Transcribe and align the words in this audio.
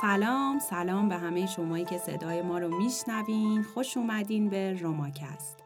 سلام 0.00 0.58
سلام 0.58 1.08
به 1.08 1.14
همه 1.14 1.46
شمایی 1.46 1.84
که 1.84 1.98
صدای 1.98 2.42
ما 2.42 2.58
رو 2.58 2.76
میشنوین. 2.78 3.62
خوش 3.62 3.96
اومدین 3.96 4.48
به 4.48 4.72
روماکست 4.72 5.58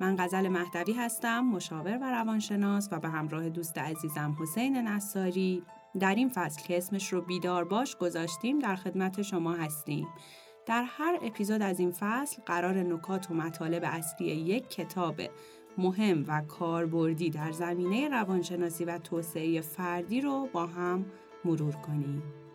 من 0.00 0.16
غزل 0.18 0.48
مهدوی 0.48 0.92
هستم 0.92 1.40
مشاور 1.40 1.98
و 1.98 2.10
روانشناس 2.10 2.88
و 2.92 3.00
به 3.00 3.08
همراه 3.08 3.48
دوست 3.48 3.78
عزیزم 3.78 4.36
حسین 4.40 4.76
نصاری. 4.76 5.62
در 6.00 6.14
این 6.14 6.28
فصل 6.28 6.62
که 6.62 6.76
اسمش 6.76 7.12
رو 7.12 7.20
بیدار 7.20 7.64
باش 7.64 7.96
گذاشتیم 7.96 8.58
در 8.58 8.76
خدمت 8.76 9.22
شما 9.22 9.52
هستیم. 9.52 10.08
در 10.66 10.84
هر 10.86 11.18
اپیزود 11.22 11.62
از 11.62 11.80
این 11.80 11.92
فصل 11.92 12.42
قرار 12.46 12.74
نکات 12.74 13.30
و 13.30 13.34
مطالب 13.34 13.82
اصلی 13.86 14.26
یک 14.26 14.70
کتاب 14.70 15.20
مهم 15.78 16.24
و 16.28 16.40
کاربردی 16.40 17.30
در 17.30 17.52
زمینه 17.52 18.08
روانشناسی 18.08 18.84
و 18.84 18.98
توسعه 18.98 19.60
فردی 19.60 20.20
رو 20.20 20.48
با 20.52 20.66
هم 20.66 21.04
مرور 21.44 21.74
کنیم. 21.76 22.45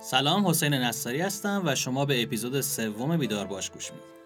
سلام 0.00 0.46
حسین 0.46 0.74
نصاری 0.74 1.20
هستم 1.20 1.62
و 1.66 1.74
شما 1.74 2.04
به 2.04 2.22
اپیزود 2.22 2.60
سوم 2.60 3.16
بیدار 3.16 3.46
باش 3.46 3.70
گوش 3.70 3.90
می‌دید. 3.92 4.18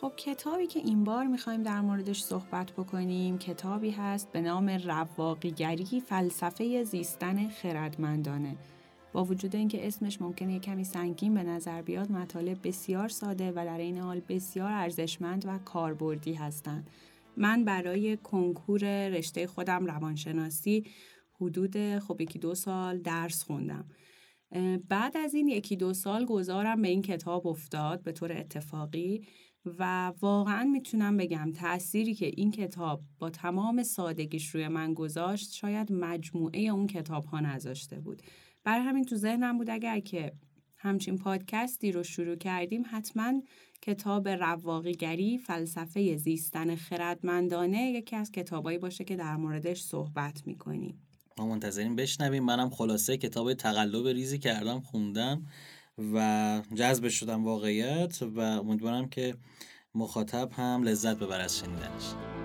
خب 0.00 0.12
کتابی 0.16 0.66
که 0.66 0.80
این 0.80 1.04
بار 1.04 1.26
می‌خوایم 1.26 1.62
در 1.62 1.80
موردش 1.80 2.22
صحبت 2.22 2.72
بکنیم 2.72 3.38
کتابی 3.38 3.90
هست 3.90 4.32
به 4.32 4.40
نام 4.40 4.68
رواقیگری 4.70 6.02
فلسفه 6.08 6.84
زیستن 6.84 7.48
خردمندانه 7.48 8.56
با 9.12 9.24
وجود 9.24 9.56
اینکه 9.56 9.86
اسمش 9.86 10.20
ممکنه 10.20 10.58
کمی 10.58 10.84
سنگین 10.84 11.34
به 11.34 11.42
نظر 11.42 11.82
بیاد 11.82 12.12
مطالب 12.12 12.58
بسیار 12.64 13.08
ساده 13.08 13.50
و 13.50 13.54
در 13.54 13.78
این 13.78 13.98
حال 13.98 14.20
بسیار 14.28 14.72
ارزشمند 14.72 15.44
و 15.46 15.58
کاربردی 15.58 16.34
هستند. 16.34 16.90
من 17.36 17.64
برای 17.64 18.16
کنکور 18.16 19.08
رشته 19.08 19.46
خودم 19.46 19.86
روانشناسی 19.86 20.86
حدود 21.40 21.98
خب 21.98 22.20
یکی 22.20 22.38
دو 22.38 22.54
سال 22.54 22.98
درس 22.98 23.42
خوندم. 23.42 23.84
بعد 24.88 25.16
از 25.16 25.34
این 25.34 25.48
یکی 25.48 25.76
دو 25.76 25.94
سال 25.94 26.24
گذارم 26.24 26.82
به 26.82 26.88
این 26.88 27.02
کتاب 27.02 27.46
افتاد 27.46 28.02
به 28.02 28.12
طور 28.12 28.32
اتفاقی 28.32 29.26
و 29.78 30.12
واقعا 30.20 30.64
می‌تونم 30.64 31.16
بگم 31.16 31.52
تأثیری 31.52 32.14
که 32.14 32.26
این 32.26 32.50
کتاب 32.50 33.02
با 33.18 33.30
تمام 33.30 33.82
سادگیش 33.82 34.54
روی 34.54 34.68
من 34.68 34.94
گذاشت 34.94 35.52
شاید 35.52 35.92
مجموعه 35.92 36.60
اون 36.60 36.86
کتاب 36.86 37.24
ها 37.24 37.40
نذاشته 37.40 38.00
بود. 38.00 38.22
برای 38.64 38.82
همین 38.82 39.04
تو 39.04 39.16
ذهنم 39.16 39.58
بود 39.58 39.70
اگر 39.70 40.00
که 40.00 40.32
همچین 40.76 41.18
پادکستی 41.18 41.92
رو 41.92 42.02
شروع 42.02 42.36
کردیم 42.36 42.82
حتما 42.90 43.42
کتاب 43.82 44.28
رواقیگری 44.28 45.38
فلسفه 45.38 46.16
زیستن 46.16 46.76
خردمندانه 46.76 47.90
یکی 47.90 48.16
از 48.16 48.32
کتابایی 48.32 48.78
باشه 48.78 49.04
که 49.04 49.16
در 49.16 49.36
موردش 49.36 49.82
صحبت 49.82 50.46
می‌کنیم. 50.46 51.06
ما 51.38 51.46
منتظریم 51.46 51.96
بشنویم. 51.96 52.44
منم 52.44 52.70
خلاصه 52.70 53.16
کتاب 53.16 53.54
تقلب 53.54 54.08
ریزی 54.08 54.38
کردم 54.38 54.80
خوندم 54.80 55.46
و 56.14 56.62
جذب 56.74 57.08
شدم 57.08 57.44
واقعیت 57.44 58.22
و 58.22 58.40
امیدوارم 58.40 59.08
که 59.08 59.34
مخاطب 59.94 60.50
هم 60.52 60.82
لذت 60.82 61.18
ببر 61.18 61.40
از 61.40 61.58
شنیدنش. 61.58 62.39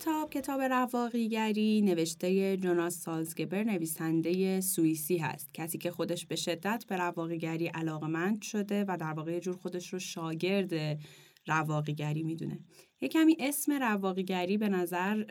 کتاب 0.00 0.30
کتاب 0.30 0.60
رواقیگری 0.60 1.82
نوشته 1.82 2.56
جوناس 2.56 2.98
سالزگبر 2.98 3.64
نویسنده 3.64 4.60
سوئیسی 4.60 5.16
هست. 5.18 5.54
کسی 5.54 5.78
که 5.78 5.90
خودش 5.90 6.26
به 6.26 6.36
شدت 6.36 6.84
به 6.88 6.96
رواقیگری 6.96 7.66
علاقمند 7.66 8.42
شده 8.42 8.84
و 8.88 8.96
در 9.00 9.12
واقع 9.12 9.38
جور 9.38 9.56
خودش 9.56 9.92
رو 9.92 9.98
شاگرد 9.98 10.98
رواقیگری 11.46 12.22
می‌دونه. 12.22 12.58
یه 13.00 13.08
کمی 13.08 13.36
اسم 13.38 13.72
رواقیگری 13.72 14.58
به 14.58 14.68
نظر 14.68 15.24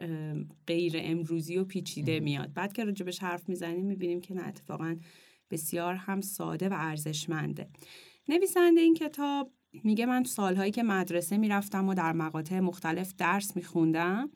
غیر 0.68 0.94
امروزی 0.96 1.58
و 1.58 1.64
پیچیده 1.64 2.20
میاد. 2.20 2.54
بعد 2.54 2.74
که 2.74 2.84
راجبش 2.84 3.20
حرف 3.20 3.50
می‌زنیم 3.50 3.86
می‌بینیم 3.86 4.22
که 4.22 4.34
نه 4.34 4.48
اتفاقا 4.48 4.96
بسیار 5.52 5.96
هم 5.96 6.22
ساده 6.22 6.70
و 6.70 6.76
ارزشمنده. 6.78 7.70
نویسنده 8.28 8.82
این 8.82 8.94
کتاب 8.94 9.54
میگه 9.84 10.06
من 10.06 10.24
تو 10.24 10.30
سالهایی 10.30 10.72
که 10.72 10.84
مدرسه 10.84 11.38
می‌رفتم 11.38 11.88
و 11.88 11.94
در 11.94 12.14
مقاطع 12.14 12.60
مختلف 12.60 13.14
درس 13.18 13.56
میخوندم 13.56 14.30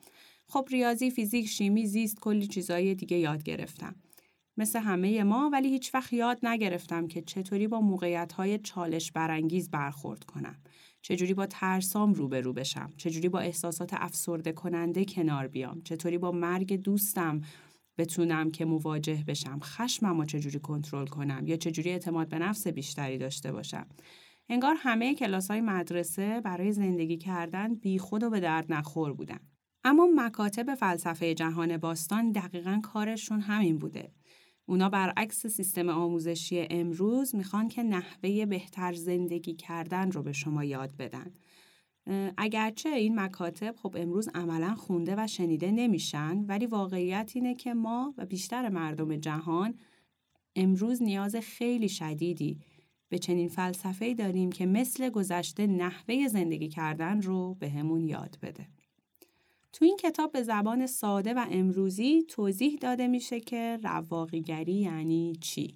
خب 0.48 0.68
ریاضی، 0.70 1.10
فیزیک، 1.10 1.48
شیمی، 1.48 1.86
زیست 1.86 2.20
کلی 2.20 2.46
چیزای 2.46 2.94
دیگه 2.94 3.16
یاد 3.16 3.42
گرفتم. 3.42 3.94
مثل 4.56 4.78
همه 4.78 5.22
ما 5.22 5.50
ولی 5.52 5.68
هیچ 5.68 5.94
وقت 5.94 6.12
یاد 6.12 6.46
نگرفتم 6.46 7.06
که 7.06 7.22
چطوری 7.22 7.68
با 7.68 7.80
موقعیت 7.80 8.32
های 8.32 8.58
چالش 8.58 9.12
برانگیز 9.12 9.70
برخورد 9.70 10.24
کنم. 10.24 10.56
چجوری 11.02 11.34
با 11.34 11.46
ترسام 11.46 12.12
روبرو 12.12 12.52
بشم. 12.52 12.92
چجوری 12.96 13.28
با 13.28 13.38
احساسات 13.38 13.90
افسرده 13.94 14.52
کننده 14.52 15.04
کنار 15.04 15.48
بیام. 15.48 15.82
چطوری 15.82 16.18
با 16.18 16.32
مرگ 16.32 16.76
دوستم 16.76 17.40
بتونم 17.98 18.50
که 18.50 18.64
مواجه 18.64 19.24
بشم. 19.26 19.60
خشمم 19.62 20.18
رو 20.18 20.24
چجوری 20.24 20.58
کنترل 20.58 21.06
کنم 21.06 21.46
یا 21.46 21.56
چجوری 21.56 21.90
اعتماد 21.90 22.28
به 22.28 22.38
نفس 22.38 22.66
بیشتری 22.66 23.18
داشته 23.18 23.52
باشم. 23.52 23.86
انگار 24.48 24.74
همه 24.78 25.14
کلاس 25.14 25.50
های 25.50 25.60
مدرسه 25.60 26.40
برای 26.40 26.72
زندگی 26.72 27.16
کردن 27.16 27.74
بی 27.74 27.98
خود 27.98 28.22
و 28.22 28.30
به 28.30 28.40
درد 28.40 28.72
نخور 28.72 29.12
بودن. 29.12 29.40
اما 29.86 30.08
مکاتب 30.16 30.74
فلسفه 30.74 31.34
جهان 31.34 31.76
باستان 31.76 32.32
دقیقا 32.32 32.80
کارشون 32.82 33.40
همین 33.40 33.78
بوده. 33.78 34.12
اونا 34.66 34.88
برعکس 34.88 35.46
سیستم 35.46 35.88
آموزشی 35.88 36.66
امروز 36.70 37.34
می‌خوان 37.34 37.68
که 37.68 37.82
نحوه 37.82 38.46
بهتر 38.46 38.92
زندگی 38.92 39.54
کردن 39.54 40.10
رو 40.10 40.22
به 40.22 40.32
شما 40.32 40.64
یاد 40.64 40.96
بدن. 40.96 41.32
اگرچه 42.36 42.88
این 42.88 43.20
مکاتب 43.20 43.74
خب 43.76 43.96
امروز 43.98 44.28
عملا 44.34 44.74
خونده 44.74 45.14
و 45.18 45.26
شنیده 45.26 45.70
نمیشن 45.70 46.38
ولی 46.38 46.66
واقعیت 46.66 47.32
اینه 47.34 47.54
که 47.54 47.74
ما 47.74 48.14
و 48.18 48.26
بیشتر 48.26 48.68
مردم 48.68 49.16
جهان 49.16 49.74
امروز 50.56 51.02
نیاز 51.02 51.36
خیلی 51.36 51.88
شدیدی 51.88 52.58
به 53.08 53.18
چنین 53.18 53.48
فلسفه 53.48 54.14
داریم 54.14 54.52
که 54.52 54.66
مثل 54.66 55.10
گذشته 55.10 55.66
نحوه 55.66 56.28
زندگی 56.28 56.68
کردن 56.68 57.22
رو 57.22 57.54
به 57.54 57.70
همون 57.70 58.04
یاد 58.04 58.38
بده. 58.42 58.68
تو 59.74 59.84
این 59.84 59.96
کتاب 59.96 60.32
به 60.32 60.42
زبان 60.42 60.86
ساده 60.86 61.34
و 61.34 61.46
امروزی 61.50 62.22
توضیح 62.22 62.78
داده 62.80 63.06
میشه 63.06 63.40
که 63.40 63.78
رواقیگری 63.82 64.74
یعنی 64.74 65.36
چی. 65.40 65.74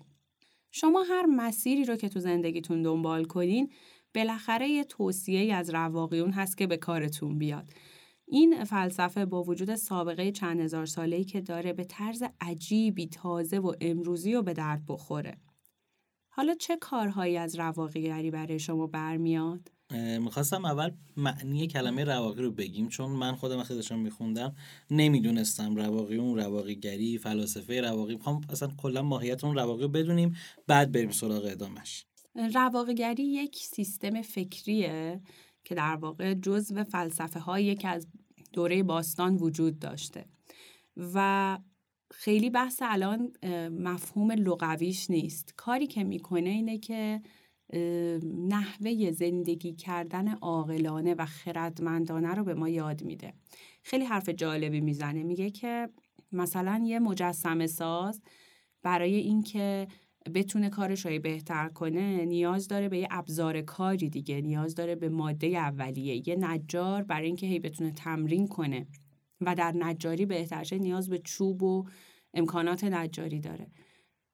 شما 0.71 1.03
هر 1.03 1.27
مسیری 1.27 1.85
رو 1.85 1.97
که 1.97 2.09
تو 2.09 2.21
زندگیتون 2.21 2.83
دنبال 2.83 3.25
کنین 3.25 3.73
بالاخره 4.15 4.69
یه 4.69 4.85
توصیه 4.85 5.55
از 5.55 5.71
رواقیون 5.71 6.31
هست 6.31 6.59
که 6.59 6.67
به 6.67 6.77
کارتون 6.77 7.39
بیاد. 7.39 7.71
این 8.27 8.65
فلسفه 8.65 9.25
با 9.25 9.43
وجود 9.43 9.75
سابقه 9.75 10.33
چند 10.33 10.61
هزار 10.61 10.87
ساله‌ای 10.87 11.25
که 11.25 11.41
داره 11.41 11.73
به 11.73 11.85
طرز 11.85 12.23
عجیبی 12.41 13.07
تازه 13.07 13.59
و 13.59 13.73
امروزی 13.81 14.35
و 14.35 14.43
به 14.43 14.53
درد 14.53 14.83
بخوره. 14.89 15.41
حالا 16.29 16.55
چه 16.55 16.77
کارهایی 16.77 17.37
از 17.37 17.59
رواقیگری 17.59 18.31
برای 18.31 18.59
شما 18.59 18.87
برمیاد؟ 18.87 19.78
می‌خواستم 20.21 20.65
اول 20.65 20.91
معنی 21.17 21.67
کلمه 21.67 22.05
رواقی 22.05 22.43
رو 22.43 22.51
بگیم 22.51 22.89
چون 22.89 23.11
من 23.11 23.35
خودم 23.35 23.59
وقتی 23.59 23.75
داشتم 23.75 23.99
میخوندم 23.99 24.55
نمی‌دونستم 24.91 25.77
رواقی 25.77 26.17
اون 26.17 26.39
رواقیگری 26.39 27.19
فلاسفه 27.19 27.81
رواقی. 27.81 28.15
می‌خوام 28.15 28.41
اصلا 28.51 28.69
کلا 28.77 29.03
ماهیت 29.03 29.45
اون 29.45 29.55
رواقی 29.55 29.83
رو 29.83 29.89
بدونیم 29.89 30.37
بعد 30.67 30.93
بریم 30.93 31.11
سراغ 31.11 31.45
ادامش 31.45 32.05
رواقیگری 32.55 33.23
یک 33.23 33.57
سیستم 33.57 34.23
فکریه 34.23 35.21
که 35.65 35.75
در 35.75 35.97
واقع 35.97 36.35
جزو 36.35 36.85
فلسفه 36.85 37.41
هایی 37.41 37.75
که 37.75 37.89
از 37.89 38.07
دوره 38.53 38.83
باستان 38.83 39.37
وجود 39.37 39.79
داشته. 39.79 40.25
و 41.15 41.59
خیلی 42.11 42.51
بحث 42.51 42.83
الان 42.85 43.33
مفهوم 43.69 44.31
لغویش 44.31 45.11
نیست. 45.11 45.55
کاری 45.57 45.87
که 45.87 46.05
می‌کنه 46.05 46.51
اینه 46.51 46.79
که 46.79 47.23
نحوه 48.49 49.11
زندگی 49.11 49.73
کردن 49.73 50.29
عاقلانه 50.29 51.15
و 51.15 51.27
خردمندانه 51.27 52.35
رو 52.35 52.45
به 52.45 52.55
ما 52.55 52.69
یاد 52.69 53.05
میده. 53.05 53.33
خیلی 53.83 54.05
حرف 54.05 54.29
جالبی 54.29 54.81
می‌زنه. 54.81 55.23
میگه 55.23 55.51
که 55.51 55.89
مثلا 56.33 56.83
یه 56.85 56.99
مجسمه 56.99 57.67
ساز 57.67 58.23
برای 58.83 59.15
اینکه 59.15 59.89
بتونه 60.35 60.71
کارش 60.71 61.07
رو 61.07 61.19
بهتر 61.19 61.69
کنه 61.69 62.25
نیاز 62.25 62.69
داره 62.69 62.89
به 62.89 62.99
یه 62.99 63.09
ابزار 63.11 63.63
کاری 63.63 64.09
دیگه. 64.09 64.41
نیاز 64.41 64.75
داره 64.75 64.95
به 64.95 65.09
ماده 65.09 65.47
اولیه. 65.47 66.29
یه 66.29 66.37
نجار 66.37 67.03
برای 67.03 67.27
اینکه 67.27 67.47
هی 67.47 67.59
بتونه 67.59 67.93
تمرین 67.93 68.49
کنه. 68.49 68.87
و 69.41 69.55
در 69.55 69.73
نجاری 69.73 70.27
بهترشه 70.27 70.79
نیاز 70.79 71.09
به 71.09 71.19
چوب 71.19 71.63
و 71.63 71.85
امکانات 72.35 72.85
نجاری 72.85 73.41
داره. 73.41 73.67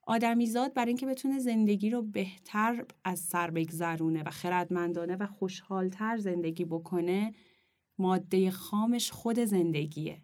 آدمیزاد 0.06 0.74
برای 0.74 0.88
اینکه 0.88 1.06
بتونه 1.06 1.38
زندگی 1.38 1.90
رو 1.90 2.02
بهتر 2.02 2.84
از 3.04 3.18
سر 3.18 3.50
بگذرونه 3.50 4.22
و 4.22 4.30
خردمندانه 4.30 5.16
و 5.16 5.26
خوشحالتر 5.26 6.16
زندگی 6.16 6.64
بکنه 6.64 7.34
ماده 7.98 8.50
خامش 8.50 9.10
خود 9.10 9.38
زندگیه. 9.38 10.22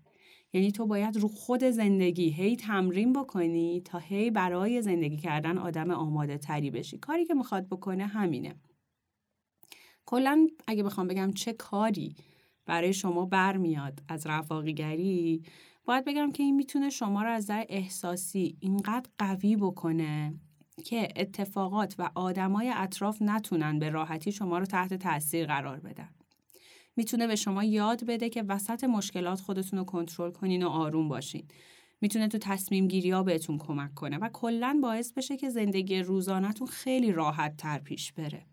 یعنی 0.52 0.72
تو 0.72 0.86
باید 0.86 1.16
رو 1.16 1.28
خود 1.28 1.64
زندگی 1.64 2.30
هی 2.30 2.56
تمرین 2.56 3.12
بکنی 3.12 3.80
تا 3.84 3.98
هی 3.98 4.30
برای 4.30 4.82
زندگی 4.82 5.16
کردن 5.16 5.58
آدم 5.58 5.90
آماده 5.90 6.38
تری 6.38 6.70
بشی. 6.70 6.98
کاری 6.98 7.24
که 7.24 7.34
می‌خواد 7.34 7.66
بکنه 7.68 8.06
همینه. 8.06 8.54
کلا 10.06 10.46
اگه 10.66 10.82
بخوام 10.82 11.08
بگم 11.08 11.32
چه 11.32 11.52
کاری 11.52 12.14
برای 12.66 12.92
شما 12.92 13.26
برمیاد 13.26 14.02
از 14.08 14.26
رفاقیگری 14.26 15.42
باید 15.90 16.04
بگم 16.04 16.32
که 16.32 16.42
این 16.42 16.56
می‌تونه 16.56 16.90
شما 16.90 17.22
رو 17.22 17.30
از 17.30 17.46
در 17.46 17.66
احساسی 17.68 18.56
اینقدر 18.60 19.10
قوی 19.18 19.56
بکنه 19.56 20.34
که 20.84 21.08
اتفاقات 21.16 21.94
و 21.98 22.10
آدمای 22.14 22.72
اطراف 22.76 23.22
نتونن 23.22 23.78
به 23.78 23.90
راحتی 23.90 24.32
شما 24.32 24.58
رو 24.58 24.66
تحت 24.66 24.94
تاثیر 24.94 25.46
قرار 25.46 25.80
بدن. 25.80 26.08
می‌تونه 26.96 27.26
به 27.26 27.36
شما 27.36 27.64
یاد 27.64 28.04
بده 28.04 28.28
که 28.28 28.42
وسط 28.42 28.84
مشکلات 28.84 29.40
خودتون 29.40 29.78
رو 29.78 29.84
کنترل 29.84 30.30
کنین 30.30 30.62
و 30.62 30.68
آروم 30.68 31.08
باشین. 31.08 31.48
می‌تونه 32.00 32.28
تو 32.28 32.38
تصمیم 32.38 32.88
گیری 32.88 33.10
ها 33.10 33.22
بهتون 33.22 33.58
کمک 33.58 33.94
کنه 33.94 34.18
و 34.18 34.28
کلا 34.32 34.78
باعث 34.82 35.12
بشه 35.12 35.36
که 35.36 35.48
زندگی 35.48 36.02
روزانهتون 36.02 36.66
خیلی 36.66 37.12
راحت 37.12 37.56
تر 37.56 37.78
پیش 37.78 38.12
بره. 38.12 38.46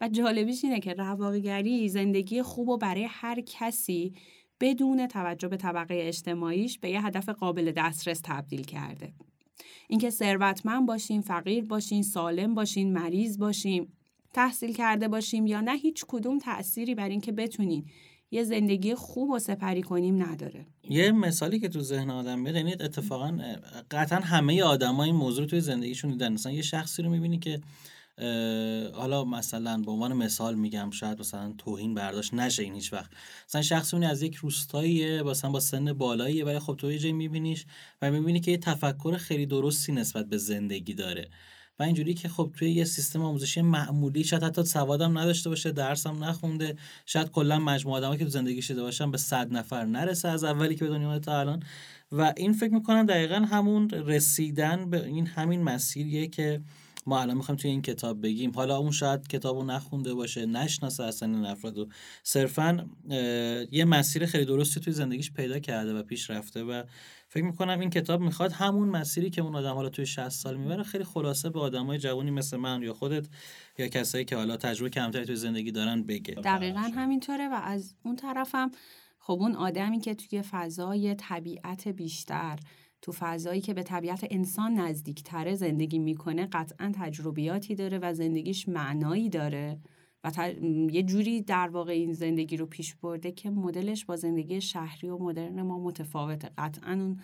و 0.00 0.08
جالبیش 0.08 0.64
اینه 0.64 0.80
که 0.80 0.94
رواقیگری 0.94 1.88
زندگی 1.88 2.42
خوب 2.42 2.68
و 2.68 2.76
برای 2.76 3.06
هر 3.10 3.40
کسی 3.40 4.14
بدون 4.60 5.06
توجه 5.06 5.48
به 5.48 5.56
طبقه 5.56 5.94
اجتماعیش 5.98 6.78
به 6.78 6.90
یه 6.90 7.06
هدف 7.06 7.28
قابل 7.28 7.72
دسترس 7.76 8.20
تبدیل 8.24 8.62
کرده. 8.62 9.12
اینکه 9.88 10.10
ثروتمند 10.10 10.86
باشیم، 10.86 11.20
فقیر 11.20 11.64
باشیم، 11.64 12.02
سالم 12.02 12.54
باشیم، 12.54 12.92
مریض 12.92 13.38
باشیم، 13.38 13.92
تحصیل 14.32 14.74
کرده 14.74 15.08
باشیم 15.08 15.46
یا 15.46 15.60
نه 15.60 15.76
هیچ 15.76 16.04
کدوم 16.08 16.38
تأثیری 16.38 16.94
بر 16.94 17.08
اینکه 17.08 17.32
بتونین 17.32 17.84
یه 18.30 18.44
زندگی 18.44 18.94
خوب 18.94 19.30
و 19.30 19.38
سپری 19.38 19.82
کنیم 19.82 20.22
نداره 20.22 20.66
یه 20.88 21.12
مثالی 21.12 21.60
که 21.60 21.68
تو 21.68 21.80
ذهن 21.80 22.10
آدم 22.10 22.38
میاد 22.38 22.56
یعنی 22.56 22.72
اتفاقا 22.72 23.38
قطعا 23.90 24.18
همه 24.18 24.62
آدمای 24.62 25.10
این 25.10 25.18
موضوع 25.18 25.46
توی 25.46 25.60
زندگیشون 25.60 26.10
دیدن 26.10 26.32
مثلا 26.32 26.52
یه 26.52 26.62
شخصی 26.62 27.02
رو 27.02 27.10
می‌بینی 27.10 27.38
که 27.38 27.60
حالا 28.94 29.24
مثلا 29.24 29.78
به 29.78 29.90
عنوان 29.90 30.12
مثال 30.12 30.54
میگم 30.54 30.90
شاید 30.90 31.20
مثلا 31.20 31.54
توهین 31.58 31.94
برداشت 31.94 32.34
نشه 32.34 32.62
این 32.62 32.74
هیچ 32.74 32.92
وقت 32.92 33.10
مثلا 33.48 33.62
شخصی 33.62 34.04
از 34.04 34.22
یک 34.22 34.34
روستاییه 34.34 35.22
مثلا 35.22 35.50
با 35.50 35.60
سن 35.60 35.92
بالاییه 35.92 36.44
ولی 36.44 36.58
خب 36.58 36.76
تو 36.78 36.92
یه 36.92 36.98
جایی 36.98 37.12
میبینیش 37.12 37.66
و 38.02 38.10
می‌بینی 38.10 38.40
که 38.40 38.50
یه 38.50 38.56
تفکر 38.56 39.16
خیلی 39.16 39.46
درستی 39.46 39.92
نسبت 39.92 40.26
به 40.26 40.36
زندگی 40.36 40.94
داره. 40.94 41.28
و 41.80 41.82
اینجوری 41.82 42.14
که 42.14 42.28
خب 42.28 42.50
توی 42.56 42.70
یه 42.70 42.84
سیستم 42.84 43.22
آموزشی 43.22 43.62
معمولی 43.62 44.24
شاید 44.24 44.42
حتی 44.42 44.64
سوادم 44.64 45.18
نداشته 45.18 45.50
باشه 45.50 45.72
درسم 45.72 46.24
نخونده 46.24 46.76
شاید 47.06 47.30
کلا 47.30 47.58
مجموعه 47.58 47.98
آدمایی 47.98 48.18
که 48.18 48.24
تو 48.24 48.30
زندگی 48.30 48.62
شده 48.62 48.82
باشن 48.82 49.10
به 49.10 49.18
صد 49.18 49.52
نفر 49.52 49.84
نرسه 49.84 50.28
از 50.28 50.44
اولی 50.44 50.74
که 50.74 50.84
به 50.84 50.90
دنیا 50.90 51.18
تا 51.18 51.40
الان. 51.40 51.62
و 52.12 52.32
این 52.36 52.52
فکر 52.52 52.74
می‌کنم 52.74 53.06
دقیقا 53.06 53.34
همون 53.34 53.90
رسیدن 53.90 54.90
به 54.90 55.06
این 55.06 55.26
همین 55.26 55.62
مسیریه 55.62 56.26
که 56.26 56.60
ما 57.06 57.20
الان 57.20 57.36
می‌خوایم 57.36 57.56
توی 57.56 57.70
این 57.70 57.82
کتاب 57.82 58.22
بگیم. 58.22 58.52
حالا 58.54 58.76
اون 58.76 58.90
شاید 58.90 59.28
کتابو 59.28 59.64
نخونده 59.64 60.14
باشه 60.14 60.46
نشناسه 60.46 61.04
اصلا 61.04 61.28
این 61.28 61.44
افراد 61.44 61.78
و 61.78 61.88
صرفا 62.22 62.86
یه 63.70 63.84
مسیر 63.84 64.26
خیلی 64.26 64.44
درستی 64.44 64.80
توی 64.80 64.92
زندگیش 64.92 65.32
پیدا 65.32 65.58
کرده 65.58 65.94
و 65.94 66.02
پیش 66.02 66.30
رفته 66.30 66.62
و 66.64 66.82
فکر 67.28 67.44
می‌کنم 67.44 67.80
این 67.80 67.90
کتاب 67.90 68.20
می‌خواد 68.20 68.52
همون 68.52 68.88
مسیری 68.88 69.30
که 69.30 69.42
اون 69.42 69.56
آدم 69.56 69.74
حالا 69.74 69.88
توی 69.88 70.06
60 70.06 70.28
سال 70.28 70.56
می‌بره 70.56 70.82
خیلی 70.82 71.04
خلاصه 71.04 71.50
به 71.50 71.60
آدمای 71.60 71.98
جوانی 71.98 72.30
مثل 72.30 72.56
من 72.56 72.82
یا 72.82 72.94
خودت 72.94 73.28
یا 73.78 73.88
کسایی 73.88 74.24
که 74.24 74.36
حالا 74.36 74.56
تجربه 74.56 74.90
کمتری 74.90 75.24
توی 75.24 75.36
زندگی 75.36 75.72
دارن 75.72 76.02
بگه. 76.02 76.34
دقیقا 76.34 76.80
همینطوره 76.80 77.48
و 77.48 77.60
از 77.62 77.94
اون 78.02 78.16
طرفم 78.16 78.70
خب 79.18 79.38
اون 79.40 79.54
آدمی 79.54 80.00
که 80.00 80.14
توی 80.14 80.42
فضای 80.42 81.14
طبیعت 81.14 81.88
بیشتر 81.88 82.58
تو 83.02 83.12
فضایی 83.12 83.60
که 83.60 83.74
به 83.74 83.82
طبیعت 83.82 84.26
انسان 84.30 84.74
نزدیکتره 84.74 85.54
زندگی 85.54 85.98
می‌کنه 85.98 86.46
قطعا 86.46 86.92
تجربیاتی 86.94 87.74
داره 87.74 87.98
و 87.98 88.14
زندگیش 88.14 88.68
معنایی 88.68 89.28
داره 89.28 89.78
و 90.24 90.52
یه 90.90 91.02
جوری 91.02 91.42
در 91.42 91.68
واقع 91.68 91.92
این 91.92 92.12
زندگی 92.12 92.56
رو 92.56 92.66
پیش 92.66 92.94
برده 92.94 93.32
که 93.32 93.50
مدلش 93.50 94.04
با 94.04 94.16
زندگی 94.16 94.60
شهری 94.60 95.08
و 95.08 95.18
مدرن 95.18 95.62
ما 95.62 95.78
متفاوته. 95.78 96.50
قطعا 96.58 96.92
اون 96.92 97.20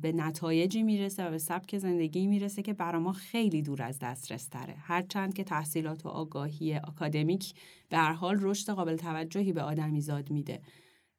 به 0.00 0.12
نتایجی 0.12 0.82
می‌رسه 0.82 1.26
و 1.26 1.30
به 1.30 1.38
سبک 1.38 1.78
زندگی 1.78 2.26
می‌رسه 2.26 2.62
که 2.62 2.72
برا 2.72 3.00
ما 3.00 3.12
خیلی 3.12 3.62
دور 3.62 3.82
از 3.82 3.98
دسترس 3.98 4.46
تره 4.46 4.74
هرچند 4.78 5.34
که 5.34 5.44
تحصیلات 5.44 6.06
و 6.06 6.08
آگاهی 6.08 6.74
اکادمیک 6.74 7.54
به 7.88 7.96
هر 7.96 8.12
حال 8.12 8.38
رشد 8.40 8.72
قابل 8.72 8.96
توجهی 8.96 9.52
به 9.52 9.62
آدمیزاد 9.62 10.30
میده. 10.30 10.60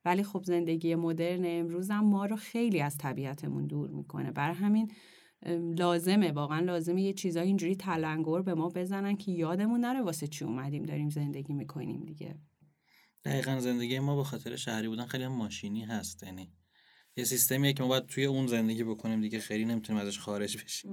ولی 0.07 0.23
خب 0.23 0.43
زندگی 0.43 0.95
مدرن 0.95 1.43
امروز 1.45 1.91
هم 1.91 2.05
ما 2.05 2.25
رو 2.25 2.35
خیلی 2.35 2.81
از 2.81 2.97
طبیعتمون 2.97 3.67
دور 3.67 3.89
می‌کنه. 3.89 4.31
برای 4.31 4.55
همین 4.55 4.91
لازمه 5.77 6.31
واقعا 6.31 6.59
لازمه 6.59 7.01
یه 7.01 7.13
چیزای 7.13 7.47
اینجوری 7.47 7.75
تلنگر 7.75 8.41
به 8.41 8.53
ما 8.53 8.69
بزنن 8.69 9.15
که 9.15 9.31
یادمون 9.31 9.79
نره 9.79 10.01
واسه 10.01 10.27
چی 10.27 10.45
اومدیم 10.45 10.83
داریم 10.83 11.09
زندگی 11.09 11.53
می‌کنیم 11.53 12.05
دیگه. 12.05 12.39
دقیقا 13.25 13.59
زندگی 13.59 13.99
ما 13.99 14.15
به 14.15 14.23
خاطر 14.23 14.55
شهری 14.55 14.87
بودن 14.87 15.05
خیلی 15.05 15.27
ماشینی 15.27 15.85
هست. 15.85 16.23
یعنی 16.23 16.51
یه 17.17 17.23
سیستمیه 17.23 17.73
که 17.73 17.83
ما 17.83 17.89
باید 17.89 18.05
توی 18.05 18.25
اون 18.25 18.47
زندگی 18.47 18.83
بکنیم 18.83 19.21
دیگه 19.21 19.39
خیلی 19.39 19.65
نمی‌تونیم 19.65 20.01
ازش 20.01 20.19
خارج 20.19 20.63
بشیم. 20.63 20.91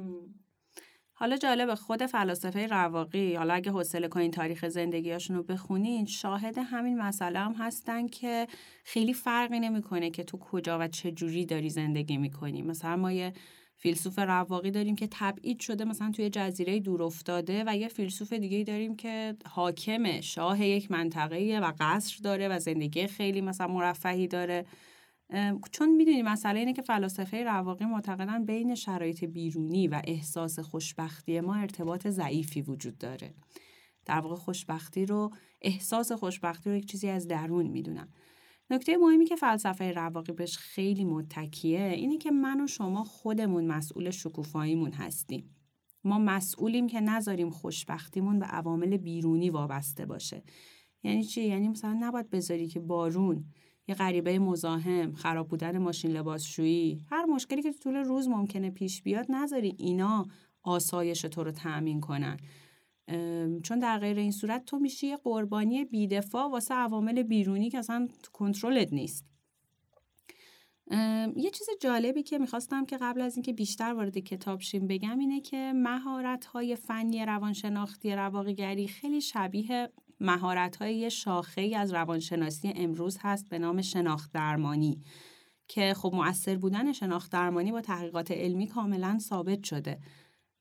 حالا 1.17 1.37
جالب 1.37 1.75
خود 1.75 2.07
فلاسفه 2.07 2.67
رواقی 2.67 3.35
حالا 3.35 3.55
اگه 3.55 3.71
حوصله 3.73 4.09
کنین 4.09 4.31
تاریخ 4.31 4.69
زندگیاشون 4.69 5.37
رو 5.37 5.43
بخونین 5.43 6.07
شاهد 6.07 6.59
همین 6.59 6.99
مسئله 6.99 7.39
هم 7.39 7.53
هستن 7.53 8.07
که 8.07 8.47
خیلی 8.85 9.15
فرقی 9.15 9.61
نمی‌کنه 9.61 10.11
که 10.11 10.25
تو 10.25 10.39
کجا 10.39 10.79
و 10.81 10.89
چه 10.89 11.13
جوری 11.13 11.47
داری 11.47 11.71
زندگی 11.71 12.17
می‌کنی. 12.17 12.63
مثلا 12.63 12.97
ما 12.97 13.13
یه 13.13 13.33
فیلسوف 13.77 14.19
رواقی 14.19 14.71
داریم 14.71 14.97
که 14.97 15.09
تبعید 15.11 15.61
شده 15.61 15.85
مثلا 15.85 16.11
توی 16.11 16.31
جزیره 16.31 16.81
دور 16.81 17.03
افتاده 17.03 17.65
و 17.67 17.77
یه 17.77 17.89
فیلسوف 17.89 18.33
دیگه 18.33 18.65
داریم 18.65 18.97
که 18.97 19.37
حاکمه 19.51 20.21
شاه 20.21 20.67
یک 20.67 20.91
منطقه 20.91 21.61
و 21.63 21.73
قصر 21.81 22.19
داره 22.25 22.49
و 22.49 22.59
زندگی 22.59 23.07
خیلی 23.07 23.41
مثلا 23.41 23.67
مرفهی 23.67 24.29
داره. 24.29 24.67
چون 25.73 25.97
می‌دونی 25.97 26.23
مسئله 26.23 26.59
اینه 26.59 26.73
که 26.73 26.83
فلاسفه 26.83 27.45
رواقی 27.45 27.85
معتقدن 27.85 28.45
بین 28.45 28.75
شرایط 28.75 29.25
بیرونی 29.25 29.89
و 29.89 30.03
احساس 30.05 30.59
خوشبختی 30.59 31.41
ما 31.41 31.55
ارتباط 31.55 32.09
ضعیفی 32.09 32.63
وجود 32.63 32.99
داره. 32.99 33.35
در 34.07 34.21
واقع 34.21 34.35
خوشبختی 34.35 35.07
رو 35.07 35.31
احساس 35.63 36.13
خوشبختی 36.13 36.71
رو 36.71 36.77
یک 36.77 36.87
چیزی 36.87 37.09
از 37.09 37.29
درون 37.29 37.67
می‌دونن. 37.67 38.09
نکته 38.71 38.97
مهمی 38.97 39.25
که 39.25 39.37
فلسفه 39.37 39.93
رواقی 39.93 40.33
بهش 40.33 40.57
خیلی 40.57 41.05
متکیه 41.05 41.81
اینه 41.81 42.19
که 42.19 42.31
من 42.31 42.61
و 42.61 42.67
شما 42.67 43.05
خودمون 43.05 43.67
مسئول 43.67 44.11
شکوفاییمون 44.11 44.93
هستیم. 44.93 45.57
ما 46.05 46.19
مسئولیم 46.19 46.87
که 46.87 47.01
نذاریم 47.01 47.51
خوشبختیمون 47.51 48.39
به 48.39 48.47
عوامل 48.47 48.97
بیرونی 48.97 49.51
وابسته 49.51 50.07
باشه. 50.07 50.43
یعنی 51.03 51.25
چی؟ 51.25 51.43
یعنی 51.43 51.69
مثلا 51.69 51.97
نباید 52.01 52.31
بذاری 52.31 52.67
که 52.67 52.81
بارون 52.81 53.45
یه 53.89 53.95
غریبه 53.95 54.39
مزاحم 54.39 55.13
خراب 55.13 55.49
بودن 55.49 55.79
ماشین 55.79 56.11
لباسشویی. 56.11 57.01
هر 57.11 57.25
مشکلی 57.25 57.63
که 57.63 57.73
طول 57.73 57.97
روز 57.97 58.29
ممکنه 58.29 58.71
پیش 58.71 59.03
بیاد 59.03 59.27
نذاری 59.29 59.75
اینا 59.79 60.27
آسایش 60.63 61.21
تو 61.21 61.45
رو 61.45 61.51
تأمین 61.51 62.01
کنن. 62.01 62.37
چون 63.63 63.79
در 63.79 63.99
غیر 63.99 64.19
این 64.19 64.33
صورت 64.33 64.65
تو 64.65 64.79
میشی 64.79 65.07
یه 65.07 65.17
قربانی 65.17 65.85
بیدفاع 65.85 66.51
واسه 66.51 66.75
عوامل 66.75 67.23
بیرونی 67.23 67.71
که 67.71 67.79
اصلا 67.79 68.09
کنترلت 68.33 68.93
نیست. 68.93 69.25
یه 71.37 71.51
چیز 71.51 71.67
جالبی 71.81 72.23
که 72.23 72.39
می‌خواستم 72.39 72.87
که 72.87 72.99
قبل 73.01 73.21
از 73.21 73.37
اینکه 73.37 73.53
بیشتر 73.53 73.95
وارد 73.95 74.19
کتاب 74.19 74.61
شیم 74.61 74.87
بگم 74.87 75.19
اینه 75.19 75.41
که 75.41 75.73
مهارت 75.77 76.45
های 76.45 76.77
فنی 76.77 77.25
روانشناختی 77.25 78.13
رواقیگری 78.13 78.89
خیلی 78.89 79.21
شبیه 79.21 79.89
مهارت 80.21 80.77
های 80.77 81.11
شاخه 81.11 81.61
ای 81.61 81.75
از 81.75 81.93
روانشناسی 81.93 82.73
امروز 82.77 83.19
هست 83.21 83.49
به 83.49 83.59
نام 83.59 83.83
شناخت 83.83 84.33
درمانی 84.33 85.03
که 85.69 85.95
خب 85.95 86.15
مؤثر 86.15 86.57
بودن 86.57 86.93
شناخت 86.93 87.33
درمانی 87.33 87.73
با 87.73 87.81
تحقیقات 87.81 88.31
علمی 88.31 88.67
کاملا 88.67 89.19
ثابت 89.21 89.65
شده. 89.65 89.99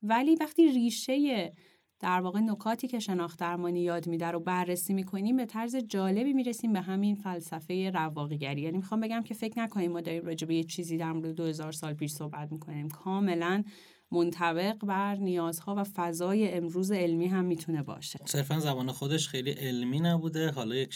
ولی 0.02 0.36
وقتی 0.40 0.72
ریشه 0.72 1.52
در 2.00 2.20
واقع 2.20 2.40
نکاتی 2.40 2.88
که 2.88 2.98
شناخت 2.98 3.40
درمانی 3.40 3.80
یاد 3.82 4.06
میده 4.06 4.26
رو 4.26 4.40
بررسی 4.40 4.94
می‌کنیم 4.94 5.36
به 5.36 5.46
طرز 5.46 5.76
جالبی 5.76 6.32
می‌رسیم 6.32 6.72
به 6.72 6.80
همین 6.80 7.14
فلسفه 7.14 7.90
رواقیگری. 7.90 8.60
یعنی 8.62 8.76
می‌خوام 8.76 9.00
بگم 9.00 9.22
که 9.22 9.34
فکر 9.34 9.58
نکنیم 9.58 9.92
ما 9.92 10.00
داریم 10.00 10.24
راجع 10.24 10.46
به 10.46 10.54
یه 10.54 10.64
چیزی 10.64 10.96
در 10.96 11.12
مورد 11.12 11.34
2000 11.34 11.72
سال 11.72 11.94
پیش 11.94 12.12
صحبت 12.12 12.52
می‌کنیم. 12.52 12.88
کاملا 12.88 13.64
منطبق 14.14 14.84
بر 14.84 15.14
نیازها 15.14 15.74
و 15.74 15.84
فضای 15.84 16.52
امروز 16.52 16.92
علمی 16.92 17.26
هم 17.26 17.44
می‌تونه 17.44 17.82
باشه. 17.82 18.18
صرفا 18.24 18.60
زبان 18.60 18.92
خودش 18.92 19.28
خیلی 19.28 19.50
علمی 19.50 20.00
نبوده 20.00 20.50
حالا 20.50 20.74
یک 20.74 20.94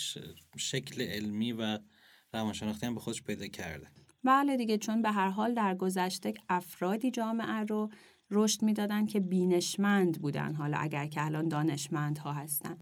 شکل 0.57 1.03
علمی 1.03 1.53
و 1.53 1.79
روانشناختی 2.35 2.87
هم 2.87 2.95
به 2.95 3.01
خودش 3.01 3.23
پیدا 3.23 3.47
کرده. 3.47 3.87
بله 4.25 4.57
دیگه 4.57 4.79
چون 4.79 5.03
به 5.03 5.11
هر 5.11 5.31
حال 5.31 5.55
در 5.55 5.75
گذشته 5.75 6.35
افرادی 6.49 7.11
جامعه 7.11 7.65
رو 7.65 7.91
رشد 8.31 8.63
می‌دادن 8.63 9.07
که 9.07 9.21
بینشمند 9.21 10.21
بودن 10.23 10.55
حالا 10.55 10.79
اگر 10.79 11.07
که 11.07 11.25
الان 11.25 11.49
دانشمند 11.49 12.19
ها 12.19 12.33
هستن. 12.33 12.79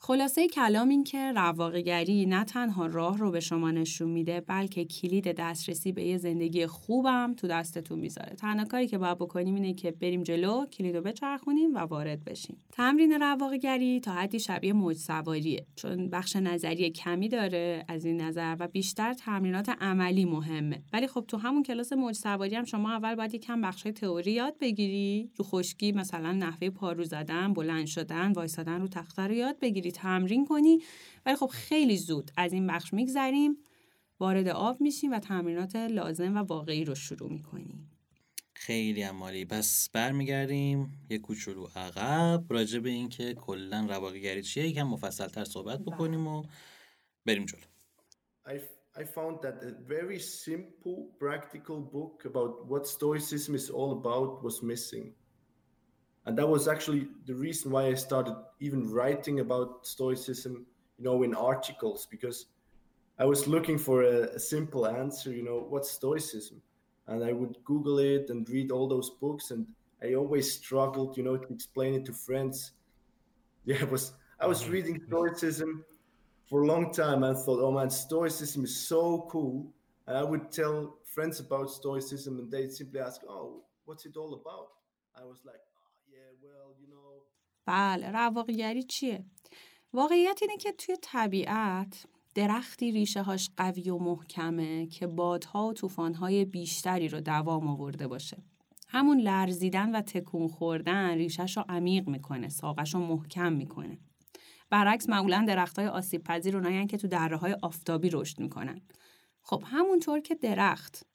خلاصه 0.00 0.48
کلام 0.48 0.88
این 0.88 1.04
که 1.04 1.32
رواقیگری 1.32 2.26
نه 2.26 2.44
تنها 2.44 2.86
راه 2.86 3.18
رو 3.18 3.30
به 3.30 3.40
شما 3.40 3.70
نشون 3.70 4.10
میده 4.10 4.40
بلکه 4.40 4.84
کلید 4.84 5.32
دسترسی 5.32 5.92
به 5.92 6.04
یه 6.04 6.18
زندگی 6.18 6.66
خوبم 6.66 7.34
تو 7.36 7.46
دستتون 7.46 7.98
می‌ذاره. 7.98 8.36
تنها 8.36 8.64
کاری 8.64 8.86
که 8.86 8.98
باید 8.98 9.18
بکنیم 9.18 9.54
اینه 9.54 9.74
که 9.74 9.90
بریم 9.90 10.22
جلو 10.22 10.66
کلید 10.66 10.96
رو 10.96 11.02
بچرخونیم 11.02 11.74
و 11.74 11.78
وارد 11.78 12.24
بشیم. 12.24 12.56
تمرین 12.72 13.12
رواقیگری 13.12 14.00
تا 14.00 14.12
حدی 14.12 14.40
شبیه 14.40 14.72
موج 14.72 14.96
سواریه. 14.96 15.66
چون 15.76 16.10
بخش 16.10 16.36
نظری 16.36 16.90
کمی 16.90 17.28
داره 17.28 17.84
از 17.88 18.04
این 18.04 18.20
نظر 18.20 18.56
و 18.60 18.68
بیشتر 18.68 19.14
تمرینات 19.14 19.68
عملی 19.80 20.24
مهمه. 20.24 20.82
ولی 20.92 21.06
خب 21.06 21.24
تو 21.28 21.36
همون 21.36 21.62
کلاس 21.62 21.92
موج 21.92 22.14
سواری 22.14 22.54
هم 22.54 22.64
شما 22.64 22.92
اول 22.92 23.14
باید 23.14 23.34
یکم 23.34 23.60
بخش 23.60 23.82
تئوری 23.82 24.32
یاد 24.32 24.54
بگیری. 24.60 25.30
رو 25.36 25.44
خشکی 25.44 25.92
مثلا 25.92 26.32
نحوه 26.32 26.70
پارو 26.70 27.04
زدن 27.04 27.52
بلند 27.52 27.86
شدن 27.86 28.32
وایسادن 28.32 28.80
رو 28.80 28.88
تخته 28.88 29.22
رو 29.22 29.32
یاد 29.32 29.58
بگیری. 29.60 29.87
تمرین 29.92 30.46
کنی. 30.46 30.82
ولی 31.26 31.36
خب 31.36 31.46
خیلی 31.46 31.96
زود 31.96 32.30
از 32.36 32.52
این 32.52 32.66
بخش 32.66 32.94
میگذریم 32.94 33.56
وارد 34.20 34.48
آب 34.48 34.80
میشیم 34.80 35.12
و 35.12 35.18
تمرینات 35.18 35.76
لازم 35.76 36.36
و 36.36 36.38
واقعی 36.38 36.84
رو 36.84 36.94
شروع 36.94 37.32
می‌کنیم 37.32 37.90
خیلی 38.54 39.02
عمالی. 39.02 39.44
پس 39.44 39.88
برمیگردیم 39.92 41.06
یه 41.10 41.18
کوچولو 41.18 41.66
عقب. 41.76 42.44
راجع 42.48 42.78
به 42.78 42.90
اینکه 42.90 43.34
کلا 43.34 43.86
رواقیگری 43.90 44.42
چیه 44.42 44.68
یکم 44.68 44.82
مفصل 44.82 45.26
تر 45.26 45.44
صحبت 45.44 45.80
بکنیم 45.80 46.26
و 46.26 46.44
بریم 47.26 47.44
جلو. 47.44 47.60
I, 48.46 48.60
I 49.00 49.04
found 49.04 49.42
that 49.42 49.56
a 49.62 49.72
very 49.96 50.18
simple 50.18 50.98
practical 51.18 51.78
book 51.80 52.16
about 52.24 52.66
what 52.66 52.86
stoicism 52.86 53.54
is 53.54 53.70
all 53.70 53.92
about 54.00 54.42
was 54.42 54.62
missing. 54.62 55.06
And 56.28 56.36
that 56.36 56.46
was 56.46 56.68
actually 56.68 57.08
the 57.24 57.34
reason 57.34 57.70
why 57.70 57.86
i 57.86 57.94
started 57.94 58.36
even 58.60 58.86
writing 58.92 59.40
about 59.40 59.86
stoicism 59.86 60.66
you 60.98 61.04
know 61.04 61.22
in 61.22 61.34
articles 61.34 62.06
because 62.10 62.46
i 63.18 63.24
was 63.24 63.48
looking 63.48 63.78
for 63.78 64.02
a, 64.02 64.24
a, 64.36 64.38
simple 64.38 64.86
answer 64.86 65.32
you 65.32 65.42
know 65.42 65.66
what's 65.70 65.90
stoicism? 65.90 66.60
And 67.06 67.24
i 67.24 67.32
would 67.32 67.56
google 67.64 67.98
it 67.98 68.28
and 68.28 68.48
read 68.50 68.70
all 68.70 68.86
those 68.86 69.10
books 69.22 69.52
and 69.52 69.66
i 70.02 70.12
always 70.14 70.52
struggled 70.52 71.16
you 71.16 71.22
know 71.22 71.38
to 71.38 71.52
explain 71.52 71.94
it 71.94 72.04
to 72.04 72.12
friends. 72.12 72.72
Yeah 73.64 73.82
it 73.82 73.90
was 73.90 74.12
i 74.38 74.46
was 74.46 74.60
mm-hmm. 74.62 74.72
reading 74.72 74.96
mm-hmm. 74.96 75.12
stoicism 75.12 75.84
for 76.48 76.62
a 76.62 76.66
long 76.66 76.92
time 76.92 77.22
and 77.24 77.36
thought 77.38 77.60
oh 77.66 77.72
man 77.72 77.90
stoicism 77.90 78.64
is 78.64 78.76
so 78.76 79.26
cool. 79.30 79.72
And 80.06 80.16
i 80.16 80.24
would 80.30 80.52
tell 80.52 80.98
friends 81.14 81.40
about 81.40 81.70
stoicism 81.70 82.38
and 82.38 82.50
they'd 82.50 82.72
simply 82.72 83.00
ask 83.00 83.22
oh 83.28 83.64
what's 83.86 84.04
it 84.04 84.16
all 84.18 84.34
about? 84.34 84.68
I 85.20 85.24
was 85.24 85.40
like 85.46 85.67
بله 87.66 88.10
رواقیگری 88.10 88.82
چیه؟ 88.82 89.24
واقعیت 89.92 90.38
اینه 90.42 90.56
که 90.56 90.72
توی 90.72 90.96
طبیعت 91.02 92.06
درختی 92.34 92.92
ریشه 92.92 93.22
هاش 93.22 93.50
قوی 93.56 93.90
و 93.90 93.98
محکمه 93.98 94.86
که 94.86 95.06
بادها 95.06 95.66
و 95.66 95.72
طوفانهای 95.72 96.44
بیشتری 96.44 97.08
رو 97.08 97.20
دوام 97.20 97.68
آورده 97.68 98.08
باشه. 98.08 98.42
همون 98.88 99.20
لرزیدن 99.20 99.94
و 99.94 100.00
تکون 100.00 100.48
خوردن 100.48 101.10
ریشش 101.10 101.56
رو 101.56 101.64
عمیق 101.68 102.08
می‌کنه، 102.08 102.48
ساقش 102.48 102.94
رو 102.94 103.00
محکم 103.00 103.52
می‌کنه. 103.52 103.98
برعکس 104.70 105.08
معمولا 105.08 105.44
درخت 105.48 105.78
های 105.78 105.88
آسیب 105.88 106.22
پذیر 106.22 106.56
اونایی 106.56 106.86
که 106.86 106.96
تو 106.96 107.08
دره 107.08 107.36
های 107.36 107.56
آفتابی 107.62 108.10
رشد 108.10 108.40
می‌کنن. 108.40 108.80
خب 109.42 109.62
همونطور 109.66 110.20
که 110.20 110.34
درخت 110.34 111.06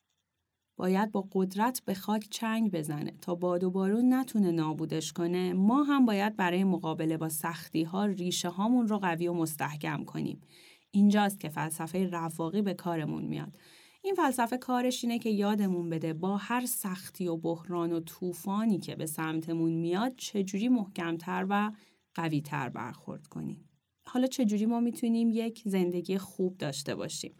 باید 0.78 1.12
با 1.12 1.28
قدرت 1.32 1.82
به 1.86 1.94
خاک 1.94 2.28
چنگ 2.32 2.72
بزنه 2.72 3.14
تا 3.22 3.36
باد 3.36 3.64
و 3.64 3.72
بارون 3.72 4.14
نتونه 4.14 4.52
نابودش 4.52 5.14
کنه. 5.14 5.54
ما 5.54 5.84
هم 5.84 6.06
باید 6.06 6.36
برای 6.36 6.64
مقابله 6.64 7.18
با 7.18 7.30
سختی 7.30 7.84
ها 7.84 8.06
ریشه 8.06 8.50
هامون 8.50 8.88
رو 8.88 8.98
قوی 8.98 9.28
و 9.28 9.34
مستحکم 9.34 10.04
کنیم. 10.04 10.42
اینجاست 10.92 11.40
که 11.40 11.50
فلسفه 11.50 12.08
رواقی 12.08 12.62
به 12.62 12.74
کارمون 12.74 13.24
میاد. 13.24 13.58
این 14.02 14.16
فلسفه 14.16 14.58
کارش 14.58 15.04
اینه 15.04 15.20
که 15.20 15.30
یادمون 15.30 15.90
بده 15.90 16.14
با 16.14 16.38
هر 16.38 16.66
سختی 16.66 17.28
و 17.28 17.38
بحران 17.38 17.94
و 17.94 18.00
طوفانی 18.00 18.80
که 18.80 18.96
به 18.96 19.06
سمتمون 19.06 19.72
میاد 19.72 20.16
چجوری 20.16 20.68
محکمتر 20.68 21.46
و 21.50 21.72
قویتر 22.16 22.70
برخورد 22.70 23.28
کنیم. 23.28 23.70
حالا 24.08 24.28
چجوری 24.28 24.66
ما 24.66 24.80
می‌تونیم 24.80 25.30
یک 25.30 25.62
زندگی 25.66 26.18
خوب 26.18 26.58
داشته 26.58 26.96
باشیم؟ 26.96 27.36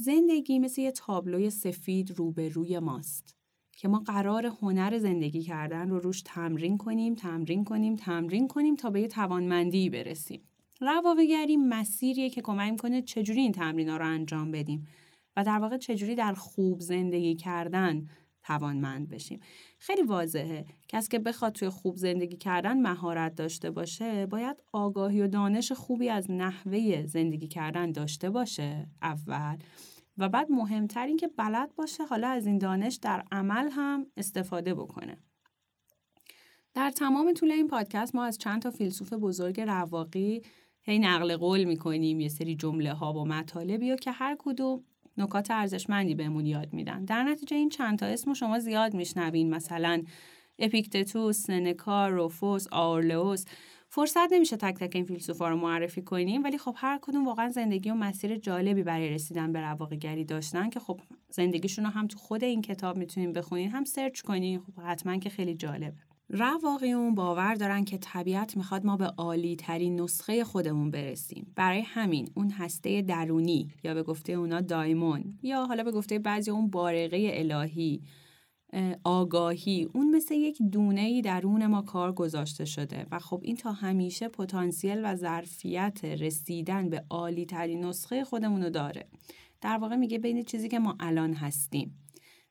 زندگی 0.00 0.58
مثل 0.58 0.80
یه 0.80 0.92
تابلوی 0.92 1.50
سفید 1.50 2.10
روبروی 2.10 2.78
ماست 2.78 3.36
که 3.72 3.88
ما 3.88 3.98
قرار 3.98 4.46
هنر 4.46 4.98
زندگی 4.98 5.42
کردن 5.42 5.88
رو 5.88 5.98
روش 5.98 6.22
تمرین 6.22 6.78
کنیم، 6.78 7.14
تمرین 7.14 7.64
کنیم، 7.64 7.96
تمرین 7.96 8.48
کنیم 8.48 8.76
تا 8.76 8.90
به 8.90 9.00
یه 9.00 9.08
توانمندی 9.08 9.90
برسیم. 9.90 10.40
رواقیگری 10.80 11.56
مسیریه 11.56 12.30
که 12.30 12.42
کمک 12.42 12.70
می‌کنه 12.70 13.02
چجوری 13.02 13.40
این 13.40 13.52
تمرین 13.52 13.88
ها 13.88 13.96
رو 13.96 14.06
انجام 14.06 14.50
بدیم 14.50 14.86
و 15.36 15.44
در 15.44 15.58
واقع 15.58 15.76
چجوری 15.76 16.14
در 16.14 16.34
خوب 16.34 16.80
زندگی 16.80 17.34
کردن 17.34 18.06
توانمند 18.42 19.08
بشیم. 19.08 19.40
خیلی 19.78 20.02
واضحه 20.02 20.66
کسی 20.88 21.08
که 21.08 21.18
بخواد 21.18 21.52
توی 21.52 21.68
خوب 21.68 21.96
زندگی 21.96 22.36
کردن 22.36 22.80
مهارت 22.80 23.34
داشته 23.34 23.70
باشه 23.70 24.26
باید 24.26 24.62
آگاهی 24.72 25.20
و 25.20 25.28
دانش 25.28 25.72
خوبی 25.72 26.08
از 26.08 26.30
نحوه 26.30 27.06
زندگی 27.06 27.48
کردن 27.48 27.92
داشته 27.92 28.30
باشه 28.30 28.86
اول 29.02 29.56
و 30.18 30.28
بعد 30.28 30.50
مهمتر 30.50 31.06
این 31.06 31.16
که 31.16 31.28
بلد 31.28 31.74
باشه 31.74 32.04
حالا 32.04 32.28
از 32.28 32.46
این 32.46 32.58
دانش 32.58 32.94
در 32.94 33.24
عمل 33.32 33.68
هم 33.70 34.06
استفاده 34.16 34.74
بکنه. 34.74 35.18
در 36.74 36.90
تمام 36.90 37.32
طول 37.32 37.50
این 37.50 37.68
پادکست 37.68 38.14
ما 38.14 38.24
از 38.24 38.38
چند 38.38 38.62
تا 38.62 38.70
فیلسوف 38.70 39.12
بزرگ 39.12 39.60
رواقی 39.60 40.42
هی 40.82 40.98
نقل 40.98 41.36
قول 41.36 41.64
می‌کنیم 41.64 42.20
یه 42.20 42.28
سری 42.28 42.56
جمله 42.56 42.92
ها 42.92 43.12
و 43.12 43.24
مطالبی 43.24 43.96
که 43.96 44.10
هر 44.10 44.36
کدوم 44.38 44.84
نکات 45.16 45.50
ارزشمندی 45.50 46.14
بهمون 46.14 46.46
یاد 46.46 46.72
میدن 46.72 47.04
در 47.04 47.22
نتیجه 47.22 47.56
این 47.56 47.68
چند 47.68 47.98
تا 47.98 48.06
اسم 48.06 48.34
شما 48.34 48.58
زیاد 48.58 48.94
میشنوین 48.94 49.50
مثلا 49.50 50.02
اپیکتتوس، 50.58 51.38
سنکا، 51.38 52.08
روفوس، 52.08 52.66
آورلئوس 52.72 53.44
فرصت 53.90 54.32
نمیشه 54.32 54.56
تک 54.56 54.74
تک 54.74 54.96
این 54.96 55.04
فیلسوفا 55.04 55.48
رو 55.48 55.56
معرفی 55.56 56.02
کنیم 56.02 56.44
ولی 56.44 56.58
خب 56.58 56.74
هر 56.76 56.98
کدوم 57.02 57.26
واقعا 57.26 57.48
زندگی 57.48 57.90
و 57.90 57.94
مسیر 57.94 58.36
جالبی 58.36 58.82
برای 58.82 59.10
رسیدن 59.10 59.52
به 59.52 59.60
رواقیگری 59.60 60.24
داشتن 60.24 60.70
که 60.70 60.80
خب 60.80 61.00
زندگیشون 61.30 61.84
رو 61.84 61.90
هم 61.90 62.06
تو 62.06 62.18
خود 62.18 62.44
این 62.44 62.62
کتاب 62.62 62.96
می‌تونیم 62.96 63.32
بخونین 63.32 63.70
هم 63.70 63.84
سرچ 63.84 64.20
کنین 64.20 64.60
خب 64.60 64.80
حتما 64.80 65.16
که 65.16 65.30
خیلی 65.30 65.54
جالبه 65.54 65.96
رواقیون 66.30 67.14
باور 67.14 67.54
دارن 67.54 67.84
که 67.84 67.98
طبیعت 67.98 68.56
می‌خواد 68.56 68.86
ما 68.86 68.96
به 68.96 69.06
عالی 69.06 69.56
ترین 69.56 70.00
نسخه 70.00 70.44
خودمون 70.44 70.90
برسیم. 70.90 71.52
برای 71.56 71.80
همین 71.80 72.28
اون 72.34 72.50
هسته 72.50 73.02
درونی 73.02 73.68
یا 73.84 73.94
به 73.94 74.02
گفته 74.02 74.32
اونا 74.32 74.60
دایمون 74.60 75.38
یا 75.42 75.64
حالا 75.66 75.82
به 75.82 75.92
گفته 75.92 76.18
بعضی 76.18 76.50
اون 76.50 76.70
بارقه 76.70 77.30
الهی 77.32 78.02
آگاهی. 79.04 79.88
اون 79.94 80.16
مثل 80.16 80.34
یک 80.34 80.62
دونه 80.62 81.00
ای 81.00 81.22
درون 81.22 81.66
ما 81.66 81.82
کار 81.82 82.12
گذاشته 82.12 82.64
شده 82.64 83.06
و 83.10 83.18
خب 83.18 83.40
این 83.44 83.56
تا 83.56 83.72
همیشه 83.72 84.28
پتانسیل 84.28 85.00
و 85.04 85.16
ظرفیت 85.16 86.04
رسیدن 86.04 86.90
به 86.90 87.04
عالی 87.10 87.46
ترین 87.46 87.84
نسخه 87.84 88.24
خودمون 88.24 88.62
رو 88.62 88.70
داره. 88.70 89.08
در 89.60 89.78
واقع 89.78 89.96
میگه 89.96 90.18
بین 90.18 90.42
چیزی 90.42 90.68
که 90.68 90.78
ما 90.78 90.96
الان 91.00 91.34
هستیم 91.34 91.98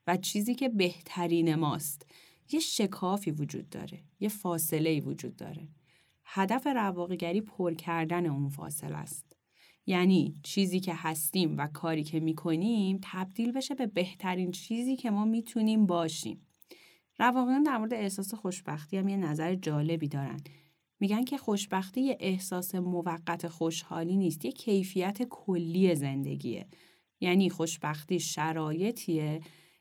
و 0.06 0.16
چیزی 0.16 0.54
که 0.54 0.68
بهترین 0.68 1.54
ماست 1.54 2.06
یه 2.52 2.60
شکافی 2.60 3.30
وجود 3.30 3.70
داره 3.70 3.98
یه 4.20 4.28
فاصله 4.28 4.90
ای 4.90 5.00
وجود 5.00 5.36
داره. 5.36 5.68
هدف 6.24 6.66
رواقیگری 6.66 7.40
پر 7.40 7.74
کردن 7.74 8.26
اون 8.26 8.48
فاصله 8.48 8.96
است. 8.96 9.27
یعنی 9.88 10.34
چیزی 10.42 10.80
که 10.80 10.92
هستیم 10.94 11.58
و 11.58 11.66
کاری 11.66 12.04
که 12.04 12.20
می‌کنیم 12.20 12.98
تبدیل 13.02 13.52
بشه 13.52 13.74
به 13.74 13.86
بهترین 13.86 14.50
چیزی 14.50 14.96
که 14.96 15.10
ما 15.10 15.24
می‌تونیم 15.24 15.86
باشیم. 15.86 16.46
رواقیان 17.18 17.62
در 17.62 17.78
مورد 17.78 17.94
احساس 17.94 18.34
خوشبختی 18.34 18.96
هم 18.96 19.08
یه 19.08 19.16
نظر 19.16 19.54
جالبی 19.54 20.08
دارن. 20.08 20.40
میگن 21.00 21.24
که 21.24 21.38
خوشبختی 21.38 22.00
یه 22.00 22.16
احساس 22.20 22.74
موقت 22.74 23.48
خوشحالی 23.48 24.16
نیست 24.16 24.44
یه 24.44 24.52
کیفیت 24.52 25.22
کلی 25.22 25.94
زندگیه. 25.94 26.66
یعنی 27.20 27.50
خوشبختی 27.50 28.20
شرایطیه 28.20 29.40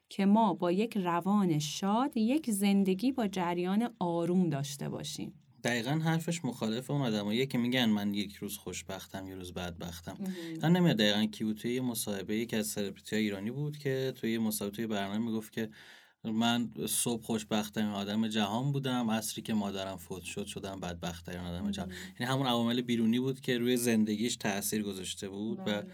که 0.10 0.26
ما 0.26 0.54
با 0.54 0.72
یک 0.72 0.98
روان 0.98 1.60
شاد 1.60 2.18
یک 2.18 2.52
زندگی 2.52 3.12
با 3.12 3.28
جریان 3.28 3.90
آروم 4.00 4.50
داشته 4.50 4.90
باشیم. 4.90 5.34
دقیقا 5.68 5.92
حرفش 5.92 6.46
مخالف 6.46 6.92
اون 6.92 7.02
آدماییه 7.02 7.46
که 7.46 7.58
میگن 7.58 7.86
من 7.86 8.14
یک 8.14 8.36
روز 8.36 8.58
خوشبختم 8.58 9.28
یه 9.28 9.36
روز 9.36 9.54
بدبختم. 9.54 10.18
من 10.62 10.72
نمیاد 10.72 10.98
دقیقا 10.98 11.26
کی 11.26 11.44
بود. 11.44 11.58
توی 11.58 11.74
یه 11.74 11.82
مصاحبه 11.82 12.36
یکی 12.36 12.56
از 12.56 12.68
سلبریتی 12.68 13.16
ایرانی 13.16 13.52
بود 13.52 13.78
که 13.78 14.14
توی 14.16 14.32
یه 14.32 14.40
مصاحبه 14.40 14.76
توی 14.76 14.88
برنامه 14.88 15.18
می‌گفت 15.18 15.52
که 15.54 15.70
من 16.24 16.70
صبح 16.90 17.24
خوشبختترین 17.24 17.88
آدم 17.88 18.28
جهان 18.28 18.72
بودم 18.72 19.12
عصری 19.12 19.42
که 19.42 19.54
مادرم 19.54 19.98
فوت 19.98 20.24
شد 20.24 20.46
شدم 20.46 20.80
بدبختترین 20.80 21.40
آدم 21.40 21.72
جهان. 21.72 21.92
یعنی 22.20 22.34
همون 22.34 22.48
عوامل 22.48 22.82
بیرونی 22.82 23.20
بود 23.20 23.42
که 23.42 23.58
روی 23.58 23.78
زندگیش 23.78 24.36
تاثیر 24.36 24.84
گذاشته 24.84 25.30
بود 25.30 25.60
و 25.60 25.64
بله. 25.64 25.88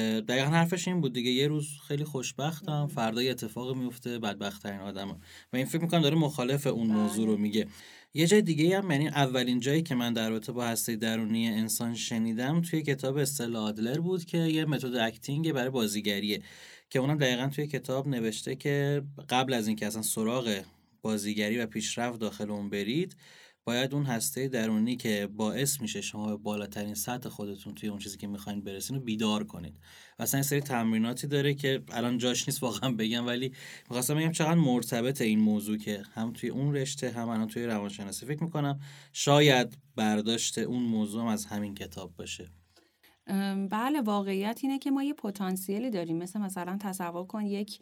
دقیقا 0.00 0.50
حرفش 0.50 0.88
این 0.88 1.00
بود 1.00 1.12
دیگه 1.12 1.30
یه 1.30 1.48
روز 1.48 1.68
خیلی 1.88 2.04
خوشبختم 2.04 2.86
فردا 2.86 3.22
یه 3.22 3.30
اتفاق 3.30 3.76
میفته 3.76 4.18
بدبخت 4.18 4.62
ترین 4.62 4.80
آدمم 4.80 5.20
و 5.52 5.56
این 5.56 5.66
فکر 5.66 5.82
می‌کنم 5.82 6.02
داره 6.02 6.16
مخالف 6.16 6.66
اون 6.66 6.86
موضوع 6.86 7.26
رو 7.26 7.32
بله. 7.32 7.42
میگه. 7.42 7.66
یه 8.14 8.26
جای 8.26 8.42
دیگه 8.42 8.78
هم 8.78 8.90
یعنی 8.90 9.08
اولین 9.08 9.60
جایی 9.60 9.82
که 9.82 9.94
من 9.94 10.12
در 10.12 10.30
رابطه 10.30 10.52
با 10.52 10.64
هسته 10.64 10.96
درونی 10.96 11.48
انسان 11.48 11.94
شنیدم 11.94 12.60
توی 12.60 12.82
کتاب 12.82 13.16
استلا 13.16 13.62
آدلر 13.62 14.00
بود 14.00 14.24
که 14.24 14.38
یه 14.38 14.64
متد 14.64 14.94
اکتینگ 14.94 15.52
برای 15.52 15.70
بازیگریه 15.70 16.42
که 16.90 16.98
اونم 16.98 17.18
دقیقا 17.18 17.48
توی 17.48 17.66
کتاب 17.66 18.08
نوشته 18.08 18.56
که 18.56 19.02
قبل 19.28 19.52
از 19.52 19.66
اینکه 19.66 19.86
اصلا 19.86 20.02
سراغ 20.02 20.62
بازیگری 21.02 21.58
و 21.58 21.66
پیشرفت 21.66 22.18
داخل 22.18 22.50
اون 22.50 22.70
برید 22.70 23.16
باید 23.66 23.94
اون 23.94 24.04
هسته 24.04 24.48
درونی 24.48 24.96
که 24.96 25.28
باعث 25.36 25.80
میشه 25.80 26.00
شما 26.00 26.26
به 26.26 26.36
بالاترین 26.36 26.94
سطح 26.94 27.28
خودتون 27.28 27.74
توی 27.74 27.88
اون 27.88 27.98
چیزی 27.98 28.16
که 28.16 28.26
می‌خواین 28.26 28.60
برسین 28.60 28.96
رو 28.96 29.02
بیدار 29.02 29.44
کنید. 29.44 29.80
اصلا 30.18 30.38
این 30.38 30.42
سری 30.42 30.60
تمریناتی 30.60 31.26
داره 31.26 31.54
که 31.54 31.82
الان 31.92 32.18
جاش 32.18 32.48
نیست 32.48 32.62
واقعا 32.62 32.90
بگم 32.92 33.26
ولی 33.26 33.52
می‌خواستم 33.88 34.14
بگم 34.14 34.32
چقدر 34.32 34.54
مرتبط 34.54 35.20
این 35.20 35.38
موضوع 35.38 35.76
که 35.76 36.02
هم 36.14 36.32
توی 36.32 36.48
اون 36.48 36.74
رشته 36.74 37.10
هم 37.10 37.28
الان 37.28 37.48
توی 37.48 37.66
روانشناسی. 37.66 38.26
فکر 38.26 38.44
می‌کنم 38.44 38.80
شاید 39.12 39.78
برداشت 39.96 40.58
اون 40.58 40.82
موضوع 40.82 41.22
هم 41.22 41.28
از 41.28 41.46
همین 41.46 41.74
کتاب 41.74 42.16
باشه. 42.16 42.50
بله 43.70 44.00
واقعیت 44.00 44.60
اینه 44.62 44.78
که 44.78 44.90
ما 44.90 45.02
یه 45.02 45.14
پتانسیلی 45.14 45.90
داریم. 45.90 46.16
مثل 46.16 46.40
مثلا 46.40 46.78
تصور 46.80 47.26
کن 47.26 47.46
یک 47.46 47.78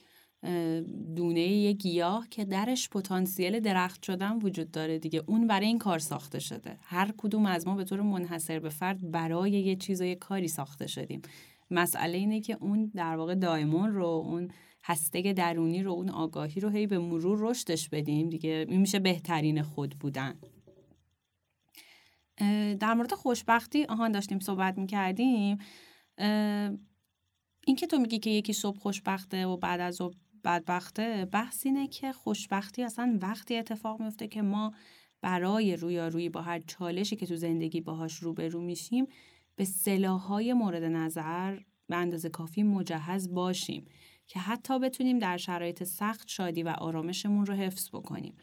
دونه 1.17 1.41
یه 1.41 1.73
گیاه 1.73 2.29
که 2.31 2.45
درش 2.45 2.89
پتانسیل 2.89 3.61
درخت 3.61 4.03
شدن 4.03 4.39
وجود 4.39 4.71
داره 4.71 4.99
دیگه. 4.99 5.23
اون 5.27 5.47
برای 5.47 5.67
این 5.67 5.79
کار 5.79 5.99
ساخته 5.99 6.39
شده. 6.39 6.79
هر 6.83 7.13
کدوم 7.17 7.47
از 7.47 7.67
ما 7.67 7.75
به 7.75 7.85
طور 7.85 8.01
منحصر 8.01 8.59
به 8.59 8.69
فرد 8.69 9.11
برای 9.11 9.51
یه 9.51 9.77
چیز 9.77 10.01
و 10.01 10.05
یه 10.05 10.15
کاری 10.15 10.49
ساخته 10.49 10.87
شدیم. 10.87 11.23
مسئله 11.71 12.19
اینه 12.19 12.41
که 12.41 12.57
اون 12.61 12.93
در 12.95 13.17
واقع 13.17 13.35
دایمون 13.35 13.93
رو 13.93 14.07
اون 14.07 14.51
هسته 14.85 15.33
درونی 15.33 15.83
رو 15.83 15.93
اون 15.93 16.11
آگاهی 16.11 16.61
رو 16.61 16.69
هی 16.69 16.87
به 16.87 16.99
مرور 16.99 17.51
رشدش 17.51 17.89
بدیم 17.89 18.29
دیگه. 18.29 18.67
این 18.69 18.81
میشه 18.81 18.99
بهترین 18.99 19.63
خود 19.63 19.99
بودن. 19.99 20.41
در 22.81 22.95
مورد 22.95 23.13
خوشبختی 23.13 23.85
آهان 23.85 24.13
داشتیم 24.13 24.39
صحبت 24.39 24.79
می‌کردیم. 24.79 25.59
این 27.67 27.77
که 27.77 27.87
تو 27.87 27.99
میگی 27.99 28.19
که 28.19 28.31
یکی 28.31 28.53
صبح 28.53 28.79
خوشبخته 28.79 29.47
و 29.47 29.57
بعد 29.57 29.81
از 29.81 29.97
صبح 29.97 30.15
بدبخته 30.45 31.29
بحث 31.33 31.67
اینه 31.67 31.89
که 31.89 32.13
خوشبختی 32.13 32.83
اصلا 32.83 33.19
وقتی 33.23 33.57
اتفاق 33.57 34.03
میفته 34.03 34.29
که 34.29 34.43
ما 34.43 34.73
برای 35.21 35.77
رویارویی 35.77 36.29
با 36.29 36.43
هر 36.43 36.61
چالشی 36.61 37.17
که 37.17 37.27
تو 37.27 37.37
زندگی 37.37 37.81
باهاش 37.81 38.17
روبرو 38.17 38.61
میشیم 38.61 39.07
به 39.57 39.65
سلاحهای 39.65 40.53
مورد 40.53 40.85
نظر 40.85 41.59
به 41.89 41.97
اندازه 41.97 42.29
کافی 42.29 42.63
مجهز 42.63 43.35
باشیم 43.35 43.87
که 44.27 44.41
حتی 44.41 44.79
بتونیم 44.79 45.19
در 45.19 45.37
شرایط 45.37 45.85
سخت 45.85 46.29
شادی 46.29 46.63
و 46.63 46.69
آرامشمون 46.69 47.47
رو 47.47 47.55
حفظ 47.55 47.89
بکنیم. 47.89 48.35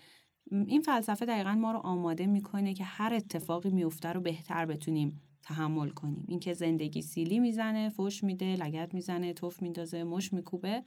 این 0.52 0.82
فلسفه 0.82 1.26
دقیقا 1.26 1.56
ما 1.56 1.72
رو 1.72 1.80
آماده 1.80 2.28
می‌کنه 2.28 2.74
که 2.74 2.84
هر 2.84 3.14
اتفاقی 3.14 3.70
میفته 3.70 4.10
رو 4.10 4.22
بهتر 4.22 4.66
بتونیم 4.66 5.22
تحمل 5.44 5.90
کنیم. 5.90 6.26
اینکه 6.28 6.54
زندگی 6.54 7.02
سیلی 7.02 7.40
می‌زنه 7.40 7.90
فوش 7.90 8.24
میده 8.24 8.56
لگت 8.56 8.94
می‌زنه 8.94 9.34
توف 9.34 9.62
میندازه 9.62 10.04
مش 10.04 10.34
میکوبه 10.34 10.84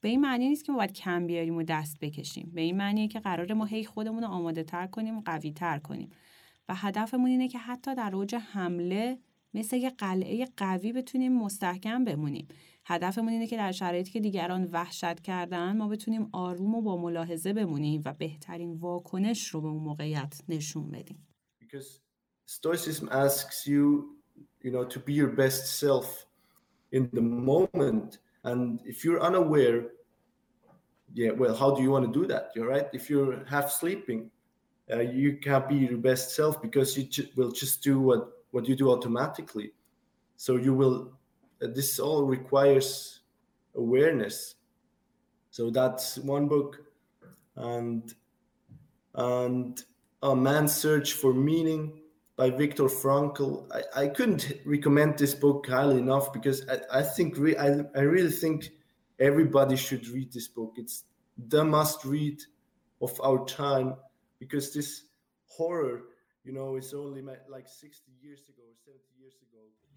به 0.00 0.08
این 0.08 0.20
معنی 0.20 0.48
نیست 0.48 0.64
که 0.64 0.72
ما 0.72 0.78
باید 0.78 0.92
کم 0.92 1.26
بیاریم 1.26 1.56
و 1.56 1.62
دست 1.62 2.00
بکشیم. 2.00 2.50
به 2.54 2.60
این 2.60 2.76
معنیه 2.76 3.08
که 3.08 3.20
قرار 3.20 3.52
ما 3.52 3.64
هی 3.64 3.84
خودمون 3.84 4.22
رو 4.22 4.28
آماده 4.28 4.62
تر 4.62 4.86
کنیم 4.86 5.18
و 5.18 5.22
قوی 5.24 5.52
تر 5.52 5.78
کنیم. 5.78 6.10
و 6.68 6.74
هدفمون 6.74 7.30
اینه 7.30 7.48
که 7.48 7.58
حتی 7.58 7.94
در 7.94 8.16
اوج 8.16 8.34
حمله 8.34 9.18
مثل 9.54 9.76
یه 9.76 9.90
قلعه 9.90 10.48
قوی 10.56 10.92
بتونیم 10.92 11.38
مستحکم 11.38 12.04
بمونیم. 12.04 12.48
هدفمون 12.84 13.28
اینه 13.28 13.46
که 13.46 13.56
در 13.56 13.72
شرایطی 13.72 14.10
که 14.10 14.20
دیگران 14.20 14.64
وحشت 14.64 15.20
کردن 15.20 15.76
ما 15.76 15.88
بتونیم 15.88 16.28
آروم 16.32 16.74
و 16.74 16.82
با 16.82 16.96
ملاحظه 16.96 17.52
بمونیم 17.52 18.02
و 18.04 18.12
بهترین 18.12 18.72
واکنش 18.72 19.48
رو 19.48 19.60
به 19.60 19.68
اون 19.68 19.82
موقعیت 19.82 20.40
نشون 20.48 20.90
بدیم. 20.90 21.26
Because 21.60 22.00
Stoicism 22.46 23.08
asks 23.26 23.64
you, 23.66 24.16
you 24.64 24.70
know, 24.72 24.84
to 24.84 24.98
be 24.98 25.12
your 25.12 25.28
best 25.28 25.78
self. 25.78 26.26
In 26.92 27.08
the 27.12 27.26
moment. 27.50 28.18
And 28.44 28.80
if 28.84 29.04
you're 29.04 29.20
unaware, 29.20 29.88
yeah, 31.12 31.30
well, 31.30 31.54
how 31.54 31.74
do 31.74 31.82
you 31.82 31.90
want 31.90 32.12
to 32.12 32.20
do 32.20 32.26
that? 32.28 32.50
You're 32.54 32.68
right. 32.68 32.86
If 32.92 33.10
you're 33.10 33.44
half 33.44 33.70
sleeping, 33.70 34.30
uh, 34.92 35.00
you 35.00 35.36
can't 35.36 35.68
be 35.68 35.76
your 35.76 35.98
best 35.98 36.34
self 36.34 36.60
because 36.62 36.96
you 36.96 37.04
ju- 37.04 37.28
will 37.36 37.50
just 37.50 37.82
do 37.82 38.00
what 38.00 38.30
what 38.50 38.68
you 38.68 38.74
do 38.74 38.90
automatically. 38.90 39.72
So 40.36 40.56
you 40.56 40.74
will, 40.74 41.12
uh, 41.62 41.68
this 41.72 42.00
all 42.00 42.24
requires 42.24 43.20
awareness. 43.76 44.56
So 45.50 45.70
that's 45.70 46.18
one 46.18 46.48
book. 46.48 46.78
And, 47.56 48.12
and 49.14 49.80
A 50.22 50.34
Man's 50.34 50.74
Search 50.74 51.12
for 51.12 51.32
Meaning 51.34 51.99
by 52.40 52.48
Viktor 52.48 52.88
Frankl. 53.02 53.66
I, 53.78 54.04
I 54.04 54.06
couldn't 54.16 54.44
recommend 54.64 55.18
this 55.18 55.34
book 55.34 55.66
highly 55.68 55.98
enough 55.98 56.32
because 56.32 56.58
I, 56.74 57.00
I 57.00 57.02
think 57.02 57.36
re- 57.36 57.58
I, 57.66 57.68
I 57.94 58.02
really 58.14 58.36
think 58.42 58.70
everybody 59.18 59.76
should 59.76 60.08
read 60.08 60.32
this 60.32 60.48
book. 60.48 60.72
It's 60.82 61.04
the 61.36 61.62
must 61.76 61.98
read 62.06 62.38
of 63.02 63.12
our 63.20 63.44
time 63.44 63.88
because 64.38 64.72
this 64.72 64.90
horror 65.56 65.96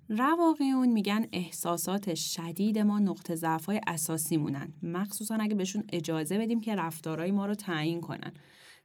رواقیون 0.09 0.89
میگن 0.89 1.27
احساسات 1.31 2.15
شدید 2.15 2.79
ما 2.79 2.99
نقطه 2.99 3.35
ضعف 3.35 3.65
های 3.65 3.81
اساسی 3.87 4.37
مونن 4.37 4.73
مخصوصا 4.83 5.37
اگه 5.39 5.55
بهشون 5.55 5.83
اجازه 5.93 6.37
بدیم 6.37 6.61
که 6.61 6.75
رفتارهای 6.75 7.31
ما 7.31 7.45
رو 7.45 7.55
تعیین 7.55 8.01
کنن 8.01 8.33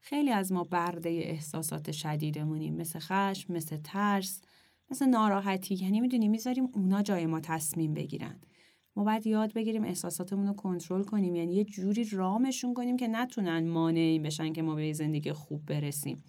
خیلی 0.00 0.30
از 0.30 0.52
ما 0.52 0.64
برده 0.64 1.08
احساسات 1.08 1.92
شدیدمونیم. 1.92 2.74
مثل 2.74 2.98
خشم 2.98 3.52
مثل 3.52 3.76
ترس 3.76 4.40
مثل 4.90 5.06
ناراحتی. 5.06 5.74
یعنی 5.74 6.00
می‌دونیم 6.00 6.30
می‌ذاریم 6.30 6.68
اونا 6.74 7.02
جای 7.02 7.26
ما 7.26 7.40
تصمیم 7.40 7.94
بگیرن. 7.94 8.40
ما 8.96 9.04
باید 9.04 9.26
یاد 9.26 9.52
بگیریم 9.52 9.84
احساساتمون 9.84 10.46
رو 10.46 10.52
کنترل 10.52 11.02
کنیم. 11.02 11.34
یعنی 11.34 11.54
یه 11.54 11.64
جوری 11.64 12.04
رامشون 12.04 12.74
کنیم 12.74 12.96
که 12.96 13.08
نتونن 13.08 13.68
مانعی 13.68 14.18
بشن 14.18 14.52
که 14.52 14.62
ما 14.62 14.74
به 14.74 14.92
زندگی 14.92 15.32
خوب 15.32 15.66
برسیم. 15.66 16.24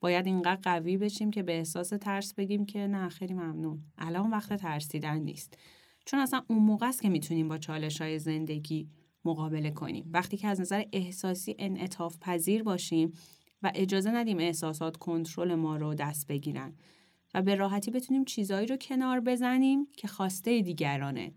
باید 0.00 0.26
اینقدر 0.26 0.60
قوی 0.62 0.96
بشیم 0.96 1.30
که 1.30 1.42
به 1.42 1.58
احساس 1.58 1.88
ترس 1.88 2.34
بگیم 2.34 2.66
که 2.66 2.78
نه 2.78 3.08
خیلی 3.08 3.34
ممنون. 3.34 3.82
الان 3.98 4.30
وقت 4.30 4.56
ترسیدن 4.56 5.18
نیست. 5.18 5.58
چون 6.04 6.20
اصلا 6.20 6.42
اون 6.48 6.58
موقع 6.58 6.88
است 6.88 7.02
که 7.02 7.08
می‌تونیم 7.08 7.48
با 7.48 7.58
چالش 7.58 8.00
های 8.00 8.18
زندگی 8.18 8.88
مقابله 9.24 9.70
کنیم. 9.70 10.10
وقتی 10.12 10.36
که 10.36 10.48
از 10.48 10.60
نظر 10.60 10.84
احساسی 10.92 11.54
انعطاف 11.58 12.18
پذیر 12.20 12.62
باشیم 12.62 13.12
و 13.62 13.72
اجازه 13.74 14.10
ندیم 14.10 14.38
احساسات 14.38 14.96
کنترل 14.96 15.54
ما 15.54 15.76
رو 15.76 15.94
دست 15.94 16.26
بگیرن 16.26 16.74
و 17.34 17.42
به 17.42 17.54
راحتی 17.54 17.90
بتونیم 17.90 18.24
چیزایی 18.24 18.66
رو 18.66 18.76
کنار 18.76 19.20
بزنیم 19.20 19.86
که 19.96 20.08
خواسته 20.08 20.62
دیگرانه 20.62 21.34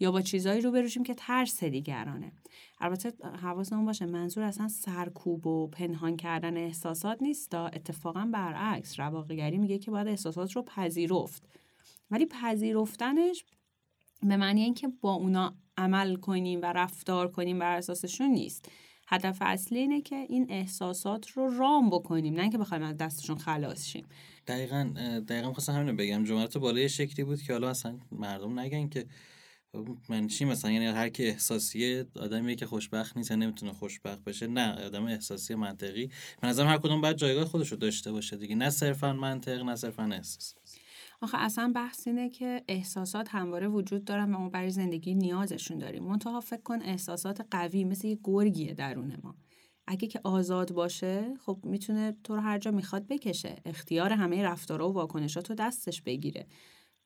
یا 0.00 0.12
با 0.12 0.20
چیزایی 0.20 0.60
رو 0.60 0.70
بروشیم 0.70 1.02
که 1.02 1.14
ترس 1.14 1.64
دیگرانه. 1.64 2.32
البته 2.80 3.12
حواسمون 3.26 3.84
باشه 3.84 4.06
منظور 4.06 4.44
اصلا 4.44 4.68
سرکوب 4.68 5.46
و 5.46 5.66
پنهان 5.66 6.16
کردن 6.16 6.56
احساسات 6.56 7.22
نیست 7.22 7.54
اتفاقا 7.54 8.30
برعکس 8.32 9.00
رواقیگری 9.00 9.58
میگه 9.58 9.78
که 9.78 9.90
باید 9.90 10.08
احساسات 10.08 10.52
رو 10.52 10.62
پذیرفت. 10.62 11.48
ولی 12.10 12.26
پذیرفتنش 12.26 13.44
به 14.22 14.36
معنی 14.36 14.62
اینکه 14.62 14.88
با 15.00 15.12
اونا 15.12 15.56
عمل 15.78 16.16
کنیم 16.16 16.62
و 16.62 16.64
رفتار 16.64 17.30
کنیم 17.30 17.58
بر 17.58 17.76
اساسشون 17.76 18.30
نیست. 18.30 18.68
هدف 19.08 19.38
اصلی 19.40 19.78
اینه 19.78 20.00
که 20.00 20.16
این 20.16 20.46
احساسات 20.48 21.30
رو 21.30 21.58
رام 21.58 21.90
بکنیم 21.90 22.34
نه 22.34 22.42
اینکه 22.42 22.58
بخوایم 22.58 22.82
از 22.82 22.96
دستشون 22.96 23.38
خلاص 23.38 23.86
شیم. 23.86 24.06
دقیقا 24.46 24.90
دقیقا 25.28 25.52
خواستم 25.52 25.72
همینو 25.72 25.92
بگم. 25.92 26.24
جملات 26.24 26.58
بالای 26.58 26.88
شکلی 26.88 27.24
بود 27.24 27.42
که 27.42 27.52
حالا 27.52 27.70
اصلا 27.70 27.98
مردم 28.12 28.58
نگن 28.58 28.88
که 28.88 29.06
من 30.08 30.26
چی 30.26 30.44
مثلا 30.44 30.70
یعنی 30.70 30.86
هر 30.86 31.08
کی 31.08 31.26
احساسیه 31.26 32.06
آدمیه 32.16 32.54
که 32.54 32.66
خوشبخت 32.66 33.16
نیست 33.16 33.32
نمی‌تونه 33.32 33.72
خوشبخت 33.72 34.24
بشه 34.24 34.46
نه 34.46 34.84
آدم 34.86 35.04
احساسی 35.04 35.54
منطقی. 35.54 36.10
من 36.42 36.48
نظرم 36.48 36.68
هر 36.68 36.78
کدوم 36.78 37.00
باید 37.00 37.16
جایگاه 37.16 37.44
خودش 37.44 37.68
رو 37.68 37.76
داشته 37.76 38.12
باشه 38.12 38.36
دیگه. 38.36 38.54
نه 38.54 38.70
صرفا 38.70 39.12
منطق 39.12 39.62
نه 39.62 39.76
صرفا 39.76 40.02
احساس. 40.02 40.54
آخه 41.20 41.38
اصلا 41.38 41.72
بحث 41.74 42.06
اینه 42.06 42.28
که 42.28 42.64
احساسات 42.68 43.28
همواره 43.28 43.68
وجود 43.68 44.04
دارن 44.04 44.34
و 44.34 44.38
ما 44.38 44.48
برای 44.48 44.70
زندگی 44.70 45.14
نیازشون 45.14 45.78
داریم. 45.78 46.04
منتها 46.04 46.40
فکر 46.40 46.62
کن 46.62 46.82
احساسات 46.82 47.46
قوی 47.50 47.84
مثل 47.84 48.08
یه 48.08 48.18
گرگیه 48.24 48.74
درون 48.74 49.16
ما. 49.22 49.34
اگه 49.86 50.08
که 50.08 50.20
آزاد 50.24 50.72
باشه 50.72 51.34
خب 51.46 51.58
می‌تونه 51.64 52.16
تو 52.24 52.34
رو 52.34 52.40
هر 52.40 52.58
جا 52.58 52.70
می‌خواد 52.70 53.06
بکشه. 53.06 53.56
اختیار 53.64 54.12
همه 54.12 54.42
رفتارها 54.42 54.90
و 54.90 54.92
واکنشات 54.92 55.50
رو 55.50 55.56
دستش 55.56 56.02
بگیره. 56.02 56.46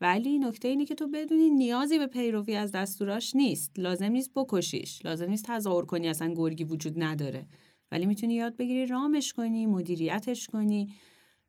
ولی 0.00 0.38
نکته 0.38 0.68
اینه 0.68 0.84
که 0.84 0.94
تو 0.94 1.08
بدونی 1.08 1.50
نیازی 1.50 1.98
به 1.98 2.06
پیروی 2.06 2.54
از 2.56 2.72
دستوراش 2.72 3.36
نیست. 3.36 3.78
لازم 3.78 4.12
نیست 4.12 4.30
بکشیش. 4.34 5.04
لازم 5.04 5.30
نیست 5.30 5.44
تظاهر 5.44 5.84
کنی 5.84 6.08
اصلا 6.08 6.34
گرگی 6.34 6.64
وجود 6.64 7.02
نداره. 7.02 7.46
ولی 7.92 8.06
می‌تونی 8.06 8.34
یاد 8.34 8.56
بگیری 8.56 8.86
رامش 8.86 9.32
کنی 9.32 9.66
مدیریتش 9.66 10.46
کنی. 10.46 10.94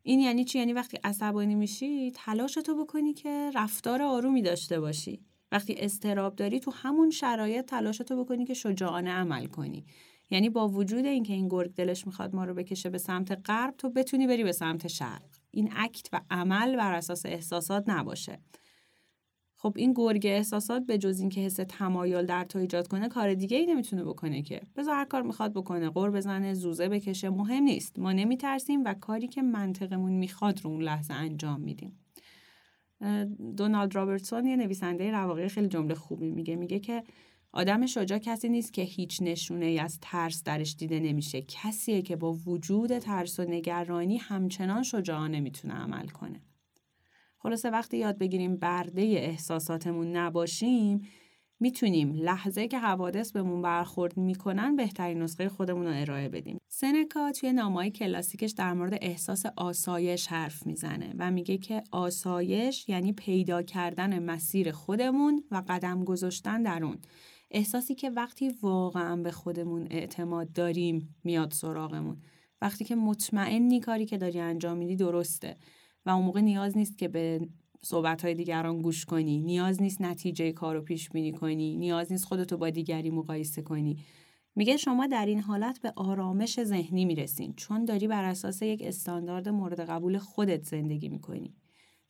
این 0.04 0.20
یعنی 0.20 0.46
چی؟ 0.46 0.60
یعنی 0.60 0.74
وقتی 0.74 0.98
عصبانی 1.04 1.56
میشی 1.56 2.12
تلاش 2.12 2.54
تو 2.54 2.84
بکنی 2.84 3.14
که 3.14 3.52
رفتار 3.56 4.02
آرومی 4.02 4.42
داشته 4.42 4.80
باشی. 4.80 5.20
وقتی 5.52 5.76
استراب 5.78 6.36
داری 6.36 6.60
تو 6.60 6.72
همون 6.72 7.10
شرایط 7.10 7.66
تلاشتو 7.66 8.24
بکنی 8.24 8.46
که 8.46 8.54
شجاعانه 8.54 9.12
عمل 9.12 9.46
کنی. 9.46 9.86
یعنی 10.30 10.50
با 10.50 10.68
وجود 10.68 11.06
اینکه 11.06 11.34
این 11.34 11.48
گرگ 11.48 11.74
دلش 11.74 12.08
می‌خواد 12.08 12.36
ما 12.36 12.46
رو 12.46 12.54
بکشه 12.54 12.90
به 12.90 12.98
سمت 12.98 13.50
غرب 13.50 13.78
تو 13.78 13.90
بتونی 13.90 14.28
بری 14.28 14.44
به 14.44 14.52
سمت 14.52 14.88
شرق. 14.88 15.30
این 15.52 15.70
اکت 15.76 16.10
و 16.14 16.22
عمل 16.30 16.76
بر 16.76 16.94
اساس 16.94 17.26
احساسات 17.26 17.84
نباشه. 17.88 18.40
خب 19.64 19.74
این 19.78 19.94
گرگ 19.96 20.26
احساسات 20.26 20.86
به 20.86 20.98
جز 20.98 21.20
اینکه 21.20 21.42
حس 21.42 21.56
تمایل 21.56 22.26
در 22.26 22.44
تو 22.44 22.60
ایجاد 22.60 22.88
کنه 22.88 23.10
کار 23.10 23.34
دیگه 23.34 23.58
ای 23.58 23.66
نمی‌تونه 23.66 24.04
بکنه 24.04 24.42
که. 24.42 24.62
بذار 24.76 24.96
هر 24.96 25.06
کار 25.06 25.22
می‌خواد 25.22 25.54
بکنه. 25.54 25.90
قور 25.90 26.12
بزنه 26.12 26.54
زوزه 26.54 26.90
بکشه 26.90 27.30
مهم 27.30 27.64
نیست. 27.64 28.00
ما 28.00 28.12
نمیترسیم 28.12 28.84
و 28.86 28.94
کاری 28.94 29.28
که 29.28 29.42
منطقمون 29.42 30.12
می‌خواد 30.12 30.62
رو 30.62 30.70
اون 30.70 30.82
لحظه 30.82 31.14
انجام 31.14 31.62
میدیم. 31.62 32.00
دونالد 33.58 33.96
رابرتسون 33.96 34.46
یه 34.46 34.56
نویسنده 34.56 35.12
رواقی 35.12 35.48
خیلی 35.48 35.68
جمله 35.68 35.96
خوبی 35.96 36.32
میگه. 36.32 36.56
میگه 36.56 36.80
که 36.80 37.04
آدم 37.54 37.86
شجاع 37.86 38.18
کسی 38.18 38.50
نیست 38.50 38.74
که 38.74 38.82
هیچ 38.82 39.22
نشونه 39.22 39.66
ای 39.66 39.80
از 39.80 40.00
ترس 40.02 40.44
درش 40.44 40.76
دیده 40.76 41.00
نمیشه. 41.00 41.42
کسیه 41.42 42.02
که 42.02 42.16
با 42.16 42.34
وجود 42.34 42.98
ترس 42.98 43.40
و 43.40 43.44
نگرانی 43.44 44.18
همچنان 44.18 44.84
شجاعانه 44.84 45.40
می‌تونه 45.40 45.74
عمل 45.74 46.08
کنه. 46.08 46.42
خلاصه 47.44 47.70
وقتی 47.70 47.98
یاد 47.98 48.18
بگیریم 48.18 48.58
برده 48.58 49.02
احساساتمون 49.02 50.16
نباشیم 50.16 51.02
می‌تونیم 51.60 52.14
لحظه 52.14 52.68
که 52.68 52.80
حوادث 52.80 53.32
بهمون 53.32 53.62
برخورد 53.62 54.18
می‌کنن 54.18 54.76
بهترین 54.76 55.22
نسخه 55.22 55.50
خودمون 55.50 55.88
رو 55.88 56.02
ارائه 56.02 56.30
بدیم. 56.30 56.60
سنکا 56.68 57.32
توی 57.32 57.54
نامای 57.54 57.92
کلاسیکش 57.92 58.52
در 58.52 58.74
مورد 58.74 58.98
احساس 59.02 59.46
آسایش 59.58 60.28
حرف 60.28 60.66
می‌زنه 60.66 61.14
و 61.20 61.32
میگه 61.32 61.58
که 61.58 61.84
آسایش 61.92 62.90
یعنی 62.90 63.14
پیدا 63.14 63.62
کردن 63.62 64.24
مسیر 64.24 64.72
خودمون 64.72 65.44
و 65.52 65.64
قدم 65.68 66.04
گذاشتن 66.04 66.64
در 66.64 66.84
اون. 66.84 66.98
احساسی 67.52 67.96
که 67.96 68.10
وقتی 68.10 68.50
واقعا 68.62 69.16
به 69.16 69.32
خودمون 69.32 69.88
اعتماد 69.92 70.54
داریم 70.54 71.16
میاد 71.24 71.52
سراغمون. 71.52 72.18
وقتی 72.62 72.86
که 72.86 72.96
مطمئنی 72.96 73.80
کاری 73.80 74.06
که 74.06 74.18
داری 74.18 74.40
انجام 74.40 74.78
میدی 74.78 74.96
درسته 74.96 75.58
و 76.06 76.10
اون 76.10 76.26
موقع 76.26 76.42
نیاز 76.42 76.78
نیست 76.78 76.98
که 76.98 77.08
به 77.08 77.48
صحبت 77.82 78.26
های 78.26 78.34
دیگران 78.34 78.82
گوش 78.82 79.06
کنی. 79.06 79.42
نیاز 79.42 79.82
نیست 79.82 80.02
نتیجه 80.02 80.52
کار 80.52 80.76
رو 80.76 80.82
پیش 80.82 81.10
بینی 81.10 81.32
کنی. 81.32 81.78
نیاز 81.78 82.12
نیست 82.12 82.26
خودتو 82.26 82.58
با 82.58 82.70
دیگری 82.70 83.10
مقایسه 83.10 83.62
کنی. 83.62 83.98
میگه 84.56 84.78
شما 84.78 85.08
در 85.08 85.26
این 85.26 85.40
حالت 85.40 85.82
به 85.82 85.94
آرامش 85.96 86.64
ذهنی 86.64 87.06
می‌رسین. 87.06 87.54
چون 87.54 87.86
داری 87.86 88.08
بر 88.08 88.24
اساس 88.24 88.62
یک 88.62 88.82
استاندارد 88.86 89.50
مورد 89.50 89.80
قبول 89.80 90.18
خودت 90.18 90.64
زندگی 90.64 91.10
می‌کنی. 91.10 91.56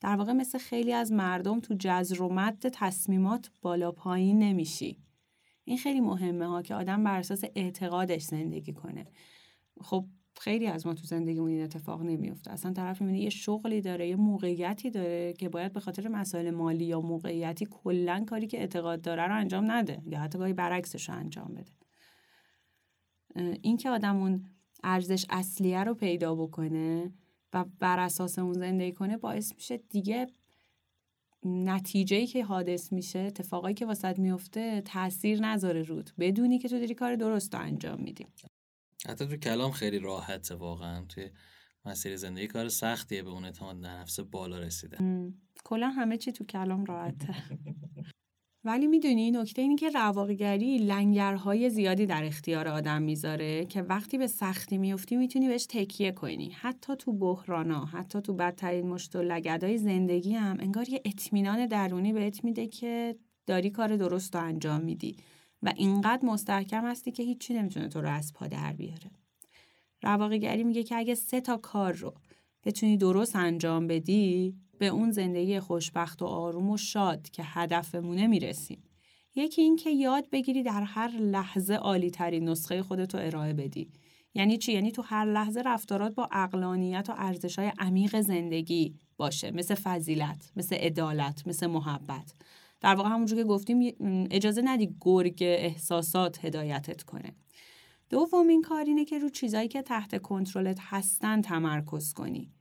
در 0.00 0.16
واقع 0.16 0.32
مثل 0.32 0.58
خیلی 0.58 0.92
از 0.92 1.12
مردم 1.12 1.60
تو 1.60 1.74
جزر 1.78 2.22
و 2.22 2.32
مد 2.32 2.68
تصمیمات 2.72 3.50
بالا 3.62 3.92
پایین 3.92 4.38
نمیشی. 4.38 4.98
این 5.64 5.78
خیلی 5.78 6.00
مهمه 6.00 6.46
ها 6.46 6.62
که 6.62 6.74
آدم 6.74 7.04
بر 7.04 7.18
اساس 7.18 7.44
اعتقادش 7.54 8.22
زندگی 8.22 8.72
کنه. 8.72 9.06
خب 9.80 10.06
خیلی 10.40 10.66
از 10.66 10.86
ما 10.86 10.94
تو 10.94 11.06
زندگیمون 11.06 11.50
این 11.50 11.62
اتفاق 11.62 12.02
نمیفته 12.02 12.50
اصلا 12.50 12.72
طرف 12.72 13.00
می‌بینه 13.00 13.20
یه 13.20 13.30
شغلی 13.30 13.80
داره 13.80 14.08
یه 14.08 14.16
موقعیتی 14.16 14.90
داره 14.90 15.32
که 15.32 15.48
باید 15.48 15.72
به 15.72 15.80
خاطر 15.80 16.08
مسائل 16.08 16.50
مالی 16.50 16.84
یا 16.84 17.00
موقعیتی 17.00 17.66
کلا 17.70 18.24
کاری 18.28 18.46
که 18.46 18.58
اعتقاد 18.58 19.00
داره 19.00 19.26
رو 19.26 19.36
انجام 19.36 19.70
نده 19.70 20.02
یا 20.06 20.20
حتی 20.20 20.38
گاهی 20.38 20.52
برعکسش 20.52 21.08
رو 21.08 21.14
انجام 21.14 21.54
بده. 21.54 21.72
این 23.62 23.76
که 23.76 23.90
آدم 23.90 24.16
اون 24.16 24.44
ارزش 24.84 25.26
اصلیه 25.30 25.84
رو 25.84 25.94
پیدا 25.94 26.34
بکنه 26.34 27.12
و 27.52 27.64
بر 27.78 27.98
اساس 27.98 28.38
اون 28.38 28.52
زندگی 28.52 28.92
کنه 28.92 29.16
باعث 29.16 29.54
میشه 29.54 29.76
دیگه 29.76 30.26
نتیجه 31.44 32.26
که 32.26 32.44
حادث 32.44 32.92
میشه 32.92 33.18
اتفاقایی 33.18 33.74
که 33.74 33.86
واسط 33.86 34.18
میفته 34.18 34.80
تاثیر 34.80 35.40
نذاره 35.40 35.82
رود. 35.82 36.10
بدونی 36.18 36.58
که 36.58 36.68
تو 36.68 36.78
داری 36.78 36.94
کار 36.94 37.16
درست 37.16 37.54
انجام 37.54 38.00
میدی. 38.00 38.26
حتی 39.08 39.26
تو 39.26 39.36
کلام 39.36 39.70
خیلی 39.70 39.98
راحته 39.98 40.54
واقعا. 40.54 41.04
توی 41.04 41.30
مسیر 41.84 42.16
زندگی 42.16 42.46
کار 42.46 42.68
سختیه 42.68 43.22
به 43.22 43.30
اون 43.30 43.44
اعتماد 43.44 43.76
نفس 43.76 44.20
بالا 44.20 44.58
رسیده 44.58 44.98
کلا 45.64 45.88
همه 45.88 46.16
چی 46.16 46.32
تو 46.32 46.44
کلام 46.44 46.84
راحته. 46.84 47.34
ولی 48.66 48.86
می‌دونی 48.86 49.30
نکته 49.30 49.62
اینی 49.62 49.76
که 49.76 49.90
رواقیگری 49.90 50.78
لنگرهای 50.78 51.70
زیادی 51.70 52.06
در 52.06 52.24
اختیار 52.24 52.68
آدم 52.68 53.02
می‌ذاره 53.02 53.66
که 53.66 53.82
وقتی 53.82 54.18
به 54.18 54.26
سختی 54.26 54.78
میفتی 54.78 55.16
می‌تونی 55.16 55.48
بهش 55.48 55.66
تکیه 55.66 56.12
کنی. 56.12 56.50
حتی 56.50 56.96
تو 56.96 57.12
بحرانا 57.12 57.84
حتی 57.84 58.20
تو 58.20 58.34
بدترین 58.34 58.88
مشت 58.88 59.16
و 59.16 59.22
لگدای 59.22 59.78
زندگی 59.78 60.34
هم 60.34 60.56
انگار 60.60 60.88
یه 60.88 61.02
اطمینان 61.04 61.66
درونی 61.66 62.12
بهت 62.12 62.44
میده 62.44 62.66
که 62.66 63.16
داری 63.46 63.70
کار 63.70 63.96
درست 63.96 64.34
رو 64.34 64.42
انجام 64.42 64.80
میدی. 64.80 65.16
و 65.64 65.72
اینقدر 65.76 66.24
مستحکم 66.24 66.84
هستی 66.84 67.12
که 67.12 67.22
هیچی 67.22 67.54
نمی‌تونه 67.54 67.88
تو 67.88 68.00
رو 68.00 68.08
از 68.08 68.32
پا 68.32 68.46
در 68.46 68.72
بیاره. 68.72 69.10
رواقیگری 70.02 70.64
میگه 70.64 70.82
که 70.82 70.96
اگه 70.96 71.14
سه 71.14 71.40
تا 71.40 71.56
کار 71.56 71.92
رو 71.92 72.14
بتونی 72.64 72.96
درست 72.96 73.36
انجام 73.36 73.86
بدی 73.86 74.54
به 74.78 74.86
اون 74.86 75.10
زندگی 75.10 75.60
خوشبخت 75.60 76.22
و 76.22 76.24
آروم 76.24 76.70
و 76.70 76.76
شاد 76.76 77.30
که 77.30 77.42
هدفمونه 77.46 78.26
می‌رسیم. 78.26 78.82
یکی 79.34 79.62
این 79.62 79.76
که 79.76 79.90
یاد 79.90 80.30
بگیری 80.30 80.62
در 80.62 80.82
هر 80.82 81.10
لحظه 81.10 81.74
عالی 81.74 82.10
ترین 82.10 82.48
نسخه 82.48 82.82
خودتو 82.82 83.18
ارائه 83.18 83.52
بدی. 83.52 83.88
یعنی 84.34 84.58
چی؟ 84.58 84.72
یعنی 84.72 84.92
تو 84.92 85.02
هر 85.02 85.24
لحظه 85.24 85.62
رفتارات 85.62 86.14
با 86.14 86.28
اقلانیت 86.32 87.10
و 87.10 87.14
ارزش 87.16 87.58
های 87.58 87.72
عمیق 87.78 88.20
زندگی 88.20 88.94
باشه 89.16 89.50
مثل 89.50 89.74
فضیلت، 89.74 90.52
مثل 90.56 90.76
عدالت، 90.76 91.46
مثل 91.46 91.66
محبت. 91.66 92.34
در 92.84 92.94
واقع 92.94 93.08
همونجور 93.08 93.38
که 93.38 93.44
گفتیم 93.44 93.96
اجازه 94.30 94.62
ندی 94.64 94.96
گرگ 95.00 95.38
احساسات 95.40 96.44
هدایتت 96.44 97.02
کنه. 97.02 97.34
دومین 98.10 98.62
کار 98.62 98.84
اینه 98.84 99.04
که 99.04 99.18
رو 99.18 99.28
چیزایی 99.28 99.68
که 99.68 99.82
تحت 99.82 100.22
کنترلت 100.22 100.78
هستن 100.80 101.42
تمرکز 101.42 102.12
کنی. 102.12 102.52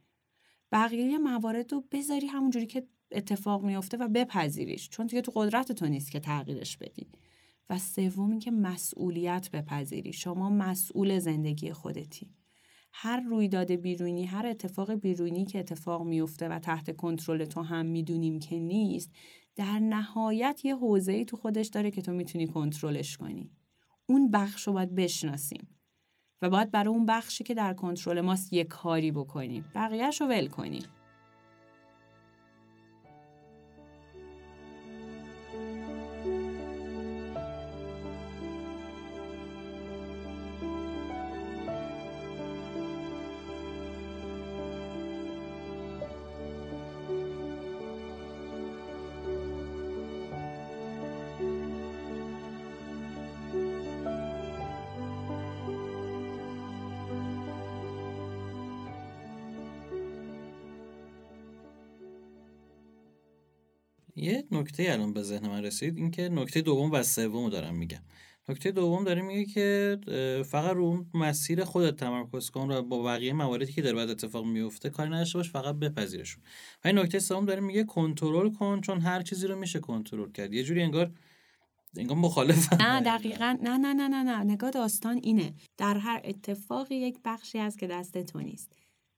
بقیه 0.72 1.18
موارد 1.18 1.74
رو 1.74 1.84
بذاری 1.92 2.28
همونجوری 2.28 2.66
که 2.66 2.88
اتفاق 3.12 3.64
میافته 3.64 3.98
و 3.98 4.08
بپذیریش 4.08 4.90
چون 4.90 5.06
دیگه 5.06 5.22
تو 5.22 5.32
قدرت 5.36 5.72
تو 5.72 5.86
نیست 5.86 6.12
که 6.12 6.20
تغییرش 6.20 6.78
بدی. 6.78 7.08
و 7.70 7.78
سوم 7.78 8.30
اینکه 8.30 8.52
مسئولیت 8.52 9.52
بپذیری. 9.52 10.14
شما 10.14 10.50
مسئول 10.50 11.20
زندگی 11.20 11.74
خودتی. 11.74 12.30
هر 12.94 13.20
رویداد 13.20 13.72
بیرونی 13.72 14.26
هر 14.26 14.48
اتفاق 14.48 14.94
بیرونی 14.94 15.46
که 15.46 15.60
اتفاق 15.60 16.04
میفته 16.04 16.50
و 16.50 16.60
تحت 16.60 16.96
کنترل 16.96 17.46
تو 17.46 17.62
هم 17.62 17.86
می‌دونیم 17.86 18.40
که 18.40 18.60
نیست 18.60 19.12
در 19.56 19.80
نهایت 19.80 20.62
یه 20.64 20.76
حوزه‌ای 20.76 21.26
تو 21.26 21.38
خودش 21.38 21.68
داره 21.68 21.92
که 21.92 22.02
تو 22.02 22.12
می‌تونی 22.12 22.48
کنترلش 22.48 23.18
کنی. 23.18 23.52
اون 24.06 24.32
بخش 24.32 24.68
رو 24.68 24.74
باید 24.74 24.96
بشناسیم 24.96 25.68
و 26.42 26.50
باید 26.50 26.72
برای 26.72 26.94
اون 26.94 27.06
بخشی 27.06 27.44
که 27.44 27.54
در 27.54 27.74
کنترل 27.74 28.22
ماست 28.22 28.54
یه 28.54 28.64
کاری 28.64 29.12
بکنیم. 29.12 29.66
بقیهش 29.76 30.22
رو 30.22 30.28
ول 30.28 30.48
کنیم. 30.48 30.84
نکته 64.54 64.92
الان 64.92 65.14
به 65.14 65.24
ذهن 65.24 65.48
من 65.48 65.64
رسید 65.64 65.98
اینکه 65.98 66.30
نکته 66.30 66.62
دوم 66.62 66.92
و 66.92 67.04
سوم 67.04 67.50
دارم 67.50 67.76
میگم. 67.76 68.02
نکته 68.50 68.72
دوم 68.72 69.04
داره 69.04 69.22
میگه 69.22 69.46
که 69.46 69.98
فقط 70.46 70.76
رو 70.76 71.06
مسیر 71.14 71.64
خودت 71.64 71.96
تمرکز 71.96 72.50
کن 72.50 72.72
و 72.72 72.82
با 72.82 73.04
بقیه 73.04 73.34
مواردی 73.34 73.74
که 73.74 73.82
در 73.82 73.96
بعد 73.96 74.10
اتفاق 74.10 74.46
میفته 74.46 74.90
کاری 74.90 75.10
نداشته 75.10 75.40
باش 75.40 75.52
فقط 75.52 75.76
بپذیرشون. 75.76 76.44
و 76.84 76.88
این 76.88 77.00
نکته 77.00 77.20
سوم 77.20 77.46
داره 77.46 77.62
میگه 77.62 77.84
کنترل 77.84 78.50
کن 78.50 78.82
چون 78.82 79.00
هر 79.00 79.22
چیزی 79.22 79.48
رو 79.48 79.60
میشه 79.60 79.80
کنترل 79.80 80.32
کرد. 80.32 80.54
یه 80.54 80.64
جوری 80.64 80.82
انگار 80.82 81.12
انگار 81.98 82.18
مخالف 82.18 82.74
نه 82.74 83.02
دقیقا. 83.02 83.58
نه 83.62 83.78
نه 83.78 83.94
نه 83.94 84.08
نه 84.08 84.24
نه. 84.24 84.44
نگاه 84.44 84.72
داستان 84.72 85.20
اینه. 85.24 85.54
در 85.78 85.98
هر 85.98 86.22
اتفاقی 86.24 86.96
یک 86.96 87.18
بخشی 87.26 87.58
هست 87.58 87.80
که 87.80 87.88
دست 87.88 88.24
تو 88.24 88.42
نیست. 88.42 88.76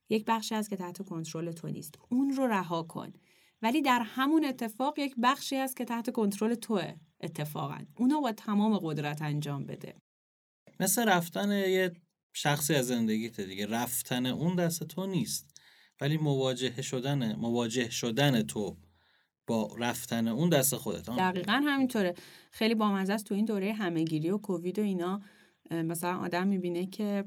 یک 0.09 0.25
بخشی 0.27 0.55
هست 0.55 0.69
که 0.69 0.75
تحت 0.75 1.05
کنترل 1.05 1.51
تو 1.51 1.67
نیست. 1.67 1.95
اون 2.09 2.29
رو 2.29 2.47
رها 2.47 2.83
کن. 2.83 3.13
ولی 3.61 3.81
در 3.81 3.99
همون 3.99 4.45
اتفاق 4.45 4.99
یک 4.99 5.15
بخشی 5.23 5.55
هست 5.55 5.77
که 5.77 5.85
تحت 5.85 6.09
کنترل 6.09 6.55
توه 6.55 6.93
اتفاقا. 7.21 7.77
اونو 7.97 8.21
با 8.21 8.31
تمام 8.31 8.77
قدرت 8.77 9.21
انجام 9.21 9.65
بده. 9.65 9.95
مثل 10.79 11.09
رفتن 11.09 11.51
یه 11.51 11.91
شخصی 12.33 12.75
از 12.75 12.87
زندگیت 12.87 13.41
دیگه. 13.41 13.65
رفتن 13.65 14.25
اون 14.25 14.55
دست 14.55 14.83
تو 14.83 15.05
نیست. 15.05 15.61
ولی 16.01 16.17
مواجه 16.17 16.81
شدن 16.81 17.35
مواجه 17.35 17.89
شدن 17.89 18.41
تو 18.41 18.77
با 19.47 19.75
رفتن 19.79 20.27
اون 20.27 20.49
دست 20.49 20.75
خودت. 20.75 21.09
دقیقا 21.09 21.61
همینطوره. 21.65 22.15
خیلی 22.51 22.75
بامزه 22.75 23.13
است 23.13 23.25
تو 23.25 23.35
این 23.35 23.45
دوره 23.45 23.73
همهگیری 23.73 24.29
و 24.29 24.37
کووید 24.37 24.79
و 24.79 24.81
اینا. 24.81 25.21
مثلا 25.71 26.17
آدم 26.17 26.47
می‌بینه 26.47 26.85
که 26.85 27.23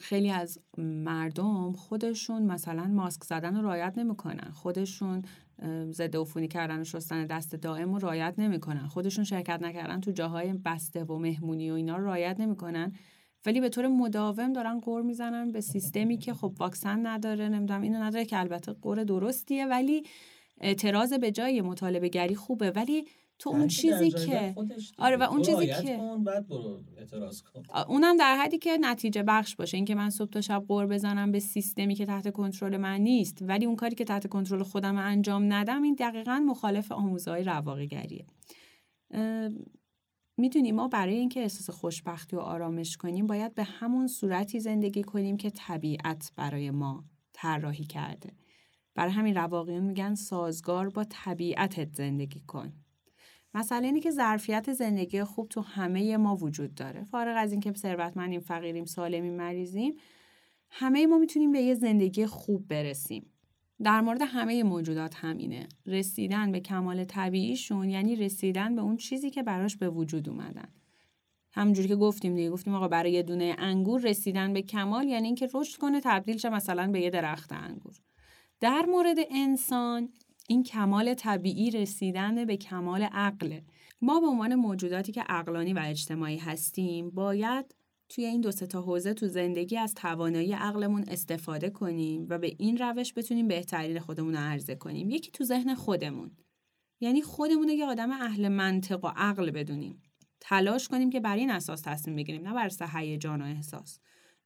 خیلی 0.00 0.30
از 0.30 0.58
مردم 0.78 1.72
خودشون 1.72 2.42
مثلا 2.42 2.84
ماسک 2.84 3.24
زدن 3.24 3.56
رو 3.56 3.62
رایت 3.62 3.98
نمی‌کنن. 3.98 4.50
خودشون 4.50 5.22
ضد 5.90 6.16
عفونی 6.16 6.48
کردن 6.48 6.80
و 6.80 6.84
شستن 6.84 7.26
دست 7.26 7.54
دائم 7.54 7.92
رو 7.94 7.98
رایت 7.98 8.34
نمی‌کنن. 8.38 8.86
خودشون 8.86 9.24
شرکت 9.24 9.62
نکردن 9.62 10.00
تو 10.00 10.10
جاهای 10.10 10.52
بسته 10.52 11.04
و 11.04 11.18
مهمونی 11.18 11.70
و 11.70 11.74
اینا 11.74 11.96
رو 11.96 12.04
رایت 12.04 12.40
نمی‌کنن. 12.40 12.92
ولی 13.46 13.60
به 13.60 13.68
طور 13.68 13.86
مداوم 13.86 14.52
دارن 14.52 14.80
قور 14.80 15.02
می‌زنن 15.02 15.52
به 15.52 15.60
سیستمی 15.60 16.18
که 16.18 16.34
خب 16.34 16.52
واکسن 16.58 17.06
نداره 17.06 17.48
نمی‌دونم 17.48 17.82
اینو 17.82 18.02
نداره 18.02 18.24
که 18.24 18.38
البته 18.38 18.72
قور 18.72 19.04
درستیه 19.04 19.66
ولی 19.66 20.02
اعتراض 20.60 21.12
به 21.12 21.30
جای 21.30 21.60
مطالبه 21.60 22.08
گری 22.08 22.34
خوبه. 22.34 22.70
ولی 22.70 23.04
تو 23.40 23.50
اون 23.50 23.68
چیزی 23.68 24.10
که 24.10 24.54
آره 24.98 25.16
و 25.16 25.22
اون 25.22 25.42
چیزی 25.42 25.66
که 25.66 26.00
اونم 27.88 28.16
در 28.16 28.36
حدی 28.36 28.58
که 28.58 28.78
نتیجه 28.80 29.22
بخش 29.22 29.56
باشه. 29.56 29.76
اینکه 29.76 29.94
من 29.94 30.10
صبح 30.10 30.30
تا 30.30 30.40
شب 30.40 30.64
قور 30.68 30.86
بزنم 30.86 31.32
به 31.32 31.38
سیستمی 31.38 31.94
که 31.94 32.06
تحت 32.06 32.32
کنترل 32.32 32.76
من 32.76 33.00
نیست 33.00 33.38
ولی 33.42 33.66
اون 33.66 33.76
کاری 33.76 33.94
که 33.94 34.04
تحت 34.04 34.26
کنترل 34.26 34.62
خودم 34.62 34.96
انجام 34.96 35.52
ندم 35.52 35.82
این 35.82 35.94
دقیقا 35.94 36.44
مخالف 36.46 36.92
آموزهای 36.92 37.44
رواقیگریه. 37.44 38.26
می‌دونیم 40.36 40.74
ما 40.74 40.88
برای 40.88 41.14
اینکه 41.14 41.40
احساس 41.40 41.70
خوشبختی 41.70 42.36
و 42.36 42.40
آرامش 42.40 42.96
کنیم 42.96 43.26
باید 43.26 43.54
به 43.54 43.64
همون 43.64 44.06
صورتی 44.06 44.60
زندگی 44.60 45.02
کنیم 45.02 45.36
که 45.36 45.50
طبیعت 45.50 46.32
برای 46.36 46.70
ما 46.70 47.04
طراحی 47.32 47.84
کرده. 47.84 48.32
برای 48.94 49.12
همین 49.12 49.34
رواقیون 49.34 49.84
میگن 49.84 50.14
سازگار 50.14 50.88
با 50.88 51.04
طبیعتت 51.04 51.94
زندگی 51.94 52.40
کن. 52.40 52.72
مسئله 53.54 53.86
اینه 53.86 54.00
که 54.00 54.10
ظرفیت 54.10 54.72
زندگی 54.72 55.24
خوب 55.24 55.48
تو 55.48 55.60
همه 55.60 56.16
ما 56.16 56.36
وجود 56.36 56.74
داره. 56.74 57.04
فارغ 57.04 57.34
از 57.38 57.52
اینکه 57.52 57.72
ثروتمندیم 57.72 58.40
فقیریم 58.40 58.84
سالمیم 58.84 59.36
مریضیم 59.36 59.94
همه 60.70 61.06
ما 61.06 61.18
می‌تونیم 61.18 61.52
به 61.52 61.60
یه 61.60 61.74
زندگی 61.74 62.26
خوب 62.26 62.68
برسیم. 62.68 63.26
در 63.82 64.00
مورد 64.00 64.22
همه 64.22 64.62
موجودات 64.62 65.14
همینه. 65.16 65.68
رسیدن 65.86 66.52
به 66.52 66.60
کمال 66.60 67.04
طبیعیشون 67.04 67.90
یعنی 67.90 68.16
رسیدن 68.16 68.74
به 68.74 68.82
اون 68.82 68.96
چیزی 68.96 69.30
که 69.30 69.42
براش 69.42 69.76
به 69.76 69.90
وجود 69.90 70.28
اومدن. 70.28 70.68
همونجوری 71.52 71.88
که 71.88 71.96
گفتیم 71.96 72.34
دیگه 72.34 72.50
گفتیم 72.50 72.74
آقا 72.74 72.88
برای 72.88 73.12
یه 73.12 73.22
دونه 73.22 73.56
انگور 73.58 74.00
رسیدن 74.00 74.52
به 74.52 74.62
کمال 74.62 75.08
یعنی 75.08 75.26
اینکه 75.26 75.48
رشد 75.54 75.78
کنه 75.78 76.00
تبدیل 76.04 76.36
شه 76.38 76.48
مثلا 76.48 76.90
به 76.90 77.00
یه 77.00 77.10
درخت 77.10 77.52
انگور. 77.52 77.94
در 78.60 78.86
مورد 78.88 79.16
انسان 79.30 80.08
این 80.50 80.62
کمال 80.62 81.14
طبیعی 81.14 81.70
رسیدن 81.70 82.44
به 82.44 82.56
کمال 82.56 83.02
عقله 83.02 83.64
ما 84.02 84.20
به 84.20 84.26
عنوان 84.26 84.54
موجوداتی 84.54 85.12
که 85.12 85.22
عقلانی 85.22 85.72
و 85.72 85.80
اجتماعی 85.84 86.36
هستیم 86.36 87.10
باید 87.10 87.74
توی 88.08 88.24
این 88.24 88.40
دو 88.40 88.52
تا 88.52 88.82
حوزه 88.82 89.14
تو 89.14 89.28
زندگی 89.28 89.76
از 89.76 89.94
توانایی 89.94 90.52
عقلمون 90.52 91.04
استفاده 91.08 91.70
کنیم 91.70 92.26
و 92.28 92.38
به 92.38 92.56
این 92.58 92.76
روش 92.78 93.14
بتونیم 93.14 93.48
بهترین 93.48 94.00
خودمون 94.00 94.34
رو 94.34 94.40
عرضه 94.40 94.74
کنیم. 94.74 95.10
یکی 95.10 95.30
تو 95.30 95.44
ذهن 95.44 95.74
خودمون. 95.74 96.30
یعنی 97.00 97.22
خودمون 97.22 97.68
یه 97.68 97.86
آدم 97.86 98.10
اهل 98.10 98.48
منطق 98.48 99.04
و 99.04 99.08
عقل 99.16 99.50
بدونیم. 99.50 100.02
تلاش 100.40 100.88
کنیم 100.88 101.10
که 101.10 101.20
بر 101.20 101.36
این 101.36 101.50
اساس 101.50 101.80
تصمیم 101.80 102.16
بگیریم 102.16 102.48
نه 102.48 102.54
بر 102.54 102.70
هیجان 102.94 103.42
و 103.42 103.44
احساس. 103.44 104.00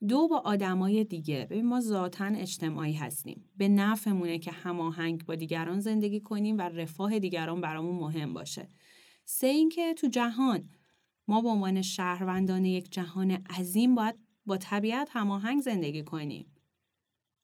دو 0.08 0.28
با 0.28 0.38
آدمای 0.38 1.04
دیگه. 1.04 1.46
ببین 1.50 1.66
ما 1.66 1.80
ذاتا 1.80 2.24
اجتماعی 2.24 2.92
هستیم. 2.92 3.50
به 3.56 3.68
نفعمونه 3.68 4.38
که 4.38 4.50
هماهنگ 4.50 5.24
با 5.24 5.34
دیگران 5.34 5.80
زندگی 5.80 6.20
کنیم 6.20 6.58
و 6.58 6.60
رفاه 6.60 7.18
دیگران 7.18 7.60
برامون 7.60 7.96
مهم 7.96 8.34
باشه. 8.34 8.68
سه 9.24 9.46
اینکه 9.46 9.94
تو 9.94 10.06
جهان 10.06 10.68
ما 11.28 11.40
به 11.40 11.48
عنوان 11.48 11.82
شهروندان 11.82 12.64
یک 12.64 12.92
جهان 12.92 13.30
عظیم 13.30 13.94
باید 13.94 14.14
با 14.46 14.56
طبیعت 14.56 15.08
هماهنگ 15.12 15.60
زندگی 15.62 16.02
کنیم. 16.02 16.46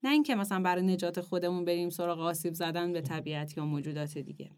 نه 0.03 0.11
اینکه 0.11 0.35
مثلا 0.35 0.63
برای 0.63 0.83
نجات 0.83 1.21
خودمون 1.21 1.65
بریم 1.65 1.91
سراغ 1.91 2.21
آسیب 2.21 2.55
زدن 2.55 2.93
به 2.93 3.01
طبیعت 3.01 3.57
یا 3.57 3.65
موجودات 3.65 4.19
دیگه. 4.19 4.51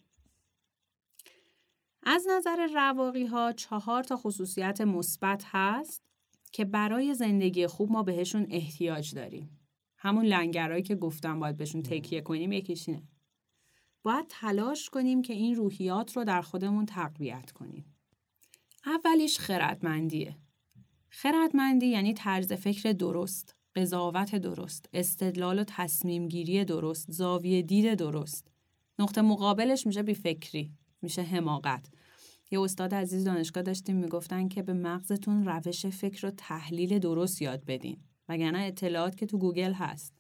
از 2.02 2.26
نظر 2.30 2.68
رواقی 2.74 3.26
ها 3.26 3.52
چهار 3.52 4.02
تا 4.02 4.16
خصوصیت 4.16 4.80
مثبت 4.80 5.44
هست. 5.46 6.11
که 6.52 6.64
برای 6.64 7.14
زندگی 7.14 7.66
خوب 7.66 7.92
ما 7.92 8.02
بهشون 8.02 8.46
احتیاج 8.50 9.14
داریم. 9.14 9.58
همون 9.96 10.24
لنگرهایی 10.24 10.82
که 10.82 10.94
گفتم 10.94 11.40
باید 11.40 11.56
بهشون 11.56 11.82
تکیه 11.82 12.20
کنیم 12.20 12.52
یکیش 12.52 12.88
اینه. 12.88 13.02
باید 14.02 14.26
تلاش 14.28 14.90
کنیم 14.90 15.22
که 15.22 15.32
این 15.32 15.54
روحیات 15.54 16.16
رو 16.16 16.24
در 16.24 16.42
خودمون 16.42 16.86
تقویت 16.86 17.50
کنیم. 17.52 17.84
اولیش 18.86 19.38
خردمندیه. 19.38 20.36
خردمندی 21.10 21.86
یعنی 21.86 22.14
طرز 22.14 22.52
فکر 22.52 22.92
درست، 22.92 23.56
قضاوت 23.76 24.34
درست، 24.34 24.88
استدلال 24.92 25.58
و 25.58 25.64
تصمیم 25.64 26.28
گیری 26.28 26.64
درست، 26.64 27.10
زاویه 27.10 27.62
دید 27.62 27.94
درست. 27.94 28.48
نقطه 28.98 29.22
مقابلش 29.22 29.86
میشه 29.86 30.02
بیفکری، 30.02 30.72
میشه 31.02 31.22
حماقت. 31.22 31.88
یه 32.52 32.60
استاد 32.60 32.94
عزیز 32.94 33.24
دانشگاه 33.24 33.62
داشتیم 33.62 33.96
می‌گفتن 33.96 34.48
که 34.48 34.62
به 34.62 34.72
مغزتون 34.72 35.44
روش 35.44 35.86
فکر 35.86 36.26
و 36.26 36.30
تحلیل 36.30 36.98
درست 36.98 37.42
یاد 37.42 37.64
بدین 37.64 37.96
وگرنه 38.28 38.58
اطلاعات 38.58 39.16
که 39.16 39.26
تو 39.26 39.38
گوگل 39.38 39.72
هست 39.72 40.14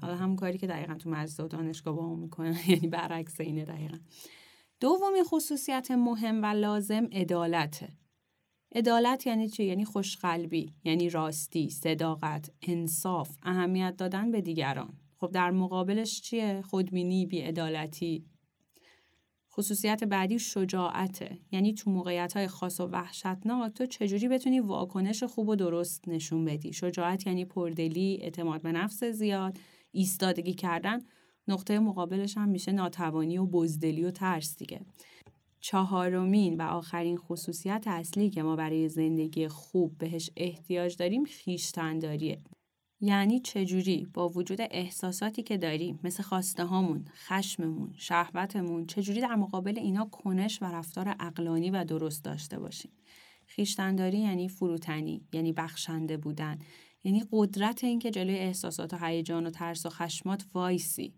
حالا 0.00 0.16
هم 0.16 0.36
کاری 0.36 0.58
که 0.58 0.66
دقیقا 0.66 0.94
تو 0.94 1.10
مجلس 1.10 1.40
و 1.40 1.48
دانشگاه 1.48 1.96
با 1.96 2.08
هم 2.08 2.18
می‌کنن 2.18 2.56
یعنی 2.68 2.88
برعکس 2.88 3.40
اینه 3.40 3.64
دقیقا 3.64 3.98
دومین 4.80 5.24
خصوصیت 5.24 5.90
مهم 5.90 6.42
و 6.42 6.46
لازم 6.46 7.04
عدالته 7.12 7.88
عدالت 8.74 9.26
یعنی 9.26 9.48
چی؟ 9.48 9.64
یعنی 9.64 9.84
خوشقلبی، 9.84 10.74
یعنی 10.84 11.10
راستی، 11.10 11.70
صداقت، 11.70 12.50
انصاف، 12.62 13.36
اهمیت 13.42 13.96
دادن 13.96 14.30
به 14.30 14.40
دیگران. 14.40 14.98
خب 15.20 15.30
در 15.30 15.50
مقابلش 15.50 16.20
چیه؟ 16.20 16.62
خودبینی، 16.62 17.26
بیعدالتی، 17.26 18.24
خصوصیت 19.58 20.04
بعدی 20.04 20.38
شجاعته. 20.38 21.38
یعنی 21.52 21.74
تو 21.74 21.90
موقعیت 21.90 22.36
های 22.36 22.48
خاص 22.48 22.80
و 22.80 22.86
وحشتناک 22.86 23.72
تو 23.72 23.86
چجوری 23.86 24.28
بتونی 24.28 24.60
واکنش 24.60 25.22
خوب 25.22 25.48
و 25.48 25.56
درست 25.56 26.08
نشون 26.08 26.44
بدی؟ 26.44 26.72
شجاعت 26.72 27.26
یعنی 27.26 27.44
پردلی 27.44 28.18
اعتماد 28.22 28.62
به 28.62 28.72
نفس 28.72 29.04
زیاد 29.04 29.58
ایستادگی 29.92 30.54
کردن. 30.54 30.98
نقطه 31.48 31.78
مقابلش 31.78 32.36
هم 32.36 32.48
میشه 32.48 32.72
ناتوانی 32.72 33.38
و 33.38 33.46
بزدلی 33.46 34.04
و 34.04 34.10
ترس 34.10 34.56
دیگه. 34.56 34.80
چهارمین 35.60 36.56
و 36.56 36.62
آخرین 36.62 37.16
خصوصیت 37.16 37.84
اصلی 37.86 38.30
که 38.30 38.42
ما 38.42 38.56
برای 38.56 38.88
زندگی 38.88 39.48
خوب 39.48 39.98
بهش 39.98 40.30
احتیاج 40.36 40.96
داریم 40.96 41.24
خیشتنداریه. 41.24 42.38
یعنی 43.00 43.40
چجوری 43.40 44.06
با 44.14 44.28
وجود 44.28 44.58
احساساتی 44.60 45.42
که 45.42 45.56
داریم 45.56 46.00
مثل 46.04 46.22
خواسته 46.22 46.64
هامون، 46.64 47.04
خشممون، 47.14 47.92
شهوتمون 47.96 48.86
چجوری 48.86 49.20
در 49.20 49.34
مقابل 49.34 49.78
اینا 49.78 50.04
کنش 50.04 50.62
و 50.62 50.64
رفتار 50.64 51.16
اقلانی 51.20 51.70
و 51.70 51.84
درست 51.84 52.24
داشته 52.24 52.58
باشیم. 52.58 52.92
خیشتنداری 53.46 54.18
یعنی 54.18 54.48
فروتنی، 54.48 55.26
یعنی 55.32 55.52
بخشنده 55.52 56.16
بودن، 56.16 56.58
یعنی 57.04 57.24
قدرت 57.32 57.84
اینکه 57.84 58.10
جلوی 58.10 58.38
احساسات 58.38 58.94
و 58.94 59.06
هیجان 59.06 59.46
و 59.46 59.50
ترس 59.50 59.86
و 59.86 59.90
خشمات 59.90 60.46
وایسی. 60.54 61.14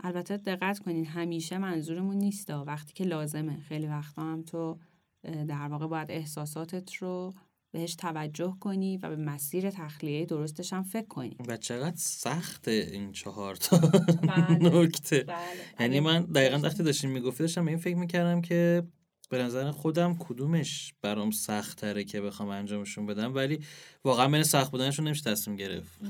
البته 0.00 0.36
دقت 0.36 0.78
کنین 0.78 1.06
همیشه 1.06 1.58
منظورمون 1.58 2.16
نیست 2.16 2.50
وقتی 2.50 2.92
که 2.92 3.04
لازمه 3.04 3.56
خیلی 3.56 3.86
وقتا 3.86 4.22
هم 4.22 4.42
تو 4.42 4.78
در 5.24 5.68
واقع 5.68 5.86
باید 5.86 6.10
احساساتت 6.10 6.94
رو 6.94 7.34
بهش 7.72 7.94
توجه 7.94 8.56
کنی 8.60 8.96
و 8.96 9.08
به 9.08 9.16
مسیر 9.16 9.70
تخلیه 9.70 10.26
درستش 10.26 10.72
هم 10.72 10.82
فکر 10.82 11.06
کنی 11.06 11.36
و 11.46 11.56
چقدر 11.56 11.96
سخت 11.96 12.68
این 12.68 13.12
چهار 13.12 13.56
تا 13.56 13.76
بله. 13.76 14.58
نکته 14.58 15.20
بله. 15.20 15.38
یعنی 15.80 16.00
من 16.00 16.22
دقیقا 16.22 16.58
وقتی 16.58 16.82
داشتیم 16.82 17.10
می‌گفتی 17.10 17.42
داشتم 17.42 17.66
این 17.66 17.78
فکر 17.78 17.96
می‌کردم 17.96 18.40
که 18.40 18.82
به 19.30 19.38
نظر 19.38 19.70
خودم 19.70 20.16
کدومش 20.18 20.94
برام 21.02 21.30
سخت 21.30 21.80
تره 21.80 22.04
که 22.04 22.20
بخوام 22.20 22.48
انجامشون 22.48 23.06
بدم 23.06 23.34
ولی 23.34 23.64
واقعا 24.04 24.28
بین 24.28 24.42
سخت 24.42 24.70
بودنشون 24.70 25.06
نمیشه 25.06 25.30
تصمیم 25.30 25.56
گرفت 25.56 26.00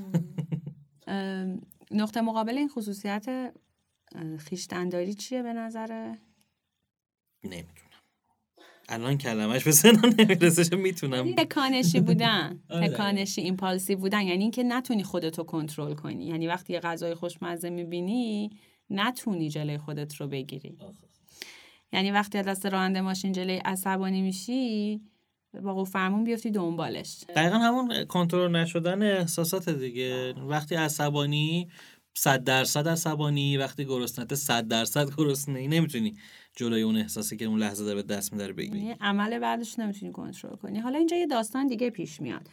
نقطه 1.91 2.21
مقابل 2.21 2.57
این 2.57 2.69
خصوصیت 2.69 3.53
خیشتنداری 4.39 5.13
چیه 5.13 5.43
به 5.43 5.53
نظره؟ 5.53 6.17
نمی‌دونم 7.43 7.92
الان 8.93 9.17
کلمش 9.17 9.63
به 9.63 9.71
سنم 9.71 10.15
نمی‌رسه 10.19 10.75
می‌تونم؟ 10.75 11.33
تکانشی 11.35 11.99
بودن 11.99 12.59
آره. 12.69 12.89
تکانشی 12.89 13.41
ایمپالسی 13.41 13.95
بودن 13.95 14.21
یعنی 14.21 14.41
اینکه 14.43 14.63
نتونی 14.63 15.03
خودتو 15.03 15.43
کنترل 15.43 15.93
کنی. 15.93 16.25
یعنی 16.25 16.47
وقتی 16.47 16.73
یه 16.73 16.79
غذای 16.79 17.15
خوشمزه 17.15 17.69
می‌بینی 17.69 18.49
نتونی 18.89 19.49
جلوی 19.49 19.77
خودت 19.77 20.15
رو 20.15 20.27
بگیری. 20.27 20.77
یعنی 21.93 22.11
وقتی 22.11 22.37
از 22.37 22.45
دست 22.45 22.65
راننده 22.65 23.01
ماشین 23.01 23.31
جلوی 23.31 23.57
عصبانی 23.57 24.21
میشی 24.21 25.01
با 25.63 25.83
فرمون 25.83 26.23
بیفتی 26.23 26.51
دنبالش. 26.51 27.23
دقیقا 27.35 27.57
همون 27.57 28.05
کنترل 28.05 28.55
نشدن 28.55 29.17
احساسات 29.17 29.69
دیگه. 29.69 30.33
وقتی 30.33 30.75
عصبانی 30.75 31.69
صد 32.15 32.43
درصد 32.43 32.87
عصبانی 32.87 33.57
وقتی 33.57 33.85
گرسنت 33.85 34.35
صد 34.35 34.67
درصد 34.67 35.15
گرسنه 35.17 35.67
نمی‌تونی 35.67 36.15
جلوی 36.55 36.81
اون 36.81 36.97
احساسی 36.97 37.37
که 37.37 37.45
اون 37.45 37.59
لحظه 37.59 37.85
داره 37.85 38.01
دست 38.01 38.33
میداره 38.33 38.53
بگیری 38.53 38.79
یعنی 38.79 38.95
عمل 39.01 39.39
بعدش 39.39 39.79
نمی‌تونی 39.79 40.11
کنترل 40.11 40.55
کنی. 40.55 40.79
حالا 40.79 40.97
اینجا 40.97 41.17
یه 41.17 41.27
داستان 41.27 41.67
دیگه 41.67 41.89
پیش 41.89 42.21
میاد. 42.21 42.49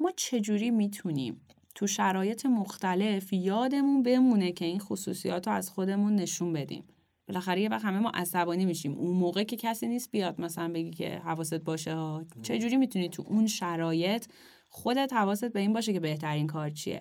ما 0.00 0.10
چجوری 0.16 0.70
می‌تونیم 0.70 1.40
تو 1.74 1.86
شرایط 1.86 2.46
مختلف 2.46 3.32
یادمون 3.32 4.02
بمونه 4.02 4.52
که 4.52 4.64
این 4.64 4.78
خصوصیات 4.78 5.48
رو 5.48 5.54
از 5.54 5.70
خودمون 5.70 6.14
نشون 6.14 6.52
بدیم؟ 6.52 6.84
بالاخره 7.28 7.60
یه 7.60 7.68
وقت 7.68 7.84
همه 7.84 7.98
ما 7.98 8.10
عصبانی 8.14 8.64
میشیم. 8.64 8.92
اون 8.92 9.16
موقع 9.16 9.44
که 9.44 9.56
کسی 9.56 9.88
نیست 9.88 10.10
بیاد 10.10 10.40
مثلا 10.40 10.72
بگی 10.72 10.90
که 10.90 11.18
حواست 11.24 11.54
باشه 11.54 11.96
چجوری 12.42 12.76
می‌تونی 12.76 13.08
تو 13.08 13.24
اون 13.28 13.46
شرایط 13.46 14.26
خودت 14.68 15.12
حواست 15.12 15.52
به 15.52 15.60
این 15.60 15.72
باشه 15.72 15.92
که 15.92 16.00
بهترین 16.00 16.46
کار 16.46 16.70
چیه؟ 16.70 17.00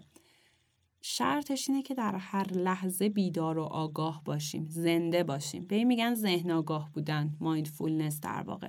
شرطش 1.02 1.70
اینه 1.70 1.82
که 1.82 1.94
در 1.94 2.16
هر 2.16 2.54
لحظه 2.54 3.10
بیدار 3.10 3.58
و 3.58 3.64
آگاه 3.64 4.22
باشیم 4.26 4.68
زنده 4.70 5.24
باشیم. 5.24 5.66
به 5.66 5.76
این 5.76 5.88
میگن 5.88 6.14
ذهن 6.14 6.52
آگاه 6.52 6.92
بودن 6.94 7.38
مایندفولنس 7.40 8.20
در 8.20 8.44
واقع. 8.44 8.68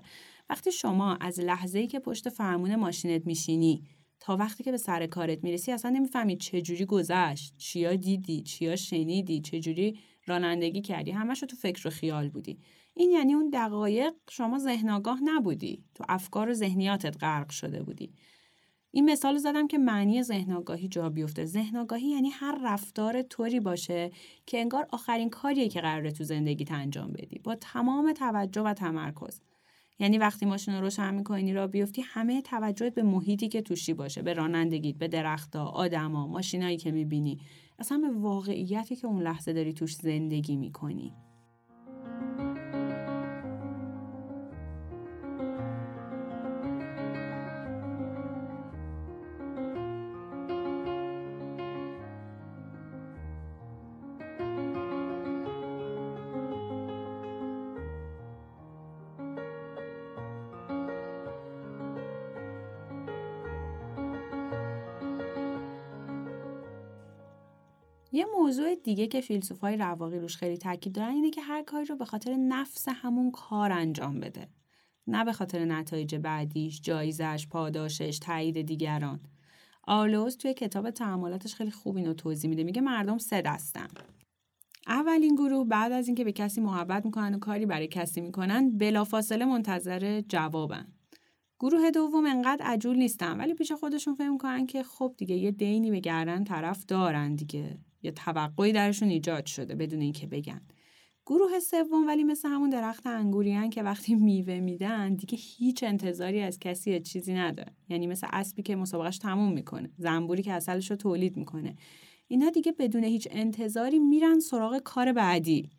وقتی 0.51 0.73
شما 0.73 1.15
از 1.15 1.41
لحظه 1.41 1.79
ای 1.79 1.87
که 1.87 1.99
پشت 1.99 2.29
فرمون 2.29 2.77
ماشینت 2.77 3.27
میشینی 3.27 3.83
تا 4.21 4.37
وقتی 4.37 4.65
که 4.65 4.71
به 4.71 4.77
سر 4.77 5.07
کارت 5.07 5.45
می‌رسی 5.45 5.73
اصلا 5.73 5.91
نمی‌فهمی 5.91 6.37
چجوری 6.37 6.85
گذشت 6.85 7.55
چیا 7.57 7.95
دیدی 7.95 8.43
چیا 8.43 8.77
شنیدی 8.77 9.41
چجوری 9.41 9.99
رانندگی 10.27 10.81
کردی. 10.81 11.11
همش 11.11 11.41
تو 11.41 11.57
فکر 11.57 11.89
و 11.89 11.91
خیال 11.91 12.29
بودی. 12.29 12.59
این 12.95 13.11
یعنی 13.11 13.35
اون 13.35 13.51
دقایق 13.53 14.13
شما 14.31 14.59
ذهن 14.59 14.91
آگاه 14.91 15.21
نبودی. 15.25 15.85
تو 15.95 16.05
افکار 16.09 16.49
و 16.49 16.53
ذهنیاتت 16.55 17.17
غرق 17.21 17.51
شده 17.51 17.83
بودی. 17.83 18.13
این 18.95 19.11
مثال 19.11 19.37
زدم 19.37 19.67
که 19.67 19.79
معنی 19.79 20.23
ذهن 20.23 20.53
آگاهی 20.53 20.89
جا 20.89 21.09
بیفته. 21.09 21.45
ذهن 21.45 21.77
آگاهی 21.77 22.07
یعنی 22.07 22.31
هر 22.31 22.59
رفتار 22.65 23.23
طوری 23.23 23.61
باشه 23.61 24.11
که 24.47 24.61
انگار 24.61 24.87
آخرین 24.91 25.31
کاریه 25.31 25.69
که 25.69 25.81
قراره 25.81 26.11
تو 26.11 26.25
زندگیت 26.25 26.73
انجام 26.73 27.13
بدی. 27.13 27.39
با 27.39 27.55
تمام 27.55 28.13
توجه 28.13 28.63
و 28.63 28.75
تمرکز. 28.75 29.41
یعنی 29.99 30.19
وقتی 30.19 30.47
ماشین 30.47 30.75
رو 30.75 30.81
روشن 30.81 31.15
می‌کنی 31.15 31.53
را 31.53 31.67
بیفتی 31.67 32.03
همه 32.03 32.43
توجهت 32.43 32.95
به 32.95 33.03
محیطی 33.03 33.49
که 33.49 33.63
توشی 33.63 33.95
باشه 33.95 34.23
به 34.23 34.33
رانندگیت 34.33 34.97
به 34.97 35.09
درختها 35.09 35.65
آدما 35.67 36.27
ماشینایی 36.27 36.77
که 36.77 36.91
می‌بینی. 36.91 37.39
اصلا 37.79 37.99
به 37.99 38.11
واقعیتی 38.11 38.97
که 38.97 39.07
اون 39.07 39.23
لحظه 39.23 39.53
داری 39.53 39.73
توش 39.73 39.95
زندگی 39.95 40.57
می‌کنی. 40.57 41.13
یه 68.13 68.27
موضوع 68.39 68.75
دیگه 68.75 69.07
که 69.07 69.21
فیلسوفای 69.21 69.77
رواقی 69.77 70.19
روش 70.19 70.37
خیلی 70.37 70.57
تاکید 70.57 70.93
دارن 70.93 71.09
اینه 71.09 71.31
که 71.31 71.41
هر 71.41 71.63
کاری 71.63 71.85
رو 71.85 71.97
به 71.97 72.05
خاطر 72.05 72.37
نفس 72.37 72.89
همون 72.89 73.31
کار 73.31 73.73
انجام 73.73 74.21
بده. 74.21 74.49
نه 75.07 75.25
به 75.25 75.33
خاطر 75.33 75.65
نتایج 75.65 76.15
بعدیش، 76.15 76.81
جایزش، 76.81 77.47
پاداشش، 77.51 78.19
تایید 78.19 78.61
دیگران. 78.61 79.21
آرلوز 79.87 80.37
توی 80.37 80.55
کتاب 80.55 80.91
تعاملاتش 80.91 81.55
خیلی 81.55 81.71
خوب 81.71 81.97
اینو 81.97 82.15
توضیح 82.15 82.51
میده. 82.51 82.65
میگه 82.65 82.81
مردم 82.81 83.19
سه 83.19 83.43
دستن. 83.43 83.89
اولین 84.87 85.35
گروه 85.35 85.69
بعد 85.69 85.93
از 85.93 86.07
اینکه 86.07 86.25
به 86.25 86.33
کسی 86.33 86.61
محبت 86.61 87.05
می‌کنن 87.05 87.35
و 87.35 87.39
کاری 87.39 87.67
برای 87.67 87.89
کسی 87.89 88.21
می‌کنن 88.21 88.79
بلافاصله 88.79 89.45
منتظر 89.45 90.21
جوابن. 90.21 90.93
گروه 91.61 91.91
دوم 91.91 92.27
انقدر 92.27 92.65
عجول 92.65 92.97
نیستن 92.97 93.41
ولی 93.41 93.55
پیش 93.55 93.73
خودشون 93.73 94.15
فهم 94.15 94.39
کنن 94.39 94.67
که 94.67 94.83
خب 94.83 95.15
دیگه 95.19 95.37
یه 95.37 95.51
دینی 95.51 95.91
به 95.91 96.01
گردن 96.01 96.45
طرف 96.45 96.85
دارن 96.87 97.35
دیگه 97.35 97.79
یا 98.03 98.11
توقعی 98.11 98.73
درشون 98.73 99.09
ایجاد 99.09 99.47
شده 99.47 99.75
بدون 99.75 100.01
اینکه 100.01 100.27
بگن. 100.27 100.61
گروه 101.27 101.61
سوم 101.61 102.07
ولی 102.07 102.25
مثل 102.25 102.49
همون 102.49 102.71
درخت 102.71 103.07
انگوریان 103.07 103.71
که 103.71 103.83
وقتی 103.83 104.15
میوه 104.15 104.61
میدن 104.61 105.15
دیگه 105.15 105.39
هیچ 105.41 105.83
انتظاری 105.83 106.41
از 106.41 106.59
کسی 106.59 107.01
چیزی 107.01 107.35
نداره. 107.35 107.73
یعنی 107.89 108.07
مثل 108.07 108.27
اسبی 108.33 108.63
که 108.63 108.77
مسابقش 108.77 109.19
تموم 109.19 109.53
می‌کنه. 109.53 109.91
زنبوری 109.99 110.43
که 110.43 110.53
اصلش 110.53 110.91
رو 110.91 110.97
تولید 110.97 111.37
می‌کنه. 111.37 111.77
اینا 112.29 112.51
دیگه 112.51 112.73
بدون 112.73 113.05
هیچ 113.05 113.29
انتظاری 113.31 113.99
میرن 113.99 114.41
سراغ 114.41 114.79
کار 114.79 115.13
بعدی. 115.13 115.71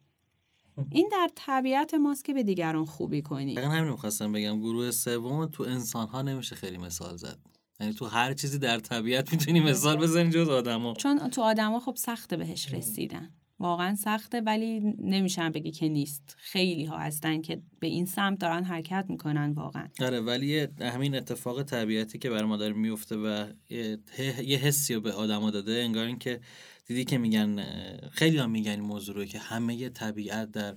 این 0.91 1.09
در 1.11 1.29
طبیعت 1.35 1.93
ماست 1.93 2.25
که 2.25 2.33
به 2.33 2.43
دیگران 2.43 2.85
خوبی 2.85 3.21
کنی. 3.21 3.55
دقیقا 3.55 3.71
همین 3.71 3.91
می‌خواستم 3.91 4.31
بگم. 4.31 4.59
گروه 4.59 4.91
سوم 4.91 5.45
تو 5.45 5.63
انسان 5.63 6.07
ها 6.07 6.21
نمیشه 6.21 6.55
خیلی 6.55 6.77
مثال 6.77 7.17
زد. 7.17 7.39
یعنی 7.79 7.93
تو 7.93 8.05
هر 8.05 8.33
چیزی 8.33 8.59
در 8.59 8.79
طبیعت 8.79 9.33
می‌تونی 9.33 9.59
مثال 9.59 9.97
بزنی 9.97 10.29
جز 10.29 10.49
آدما. 10.49 10.93
چون 10.93 11.29
تو 11.29 11.41
آدما 11.41 11.79
خب 11.79 11.95
سخته 11.95 12.37
بهش 12.37 12.73
رسیدن. 12.73 13.29
واقعا 13.59 13.95
سخته 13.95 14.41
ولی 14.41 14.79
نمیشن 14.99 15.51
بگی 15.51 15.71
که 15.71 15.89
نیست. 15.89 16.35
خیلی 16.37 16.85
ها 16.85 16.97
هستن 16.97 17.41
که 17.41 17.61
به 17.79 17.87
این 17.87 18.05
سمت 18.05 18.39
دارن 18.39 18.63
حرکت 18.63 19.05
می‌کنن 19.09 19.51
واقعا. 19.51 19.87
آره 19.99 20.19
ولی 20.19 20.67
همین 20.81 21.15
اتفاق 21.15 21.63
طبیعتی 21.63 22.19
که 22.19 22.29
بر 22.29 22.43
ما 22.45 22.57
داره 22.57 22.73
میفته 22.73 23.15
و 23.15 23.45
یه 23.69 24.57
حسی 24.57 24.93
رو 24.93 25.01
به 25.01 25.11
آدما 25.11 25.51
داده 25.51 25.71
انگار 25.71 26.05
اینکه 26.05 26.39
دیدی 26.85 27.05
که 27.05 27.17
میگن 27.17 27.63
خیلی 28.11 28.37
ها 28.37 28.47
میگن 28.47 28.71
این 28.71 28.81
موضوع 28.81 29.15
رو 29.15 29.25
که 29.25 29.39
همه 29.39 29.89
طبیعت 29.89 30.51
در 30.51 30.75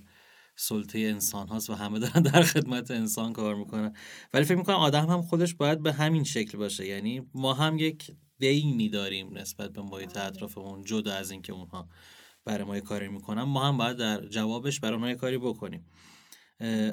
سلطه 0.59 0.99
انسان 0.99 1.47
هاست 1.47 1.69
و 1.69 1.73
همه 1.73 1.99
دارن 1.99 2.21
در 2.21 2.41
خدمت 2.41 2.91
انسان 2.91 3.33
کار 3.33 3.55
می‌کنن. 3.55 3.93
ولی 4.33 4.45
فکر 4.45 4.57
می‌کنم 4.57 4.75
آدم 4.75 5.05
هم 5.05 5.21
خودش 5.21 5.55
باید 5.55 5.83
به 5.83 5.93
همین 5.93 6.23
شکل 6.23 6.57
باشه. 6.57 6.85
یعنی 6.85 7.21
ما 7.33 7.53
هم 7.53 7.77
یک 7.77 8.11
دینی 8.39 8.89
داریم 8.89 9.37
نسبت 9.37 9.73
به 9.73 9.81
محیط. 9.81 10.17
اطرافمون 10.17 10.83
جدا 10.83 11.13
از 11.13 11.31
اینکه 11.31 11.53
اونها 11.53 11.89
برای 12.45 12.63
ما 12.63 12.79
کاری 12.79 13.07
می‌کنن. 13.07 13.43
ما 13.43 13.67
هم 13.67 13.77
باید 13.77 13.97
در 13.97 14.25
جوابش 14.25 14.79
برای 14.79 14.99
ما 14.99 15.13
کاری 15.13 15.37
بکنیم. 15.37 15.85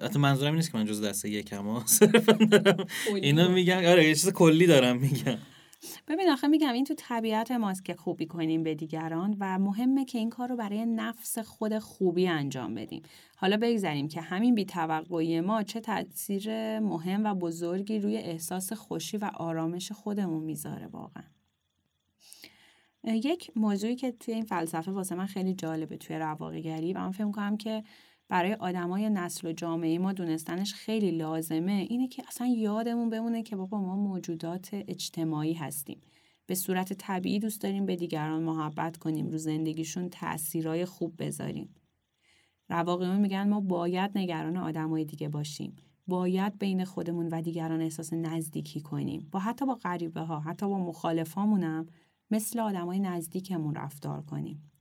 حتی 0.03 0.19
منظورم 0.19 0.47
این 0.47 0.57
نیست 0.57 0.73
که 0.73 0.79
من 0.79 0.87
جز 0.87 1.03
دسته 1.03 1.31
یکم 1.31 1.65
ها 1.65 1.85
اینا 3.15 3.49
میگن 3.49 3.87
آره 3.87 4.09
یه 4.09 4.15
چیز 4.15 4.29
کلی 4.29 4.67
دارم 4.67 4.97
میگم. 4.97 5.39
ببین 6.09 6.31
آخه 6.31 6.47
میگم 6.47 6.73
این 6.73 6.85
تو 6.85 6.95
طبیعت 6.97 7.51
ماست 7.51 7.85
که 7.85 7.95
خوبی 7.95 8.27
کنیم 8.27 8.63
به 8.63 8.75
دیگران 8.75 9.37
و 9.41 9.59
مهمه 9.59 10.05
که 10.05 10.19
این 10.19 10.31
کار 10.31 10.49
رو 10.49 10.57
برای 10.57 10.87
نفس 10.87 11.39
خود 11.39 11.79
خوبی 11.79 12.29
انجام 12.29 12.75
بدیم. 12.75 13.03
حالا 13.37 13.57
بگذاریم 13.57 14.09
که 14.09 14.21
همین 14.21 14.55
بیتوقعی 14.55 15.41
ما 15.41 15.63
چه 15.63 15.81
تاثیر 15.81 16.79
مهم 16.79 17.25
و 17.25 17.35
بزرگی 17.35 17.99
روی 17.99 18.17
احساس 18.17 18.73
خوشی 18.73 19.17
و 19.17 19.31
آرامش 19.35 19.93
خودمون 19.93 20.43
می‌ذاره 20.43 20.87
واقعا. 20.87 21.25
یک 23.05 23.51
موضوعی 23.57 23.97
که 23.97 24.13
توی 24.13 24.35
این 24.35 24.45
فلسفه 24.45 24.91
واسه 24.91 25.15
من 25.15 25.27
خیلی 25.27 25.55
جالبه 25.55 25.97
توی 25.97 26.17
رواقیگری 26.17 26.93
و 26.93 26.99
من 26.99 27.11
فکر 27.11 27.31
کنم 27.31 27.57
که 27.57 27.85
برای 28.29 28.55
آدمای 28.55 29.11
نسل 29.11 29.49
و 29.49 29.53
جامعه 29.53 29.99
ما 29.99 30.13
دونستنش 30.13 30.75
خیلی 30.75 31.11
لازمه 31.11 31.73
اینه 31.73 32.09
که 32.09 32.23
اصلا 32.29 32.47
یادمون 32.47 33.11
بمونه 33.11 33.43
که 33.43 33.57
بابا 33.57 33.81
ما 33.81 33.97
موجودات 33.97 34.69
اجتماعی 34.73 35.53
هستیم. 35.53 36.01
به 36.47 36.55
صورت 36.55 36.93
طبیعی 36.93 37.39
دوست 37.39 37.61
داریم 37.61 37.87
به 37.87 37.97
دیگران 37.97 38.43
محبت 38.43 38.97
کنیم 38.97 39.29
رو 39.29 39.39
زندگیشون 39.39 40.09
تاثیرای 40.09 40.85
خوب 40.85 41.15
بذاریم. 41.19 41.75
رواقیون 42.69 43.17
میگن 43.17 43.49
ما 43.49 43.61
باید 43.61 44.11
نگران 44.19 44.57
آدمای 44.57 45.05
دیگه 45.05 45.29
باشیم. 45.29 45.77
باید 46.07 46.59
بین 46.59 46.85
خودمون 46.85 47.29
و 47.29 47.43
دیگران 47.43 47.81
احساس 47.81 48.13
نزدیکی 48.13 48.81
کنیم. 48.81 49.29
با 49.33 49.39
حتی 49.39 49.67
با 49.67 49.75
غریبه 49.75 50.21
ها 50.21 50.41
حتی 50.41 50.67
با 50.67 50.79
مخالفامونم 50.79 51.87
مثل 52.31 52.61
آدمای 52.61 52.99
نزدیکمون 53.01 53.75
رفتار 53.75 54.23
کنیم. 54.23 54.74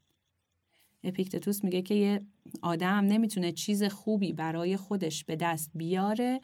اپیکتتوس 1.03 1.63
میگه 1.63 1.81
که 1.81 1.95
یه 1.95 2.21
آدم 2.61 3.05
نمی‌تونه 3.05 3.51
چیز 3.51 3.83
خوبی 3.83 4.33
برای 4.33 4.77
خودش 4.77 5.23
به 5.25 5.35
دست 5.35 5.71
بیاره 5.75 6.41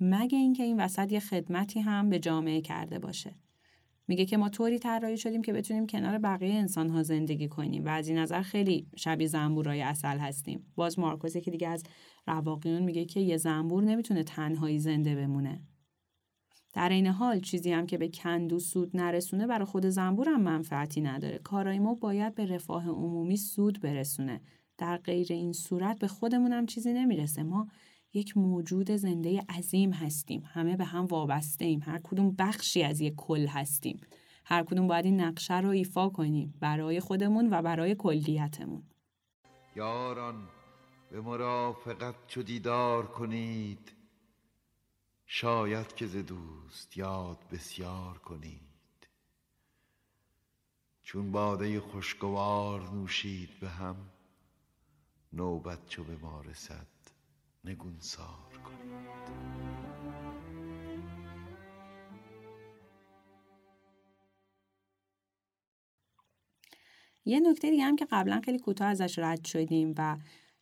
مگه 0.00 0.38
اینکه 0.38 0.62
این 0.62 0.80
وسط 0.80 1.12
یه 1.12 1.20
خدمتی 1.20 1.80
هم 1.80 2.08
به 2.08 2.18
جامعه 2.18 2.60
کرده 2.60 2.98
باشه. 2.98 3.34
میگه 4.08 4.24
که 4.24 4.36
ما 4.36 4.48
طوری 4.48 4.78
طراحی 4.78 5.16
شدیم 5.16 5.42
که 5.42 5.52
بتونیم 5.52 5.86
کنار 5.86 6.18
بقیه 6.18 6.54
انسان 6.54 6.90
ها 6.90 7.02
زندگی 7.02 7.48
کنیم 7.48 7.84
و 7.84 7.88
از 7.88 8.08
این 8.08 8.18
نظر 8.18 8.42
خیلی 8.42 8.86
شبیه 8.96 9.26
زنبورای 9.26 9.82
اصل 9.82 10.18
هستیم. 10.18 10.72
باز 10.74 10.98
مارکوزه 10.98 11.40
که 11.40 11.50
دیگه 11.50 11.68
از 11.68 11.82
رواقیون 12.26 12.82
میگه 12.82 13.04
که 13.04 13.20
یه 13.20 13.36
زنبور 13.36 13.84
نمی‌تونه 13.84 14.22
تنهایی 14.22 14.78
زنده 14.78 15.14
بمونه. 15.14 15.60
در 16.72 16.88
این 16.88 17.06
حال 17.06 17.40
چیزی 17.40 17.72
هم 17.72 17.86
که 17.86 17.98
به 17.98 18.08
کندو 18.08 18.58
سود 18.58 18.96
نرسونه 18.96 19.46
برای 19.46 19.64
خود 19.64 19.86
زنبور 19.86 20.28
هم 20.28 20.42
منفعتی 20.42 21.00
نداره. 21.00 21.38
کارای 21.38 21.78
ما 21.78 21.94
باید 21.94 22.34
به 22.34 22.46
رفاه 22.46 22.88
عمومی 22.88 23.36
سود 23.36 23.80
برسونه. 23.80 24.40
در 24.78 24.96
غیر 24.96 25.26
این 25.30 25.52
صورت 25.52 25.98
به 25.98 26.08
خودمون 26.08 26.52
هم 26.52 26.66
چیزی 26.66 26.92
نمی‌رسه. 26.92 27.42
ما 27.42 27.68
یک 28.14 28.36
موجود 28.36 28.90
زنده 28.90 29.44
عظیم 29.48 29.92
هستیم. 29.92 30.42
همه 30.46 30.76
به 30.76 30.84
هم 30.84 31.06
وابسته 31.06 31.64
ایم. 31.64 31.80
هر 31.82 31.98
کدوم 31.98 32.34
بخشی 32.38 32.82
از 32.82 33.00
یک 33.00 33.14
کل 33.16 33.46
هستیم. 33.46 34.00
هر 34.44 34.62
کدوم 34.62 34.86
باید 34.86 35.04
این 35.04 35.20
نقشه 35.20 35.60
رو 35.60 35.68
ایفا 35.68 36.08
کنیم. 36.08 36.54
برای 36.60 37.00
خودمون 37.00 37.48
و 37.52 37.62
برای 37.62 37.94
کلیتمون. 37.94 38.82
یاران 39.76 40.34
به 41.10 41.20
مرافقت 41.20 42.14
چو 42.26 42.42
دیدار 42.42 43.06
کنید. 43.06 44.01
شاید 45.34 45.94
که 45.94 46.06
ز 46.06 46.16
دوست 46.16 46.96
یاد 46.96 47.38
بسیار 47.52 48.18
کنید. 48.18 49.08
چون 51.02 51.32
باده 51.32 51.80
خوشگوار 51.80 52.90
نوشید 52.90 53.48
به 53.60 53.68
هم 53.68 53.96
نوبت 55.32 55.88
چو 55.88 56.04
به 56.04 56.16
ما 56.16 56.40
رسد 56.40 56.86
نگونسار 57.64 58.58
کنید. 58.64 59.02
یه 67.24 67.40
نکته 67.40 67.70
دیگه 67.70 67.84
هم 67.84 67.96
که 67.96 68.06
قبلا 68.10 68.40
خیلی 68.44 68.58
کوتاه 68.58 68.88
ازش 68.88 69.18
رد 69.18 69.44
شدیم 69.44 69.94
و 69.98 70.18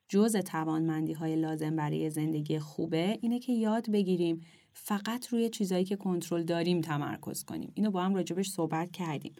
جز 0.08 0.36
توانمندی 0.36 1.12
های 1.12 1.36
لازم 1.36 1.76
برای 1.76 2.10
زندگی 2.10 2.58
خوبه 2.58 3.18
اینه 3.20 3.38
که 3.38 3.52
یاد 3.52 3.90
بگیریم 3.90 4.46
فقط 4.72 5.28
روی 5.28 5.48
چیزایی 5.48 5.84
که 5.84 5.96
کنترل 5.96 6.42
داریم 6.42 6.80
تمرکز 6.80 7.44
کنیم. 7.44 7.72
اینو 7.74 7.90
با 7.90 8.02
هم 8.02 8.14
راجبش 8.14 8.48
صحبت 8.48 8.92
کردیم. 8.92 9.32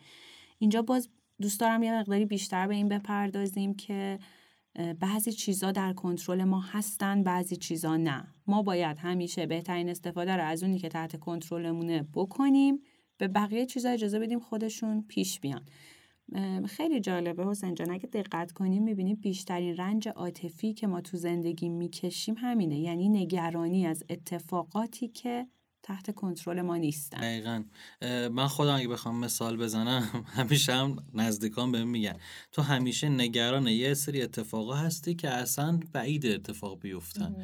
اینجا 0.59 0.83
باز 0.83 1.09
دوست 1.41 1.61
دارم 1.61 1.83
یه 1.83 1.95
مقداری 1.95 2.25
بیشتر 2.25 2.67
به 2.67 2.75
این 2.75 2.89
بپردازیم 2.89 3.75
که 3.75 4.19
بعضی 5.01 5.33
چیزا 5.33 5.73
در 5.73 5.93
کنترل 5.93 6.45
ما 6.45 6.61
هستن 6.61 7.23
بعضی 7.23 7.57
چیزا 7.57 7.97
نه. 7.97 8.27
ما 8.47 8.63
باید 8.63 8.99
همیشه 8.99 9.47
بهترین 9.47 9.89
استفاده 9.89 10.37
رو 10.37 10.45
از 10.45 10.63
اونی 10.63 10.79
که 10.79 10.89
تحت 10.89 11.21
کنترلمونه 11.21 12.09
بکنیم 12.15 12.79
به 13.19 13.29
بقیه 13.29 13.67
چیزا 13.67 13.91
اجازه 13.91 14.19
بدیم 14.19 14.39
خودشون 14.39 15.05
پیش 15.09 15.41
بیان. 15.41 15.63
خیلی 16.69 17.01
جالبه 17.01 17.47
حسین 17.47 17.75
جان 17.75 17.91
اگه 17.91 18.07
دقت 18.07 18.53
کنیم 18.53 18.83
می‌بینیم 18.83 19.17
بیشترین 19.17 19.77
رنج 19.77 20.09
عاطفی 20.09 20.75
که 20.75 20.87
ما 20.87 21.01
تو 21.01 21.17
زندگی 21.17 21.69
می‌کشیم 21.69 22.35
همینه. 22.39 22.79
یعنی 22.79 23.09
نگرانی 23.09 23.87
از 23.87 24.05
اتفاقاتی 24.09 25.09
که 25.09 25.47
تحت 25.83 26.15
کنترل 26.15 26.61
ما 26.63 26.77
نیستن. 26.77 27.21
دقیقا. 27.21 27.65
من 28.33 28.47
خودم 28.47 28.75
اگه 28.75 28.89
بخوام 28.89 29.17
مثال 29.17 29.57
بزنم 29.57 30.25
همیشه 30.37 30.73
هم 30.73 30.97
نزدیکان 31.15 31.73
بهم 31.73 31.89
میگن 31.89 32.17
تو 32.53 32.63
همیشه 32.63 33.09
نگران 33.09 33.67
یه 33.67 33.95
سری 33.95 34.23
اتفاقا 34.23 34.75
هستی 34.75 35.15
که 35.15 35.29
اصلا 35.29 35.81
بعید 35.93 36.27
اتفاق 36.27 36.81
بیفتن. 36.81 37.37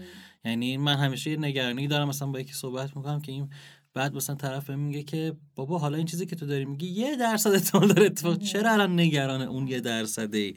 یعنی 0.45 0.77
من 0.77 0.97
همیشه 0.97 1.31
یه 1.31 1.37
نگرانی 1.37 1.89
دارم 1.89 2.09
مثلا 2.09 2.29
با 2.29 2.41
یکی 2.41 2.53
صحبت 2.53 2.97
می‌کنم 2.97 3.21
که 3.21 3.33
این 3.33 3.51
بعد 3.97 4.15
مثلا 4.15 4.37
طرف 4.37 4.71
میگه 4.71 5.03
که 5.03 5.33
بابا 5.55 5.79
حالا 5.79 5.97
این 5.97 6.07
چیزی 6.07 6.27
که 6.27 6.37
تو 6.37 6.47
داری 6.47 6.65
میگی 6.65 6.87
یه 6.87 7.17
درصد 7.17 7.51
احتمال 7.51 7.89
داره 7.89 8.07
اتفاق. 8.07 8.39
چرا 8.39 8.73
الان 8.73 9.01
نگران 9.01 9.43
اون 9.43 9.69
یه 9.69 9.81
درصده 9.81 10.39
ای 10.39 10.55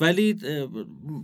ولی 0.00 0.34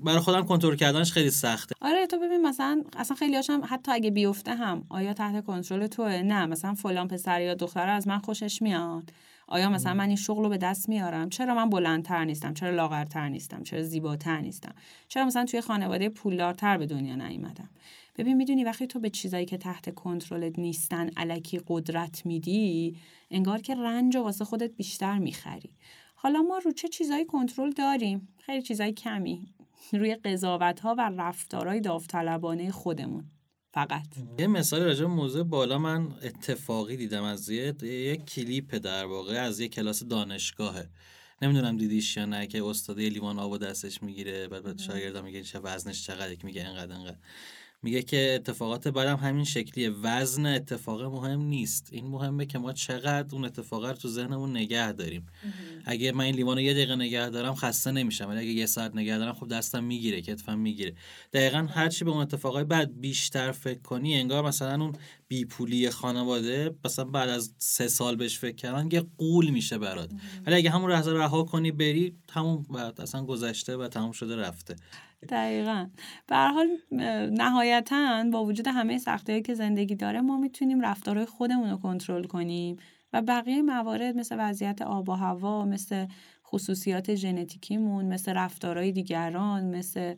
برای 0.05 0.19
خودم 0.19 0.43
کنترل 0.43 0.77
کردنش 0.77 1.13
خیلی 1.13 1.31
سخته. 1.31 1.75
آره 1.81 2.07
تو 2.07 2.19
ببین 2.19 2.47
مثلا 2.47 2.83
اصلا 2.97 3.17
خیلی 3.17 3.37
هاشم 3.37 3.61
حتی 3.69 3.93
اگه 3.93 4.11
بیفته 4.11 4.55
هم 4.55 4.85
آیا 4.89 5.13
تحت 5.13 5.45
کنترل 5.45 5.87
توه؟ 5.87 6.23
نه 6.23 6.47
مثلا 6.47 6.75
فلان 6.75 7.09
پسر 7.09 7.41
یا 7.41 7.55
دختر 7.55 7.89
از 7.89 8.09
من 8.09 8.19
خوشش 8.19 8.63
میاد. 8.63 9.11
آیا 9.49 9.71
مثلا 9.71 9.95
من 9.95 10.07
این 10.07 10.17
شغل 10.17 10.43
رو 10.43 10.49
به 10.49 10.59
دست 10.59 10.89
میارم؟ 10.89 11.29
چرا 11.29 11.55
من 11.55 11.71
بلندتر 11.71 12.25
نیستم؟ 12.25 12.55
چرا 12.55 12.71
لاغرتر 12.71 13.29
نیستم؟ 13.29 13.63
چرا 13.63 13.83
زیباتر 13.83 14.41
نیستم؟ 14.41 14.75
چرا 15.09 15.25
مثلا 15.25 15.45
توی 15.45 15.61
خانواده 15.61 16.09
پولدارتر 16.09 16.79
به 16.79 16.87
دنیا 16.87 17.15
نیومدم؟ 17.15 17.69
ببین 18.17 18.37
می‌دونی 18.37 18.65
وقتی 18.65 18.87
تو 18.87 19.01
به 19.01 19.11
چیزایی 19.11 19.47
که 19.47 19.57
تحت 19.59 19.95
کنترلت 19.95 20.59
نیستن 20.59 21.11
علکی 21.17 21.61
قدرت 21.67 22.27
میدی 22.27 22.97
انگار 23.31 23.59
که 23.59 23.75
رنج 23.75 24.17
و 24.17 24.23
واسه 24.23 24.45
خودت 24.45 24.71
بیشتر 24.77 25.19
می‌خری. 25.19 25.77
حالا 26.15 26.43
ما 26.43 26.59
رو 26.59 26.73
چه 26.73 26.89
چیزایی 26.89 27.25
کنترل 27.25 27.71
داریم؟ 27.71 28.29
خیلی 28.39 28.63
چیزای 28.63 28.93
کمی. 28.93 29.55
روی 29.93 30.15
قضاوت 30.15 30.81
ها 30.81 30.95
و 30.99 31.11
رفتارهای 31.19 31.81
داوطلبانه 31.81 32.71
خودمون. 32.71 33.25
فقط. 33.75 34.07
یه 34.39 34.47
مثال 34.47 34.83
راجع 34.83 35.05
موضوع 35.05 35.45
بالا 35.45 35.79
من 35.79 36.09
اتفاقی 36.23 36.97
دیدم 36.97 37.23
از 37.23 37.49
یه, 37.49 37.75
یه 37.83 38.17
کلیپ 38.17 38.75
در 38.75 39.05
واقع 39.07 39.35
از 39.35 39.61
یه 39.61 39.69
کلاس 39.69 40.03
دانشگاهه 40.03 40.91
نمی‌دونم 41.43 41.77
دیدیش 41.77 42.17
یا 42.17 42.25
نه 42.25 42.47
که 42.47 42.65
استاد 42.65 43.01
لیوان 43.01 43.39
آب 43.39 43.59
دستش 43.59 44.03
می‌گیره 44.03 44.49
بعد 44.49 44.63
بعد 44.63 44.79
شاگردا 44.79 45.23
میگه 45.23 45.43
چه 45.43 45.59
وزنش 45.59 46.07
چقدر 46.07 46.37
میگه 46.45 46.65
انقدر 46.65 46.95
انقدر 46.95 47.17
میگه 47.83 48.03
که 48.03 48.33
اتفاقات 48.35 48.89
بعدم 48.89 49.17
همین 49.17 49.45
شکلیه. 49.45 49.91
وزن 49.91 50.47
اتفاق 50.47 51.03
مهم 51.03 51.41
نیست. 51.41 51.89
این 51.93 52.07
مهمه 52.07 52.47
که 52.47 52.59
ما 52.59 52.73
چقدر 52.73 53.35
اون 53.35 53.45
اتفاق 53.45 53.85
رو 53.85 53.93
تو 53.93 54.09
ذهنمون 54.09 54.51
نگه 54.51 54.93
داریم. 54.93 55.27
اگه 55.85 56.13
من 56.13 56.25
این 56.25 56.35
لیوان 56.35 56.59
یه 56.59 56.73
دقیقه 56.73 56.97
نگه 56.97 57.29
دارم 57.29 57.55
خسته 57.55 57.91
نمیشم. 57.91 58.29
ولی 58.29 58.39
اگه 58.39 58.49
یه 58.49 58.67
ساعت 58.67 58.95
نگه 58.95 59.19
دارم 59.19 59.33
خب 59.33 59.49
دستم 59.49 59.85
می‌گیره 59.85 60.23
کتفم 60.23 60.59
می‌گیره. 60.59 60.95
دقیقا 61.33 61.69
هرچی 61.71 62.05
به 62.05 62.11
اون 62.11 62.21
اتفاقای 62.21 62.65
بعد 62.65 63.01
بیشتر 63.01 63.53
فکر 63.53 63.81
کنی 63.81 64.15
انگار 64.15 64.47
مثلا 64.47 64.85
اون 64.85 64.93
بیپولی 65.29 65.91
خانواده 65.91 66.75
مثلا 66.85 67.05
بعد 67.05 67.29
از 67.29 67.55
سه 67.59 67.89
سال 67.89 68.17
بهش 68.17 68.39
فکر 68.39 68.57
کردن 68.57 68.89
یه 68.93 69.07
قول 69.19 69.51
میشه 69.51 69.79
برات. 69.79 70.11
ولی 70.47 70.55
اگه 70.55 70.71
همون 70.71 70.93
لحظه 70.93 71.13
رها 71.13 71.43
کنی 71.43 71.73
بری 71.73 72.17
همون 72.31 72.63
بعد 72.63 73.01
اصلا 73.01 73.25
گذشته 73.25 73.77
و 73.77 73.89
تموم 73.89 74.13
شده 74.13 74.37
رفته. 74.37 74.77
دقیقا. 75.29 75.87
به 76.27 76.37
حال 76.37 76.69
نهایتا 77.31 78.25
با 78.33 78.45
وجود 78.45 78.67
همه 78.67 78.99
سختی 78.99 79.43
که 79.43 79.55
زندگی 79.55 79.95
داره 79.95 80.21
ما 80.21 80.37
می‌تونیم 80.37 80.81
رفتارهای 80.81 81.27
خودمون 81.27 81.71
رو 81.71 81.77
کنترل 81.77 82.25
کنیم 82.25 82.77
و 83.13 83.23
بقیه 83.23 83.63
موارد 83.63 84.17
مثل 84.17 84.37
وضعیت 84.39 84.83
آب 84.83 85.09
و 85.09 85.13
هوا 85.13 85.65
مثل 85.65 86.07
خصوصیات 86.47 87.15
ژنتیکیمون 87.15 88.05
مثل 88.05 88.33
رفتارهای 88.33 88.93
دیگران 88.93 89.65
مثل 89.65 90.15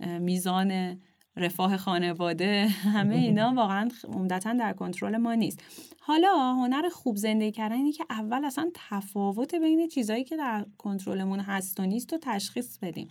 میزان 0.00 0.98
رفاه 1.36 1.76
خانواده 1.76 2.68
همه 2.94 3.14
اینا 3.14 3.52
واقعا 3.56 3.88
عمدتا 4.14 4.52
در 4.52 4.72
کنترل 4.72 5.16
ما 5.16 5.34
نیست. 5.34 5.62
حالا 6.00 6.52
هنر 6.52 6.88
خوب 6.88 7.16
زندگی 7.16 7.52
کردن 7.52 7.76
اینه 7.76 7.92
که 7.92 8.04
اول 8.10 8.44
اصلا 8.44 8.70
تفاوت 8.74 9.54
بین 9.54 9.88
چیزهایی 9.88 10.24
که 10.24 10.36
در 10.36 10.66
کنترلمون 10.78 11.40
هست 11.40 11.80
و 11.80 11.86
نیست 11.86 12.12
و 12.12 12.18
تشخیص 12.22 12.78
بدیم. 12.78 13.08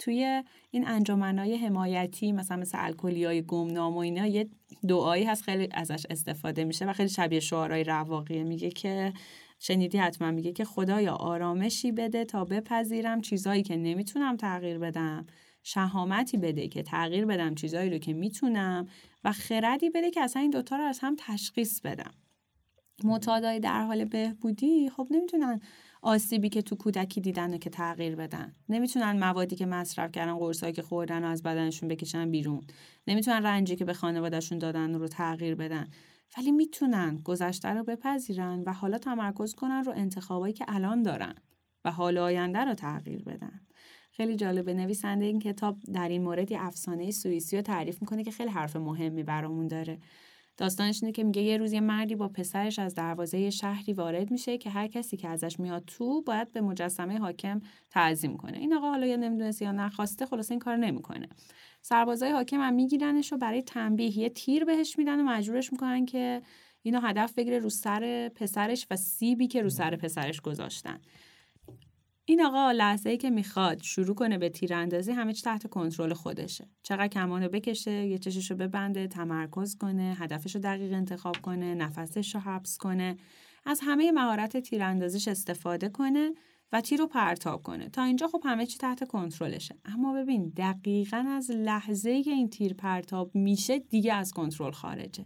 توی 0.00 0.42
این 0.70 0.88
انجمنهای 0.88 1.56
حمایتی 1.56 2.32
مثلا 2.32 2.56
مثل 2.56 2.78
الکلی 2.80 3.24
های 3.24 3.42
گمنام 3.42 3.94
و 3.94 3.98
اینا 3.98 4.26
یه 4.26 4.48
دعایی 4.88 5.24
هست 5.24 5.42
خیلی 5.42 5.68
ازش 5.72 6.06
استفاده 6.10 6.64
میشه 6.64 6.86
و 6.86 6.92
خیلی 6.92 7.08
شبیه 7.08 7.40
شعارهای 7.40 7.84
رواقیه. 7.84 8.44
میگه 8.44 8.70
که 8.70 9.12
شنیدی 9.58 9.98
حتما 9.98 10.30
میگه 10.30 10.52
که 10.52 10.64
خدایا 10.64 11.14
آرامشی 11.14 11.92
بده 11.92 12.24
تا 12.24 12.44
بپذیرم 12.44 13.20
چیزایی 13.20 13.62
که 13.62 13.76
نمی‌تونم 13.76 14.36
تغییر 14.36 14.78
بدم. 14.78 15.26
شهامتی 15.62 16.36
بده 16.36 16.68
که 16.68 16.82
تغییر 16.82 17.26
بدم 17.26 17.54
چیزایی 17.54 17.90
رو 17.90 17.98
که 17.98 18.12
می‌تونم 18.12 18.88
و 19.24 19.32
خردی 19.32 19.90
بده 19.90 20.10
که 20.10 20.20
اصلا 20.20 20.42
این 20.42 20.50
دوتا 20.50 20.76
رو 20.76 20.84
از 20.84 20.98
هم 21.02 21.16
تشخیص 21.18 21.80
بدم. 21.80 22.14
معتادای 23.04 23.60
در 23.60 23.84
حال 23.84 24.04
بهبودی 24.04 24.90
خب 24.90 25.06
نمی‌تونن 25.10 25.60
آسیبی 26.02 26.48
که 26.48 26.62
تو 26.62 26.76
کودکی 26.76 27.20
دیدن 27.20 27.58
که 27.58 27.70
تغییر 27.70 28.16
بدن. 28.16 28.54
نمی‌تونن 28.68 29.18
موادی 29.18 29.56
که 29.56 29.66
مصرف 29.66 30.12
کردن 30.12 30.38
قرصایی 30.38 30.72
که 30.72 30.82
خوردن 30.82 31.24
و 31.24 31.26
از 31.26 31.42
بدنشون 31.42 31.88
بکشن 31.88 32.30
بیرون. 32.30 32.60
نمی‌تونن 33.06 33.42
رنجی 33.42 33.76
که 33.76 33.84
به 33.84 33.92
خانوادهشون 33.92 34.58
دادن 34.58 34.94
رو 34.94 35.08
تغییر 35.08 35.54
بدن. 35.54 35.88
ولی 36.38 36.52
می‌تونن 36.52 37.20
گذشته 37.24 37.68
رو 37.68 37.84
بپذیرن 37.84 38.62
و 38.66 38.72
حالا 38.72 38.98
تمرکز 38.98 39.54
کنن 39.54 39.84
رو 39.84 39.92
انتخابایی 39.96 40.54
که 40.54 40.64
الان 40.68 41.02
دارن 41.02 41.34
و 41.84 41.90
حال 41.90 42.18
آینده 42.18 42.58
رو 42.58 42.74
تغییر 42.74 43.22
بدن. 43.22 43.60
خیلی 44.12 44.36
جالبه 44.36 44.74
نویسنده 44.74 45.24
این 45.24 45.38
کتاب 45.38 45.78
در 45.94 46.08
این 46.08 46.22
مورد 46.22 46.52
افسانه 46.52 47.10
سوئیسی 47.10 47.56
رو 47.56 47.62
تعریف 47.62 48.00
می‌کنه 48.00 48.24
که 48.24 48.30
خیلی 48.30 48.50
حرف 48.50 48.76
مهمی 48.76 49.22
برامون 49.22 49.68
داره. 49.68 49.98
داستانش 50.60 51.02
اینه 51.02 51.12
که 51.12 51.24
میگه 51.24 51.42
یه 51.42 51.56
روز 51.56 51.72
یه 51.72 51.80
مردی 51.80 52.14
با 52.14 52.28
پسرش 52.28 52.78
از 52.78 52.94
دروازه 52.94 53.50
شهری 53.50 53.92
وارد 53.92 54.30
میشه 54.30 54.58
که 54.58 54.70
هر 54.70 54.86
کسی 54.86 55.16
که 55.16 55.28
ازش 55.28 55.60
میاد 55.60 55.84
تو 55.86 56.22
باید 56.22 56.52
به 56.52 56.60
مجسمه 56.60 57.18
حاکم 57.18 57.60
تعظیم 57.90 58.36
کنه. 58.36 58.58
این 58.58 58.74
آقا 58.74 58.90
حالا 58.90 59.06
یا 59.06 59.16
نمی‌دونست 59.16 59.62
یا 59.62 59.72
نخواسته 59.72 60.26
خلاص 60.26 60.50
این 60.50 60.60
کار 60.60 60.76
نمی‌کنه. 60.76 61.28
سربازای 61.82 62.30
حاکم 62.30 62.60
هم 62.60 62.74
میگیرنش 62.74 63.32
و 63.32 63.36
برای 63.36 63.62
تنبیه. 63.62 64.18
یه 64.18 64.28
تیر 64.28 64.64
بهش 64.64 64.98
میدن 64.98 65.20
و 65.20 65.22
مجبورش 65.22 65.72
می‌کنن 65.72 66.06
که 66.06 66.42
اینو 66.82 67.00
هدف 67.00 67.34
بگیره 67.34 67.58
رو 67.58 67.70
سر 67.70 68.30
پسرش 68.34 68.86
و 68.90 68.96
سیبی 68.96 69.46
که 69.46 69.62
رو 69.62 69.70
سر 69.70 69.96
پسرش 69.96 70.40
گذاشتن. 70.40 71.00
این 72.24 72.42
آقا 72.42 72.72
لحظه 72.72 73.10
ای 73.10 73.16
که 73.16 73.30
می‌خواد 73.30 73.82
شروع 73.82 74.14
کنه 74.14 74.38
به 74.38 74.48
تیراندازی 74.48 75.12
همه 75.12 75.32
چی 75.32 75.42
تحت 75.42 75.66
کنترل 75.66 76.14
خودشه. 76.14 76.68
چقدر 76.82 77.08
کمانو 77.08 77.48
بکشه 77.48 78.06
یه 78.06 78.18
چششو 78.18 78.54
ببنده 78.54 79.06
تمرکز 79.06 79.76
کنه 79.78 80.16
هدفش 80.18 80.54
رو 80.54 80.60
دقیق 80.60 80.92
انتخاب 80.92 81.36
کنه 81.42 81.74
نفسش 81.74 82.34
رو 82.34 82.40
حبس 82.40 82.76
کنه. 82.76 83.16
از 83.66 83.80
همه 83.82 84.12
مهارت 84.12 84.56
تیراندازیش 84.56 85.28
استفاده 85.28 85.88
کنه 85.88 86.34
و 86.72 86.80
تیر 86.80 86.98
رو 86.98 87.06
پرتاب 87.06 87.62
کنه. 87.62 87.88
تا 87.88 88.02
اینجا 88.02 88.28
خب 88.28 88.42
همه 88.44 88.66
چی 88.66 88.78
تحت 88.78 89.08
کنترلشه. 89.08 89.74
اما 89.84 90.12
ببین 90.12 90.52
دقیقا 90.56 91.24
از 91.28 91.50
لحظه 91.50 92.10
ای 92.10 92.22
که 92.22 92.30
این 92.30 92.50
تیر 92.50 92.74
پرتاب 92.74 93.34
میشه 93.34 93.78
دیگه 93.78 94.14
از 94.14 94.32
کنترل 94.32 94.72
خارجه. 94.72 95.24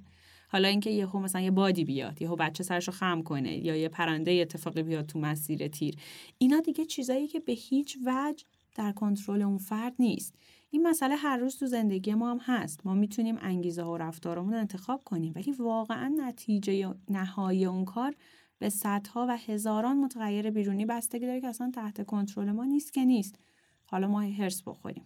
حالا 0.55 0.69
اینکه 0.69 0.91
یهو 0.91 1.19
مثلا 1.19 1.41
یه 1.41 1.51
بادی 1.51 1.85
بیاد 1.85 2.23
یهو 2.23 2.37
بچه 2.37 2.65
سرشو 2.65 2.93
خم 2.93 3.23
کنه 3.23 3.65
یا 3.65 3.77
یه 3.77 3.89
پرنده 3.89 4.31
اتفاقی 4.33 4.83
بیاد 4.83 5.07
تو 5.07 5.19
مسیر 5.19 5.69
تیر. 5.69 5.95
اینا 6.39 6.61
دیگه 6.61 6.85
چیزایی 6.85 7.27
که 7.29 7.41
به 7.41 7.53
هیچ 7.53 7.99
وجه 8.07 8.45
در 8.75 8.93
کنترل 8.93 9.43
اون 9.43 9.59
فرد 9.59 9.95
نیست. 9.99 10.35
این 10.71 10.89
مسئله 10.89 11.17
هر 11.17 11.37
روز 11.37 11.57
تو 11.59 11.67
زندگی 11.67 12.15
ما 12.15 12.31
هم 12.31 12.39
هست. 12.41 12.87
ما 12.87 12.95
می‌تونیم 12.95 13.39
انگیزه 13.41 13.83
و 13.83 13.97
رفتارمون 13.97 14.55
انتخاب 14.55 15.05
کنیم. 15.05 15.33
ولی 15.37 15.53
واقعا 15.53 16.15
نتیجه 16.19 16.95
نهایی 17.11 17.65
اون 17.65 17.85
کار 17.85 18.15
به 18.59 18.69
صدها 18.69 19.27
و 19.29 19.37
هزاران 19.37 19.97
متغیر 19.97 20.51
بیرونی 20.51 20.87
بستگی 20.87 21.27
داره 21.27 21.41
که 21.41 21.47
اصلا 21.47 21.71
تحت 21.75 22.07
کنترل 22.07 22.53
ما 22.53 22.65
نیست 22.65 22.93
که 22.93 23.05
نیست. 23.05 23.39
حالا 23.85 24.09
ما 24.09 24.21
هرس 24.21 24.63
بخوریم. 24.63 25.05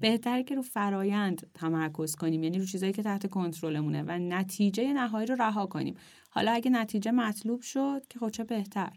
بهتره 0.00 0.42
که 0.42 0.54
رو 0.54 0.62
فرایند 0.62 1.50
تمرکز 1.54 2.16
کنیم 2.16 2.42
یعنی 2.42 2.58
رو 2.58 2.66
چیزایی 2.66 2.92
که 2.92 3.02
تحت 3.02 3.30
کنترلمونه 3.30 4.02
و 4.02 4.18
نتیجه 4.18 4.92
نهایی 4.92 5.26
رو 5.26 5.34
رها 5.34 5.66
کنیم. 5.66 5.94
حالا 6.30 6.52
اگه 6.52 6.70
نتیجه 6.70 7.10
مطلوب 7.10 7.60
شد 7.60 8.02
که 8.08 8.18
خب 8.18 8.46
بهتر. 8.46 8.92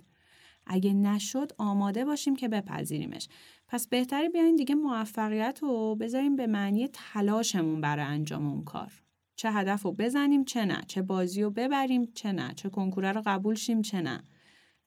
اگه 0.65 0.93
نشد 0.93 1.51
آماده 1.57 2.05
باشیم 2.05 2.36
که 2.36 2.47
بپذیریمش. 2.47 3.28
پس 3.68 3.88
بهتره 3.88 4.30
بیاین 4.30 4.55
دیگه 4.55 4.76
موفقیت 4.76 5.59
رو 5.61 5.95
بذاریم 5.95 6.36
به 6.36 6.47
معنی 6.47 6.88
تلاشمون 6.93 7.82
برای 7.82 8.05
انجام 8.05 8.47
اون 8.47 8.63
کار. 8.63 8.91
چه 9.36 9.51
هدف 9.51 9.82
رو 9.82 9.91
بزنیم 9.91 10.43
چه 10.43 10.65
نه. 10.65 10.82
چه 10.88 11.01
بازی 11.01 11.43
رو 11.43 11.49
ببریم 11.49 12.05
چه 12.15 12.32
نه. 12.32 12.53
چه 12.53 12.70
کنکوره 12.70 13.11
رو 13.11 13.22
قبول 13.26 13.55
شیم 13.55 13.82
چه 13.82 14.01
نه. 14.01 14.24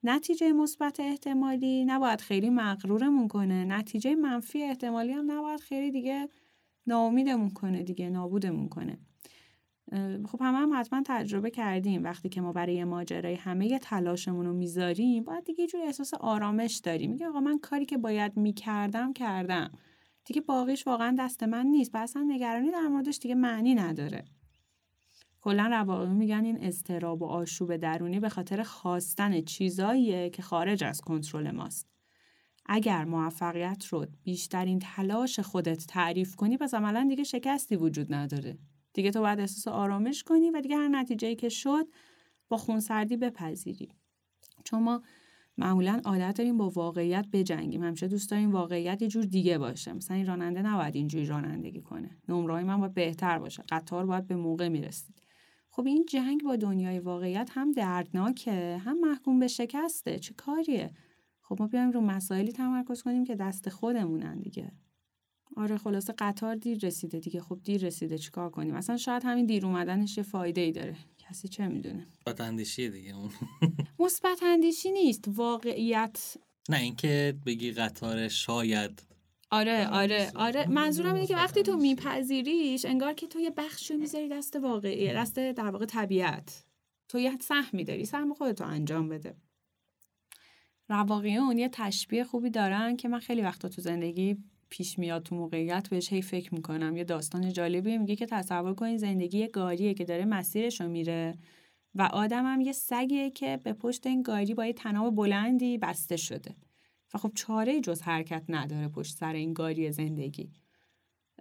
نتیجه 0.03 0.53
مثبت 0.53 1.01
احتمالی 1.01 1.85
نباید 1.85 2.21
خیلی 2.21 2.51
مغرورمون 2.51 3.29
کنه. 3.29 3.65
نتیجه 3.65 4.15
منفی 4.15 4.63
احتمالی 4.63 5.13
هم 5.13 5.31
نباید 5.31 5.61
خیلی 5.61 5.91
دیگه 5.91 6.29
ناامیدمون 6.87 7.51
کنه 7.51 7.83
دیگه 7.83 8.11
نابودمون 8.11 8.69
کنه. 8.69 8.99
خب 10.27 10.43
همه 10.43 10.59
هم 10.59 10.71
حتما 10.75 11.03
تجربه 11.07 11.51
کردیم. 11.51 12.05
وقتی 12.05 12.29
که 12.29 12.41
ما 12.41 12.53
برای 12.53 12.85
ماجرای 12.85 13.35
همه 13.35 13.79
تلاشمون 13.79 14.47
رو 14.47 14.53
می‌ذاریم 14.53 15.25
باید 15.25 15.45
دیگه 15.45 15.67
جور 15.67 15.81
احساس 15.81 16.15
آرامش 16.15 16.77
داریم. 16.77 17.11
میگه 17.11 17.29
آقا 17.29 17.41
من 17.41 17.59
کاری 17.59 17.87
که 17.87 17.99
باید 17.99 18.37
می‌کردم 18.37 19.13
کردم. 19.13 19.73
دیگه 20.25 20.41
باقیش 20.41 20.87
واقعا 20.87 21.17
دست 21.19 21.43
من 21.43 21.67
نیست. 21.67 21.95
و 21.95 21.99
اصلا 21.99 22.23
نگرانی 22.23 22.71
در 22.71 22.89
موردش 22.89 23.19
دیگه 23.19 23.35
معنی 23.35 23.75
نداره. 23.75 24.25
کلا 25.41 25.67
رواقی 25.67 26.13
میگن 26.13 26.45
این 26.45 26.59
استراب 26.65 27.23
و 27.23 27.27
آشوب 27.27 27.77
درونی 27.77 28.21
به 28.21 28.29
خاطر 28.29 28.63
خواستن 28.63 29.41
چیزاییه 29.41 30.31
که 30.31 30.43
خارج 30.43 30.85
از 30.85 31.01
کنترل 31.01 31.51
ماست. 31.51 31.89
اگر 32.67 33.05
موفقیت 33.05 33.87
رو 33.87 34.07
بیشترین 34.23 34.79
تلاش 34.79 35.41
خودت 35.41 35.87
تعریف 35.87 36.37
کنی 36.37 36.57
پس 36.57 36.75
عملا 36.75 37.07
دیگه 37.09 37.25
شکستی 37.25 37.77
وجود 37.77 38.15
نداره. 38.15 38.59
دیگه 38.93 39.11
تو 39.11 39.21
باید 39.21 39.41
احساس 39.41 39.69
آرامش 39.69 40.23
کنی 40.23 40.51
و 40.51 40.61
دیگه 40.61 40.77
هر 40.77 40.89
نتیجه 40.89 41.35
که 41.35 41.49
شد 41.49 41.87
با 42.49 42.57
خونسردی 42.57 43.17
بپذیری. 43.17 43.89
چون 44.65 44.83
ما 44.83 45.03
معمولا 45.59 46.01
عادت 46.05 46.37
داریم 46.37 46.57
با 46.57 46.71
واقعیت 46.71 47.27
بجنگیم 47.33 47.83
همیشه 47.83 48.09
دوست 48.09 48.31
داریم 48.31 48.53
واقعیت 48.53 49.03
یه 49.03 49.09
جور 49.09 49.25
دیگه 49.25 49.59
باشه 49.59 49.93
مثلا 49.93 50.17
این 50.17 50.27
راننده 50.27 50.63
نباید 50.63 50.97
اینجوری 50.97 51.27
رانندگی 51.27 51.81
کنه 51.81 52.19
نمره 52.29 52.63
من 52.63 52.81
باید 52.81 52.95
بهتر 52.95 53.39
باشه 53.39 53.65
قطار 53.69 54.07
باید 54.07 54.27
به 54.27 54.37
موقع 54.37 54.69
می‌رسید 54.69 55.23
خب 55.81 55.87
این 55.87 56.07
جنگ 56.09 56.43
با 56.43 56.57
دنیای 56.57 56.99
واقعیت 56.99 57.51
هم 57.53 57.73
دردناکه 57.73 58.81
هم 58.85 59.01
محکوم 59.01 59.39
به 59.39 59.49
شکسته. 59.49 60.19
چه 60.19 60.35
کاریه؟ 60.35 60.91
خب 61.43 61.57
ما 61.61 61.67
بیایم 61.67 61.91
رو 61.91 62.01
مسائلی 62.01 62.53
تمرکز 62.53 63.03
کنیم 63.03 63.25
که 63.25 63.35
دست 63.35 63.69
خودمونن 63.69 64.41
دیگه. 64.41 64.73
آره 65.57 65.79
خلاصه 65.79 66.15
قطار 66.19 66.55
دیر 66.55 66.79
رسیده 66.83 67.21
دیگه. 67.21 67.41
خب 67.41 67.59
دیر 67.65 67.87
رسیده 67.87 68.19
چیکار 68.19 68.51
کنیم؟ 68.51 68.75
اصلا 68.75 68.97
شاید 68.97 69.23
همین 69.25 69.47
دیر 69.47 69.67
اومدنش 69.67 70.17
یه 70.17 70.23
فایده 70.23 70.61
ای 70.61 70.73
داره. 70.73 70.97
کسی 71.19 71.49
چه 71.49 71.69
می‌دونه؟ 71.69 72.07
مثبت 72.27 72.41
اندیشی 72.41 72.89
دیگه 72.89 73.17
اون. 73.17 73.31
مثبت 74.05 74.43
اندیشی 74.43 74.93
نیست 74.93 75.25
واقعیت. 75.29 76.37
نه 76.69 76.79
اینکه 76.79 77.35
بگی 77.47 77.73
قطار 77.73 78.29
شاید 78.29 79.03
آره 79.51 79.89
آره 79.89 80.33
آره. 80.35 80.69
منظورم 80.69 81.15
اینه 81.15 81.27
که 81.27 81.37
وقتی 81.37 81.63
تو 81.63 81.77
میپذیریش 81.77 82.85
انگار 82.85 83.13
که 83.13 83.27
تو 83.27 83.41
یه 83.41 83.51
بخشی 83.51 83.97
می‌ذاری 83.97 84.29
دست 84.29 84.57
واقعی 84.57 85.13
دست 85.13 85.39
در 85.39 85.71
واقع 85.71 85.87
طبیعت. 85.87 86.65
تو 87.09 87.19
یه 87.19 87.39
سهم 87.41 87.83
داری 87.83 88.05
سهم 88.05 88.35
خودتو 88.35 88.65
انجام 88.65 89.09
بده. 89.09 89.35
رواقیون 90.89 91.59
یه 91.59 91.69
تشبیه 91.69 92.25
خوبی 92.25 92.51
دارن 92.51 92.97
که 92.97 93.09
من 93.09 93.19
خیلی 93.19 93.43
وقتا 93.43 93.69
تو 93.69 93.83
زندگی 93.83 94.37
پیش 94.69 94.99
میاد 94.99 95.23
تو 95.23 95.35
موقعیت 95.35 95.89
بهش 95.89 96.13
هی 96.13 96.23
فکر 96.23 96.55
می‌کنم. 96.55 96.97
یه 96.97 97.05
داستان 97.05 97.53
جالبی 97.53 97.99
میگه 97.99 98.17
که 98.17 98.27
تصور 98.27 98.75
کنید 98.75 98.99
زندگی 98.99 99.49
گاریه 99.49 99.95
که 99.95 100.05
داره 100.05 100.25
مسیرش 100.25 100.81
رو 100.81 100.89
میره 100.89 101.35
و 101.95 102.03
آدم 102.03 102.53
هم 102.53 102.61
یه 102.61 102.73
سگیه 102.73 103.31
که 103.31 103.61
به 103.65 103.73
پشت 103.73 104.07
این 104.07 104.23
گاری 104.23 104.55
با 104.55 104.67
یه 104.67 104.73
تناب 104.73 105.15
بلندی 105.15 105.79
بسته 105.79 106.17
شده. 106.17 106.55
و 107.15 107.19
خب 107.19 107.33
چاره 107.35 107.81
جز 107.81 108.03
حرکت 108.03 108.45
نداره 108.49 108.89
پشت 108.89 109.17
سر 109.17 109.33
این 109.33 109.53
گاری 109.53 109.93
زندگی. 109.93 110.51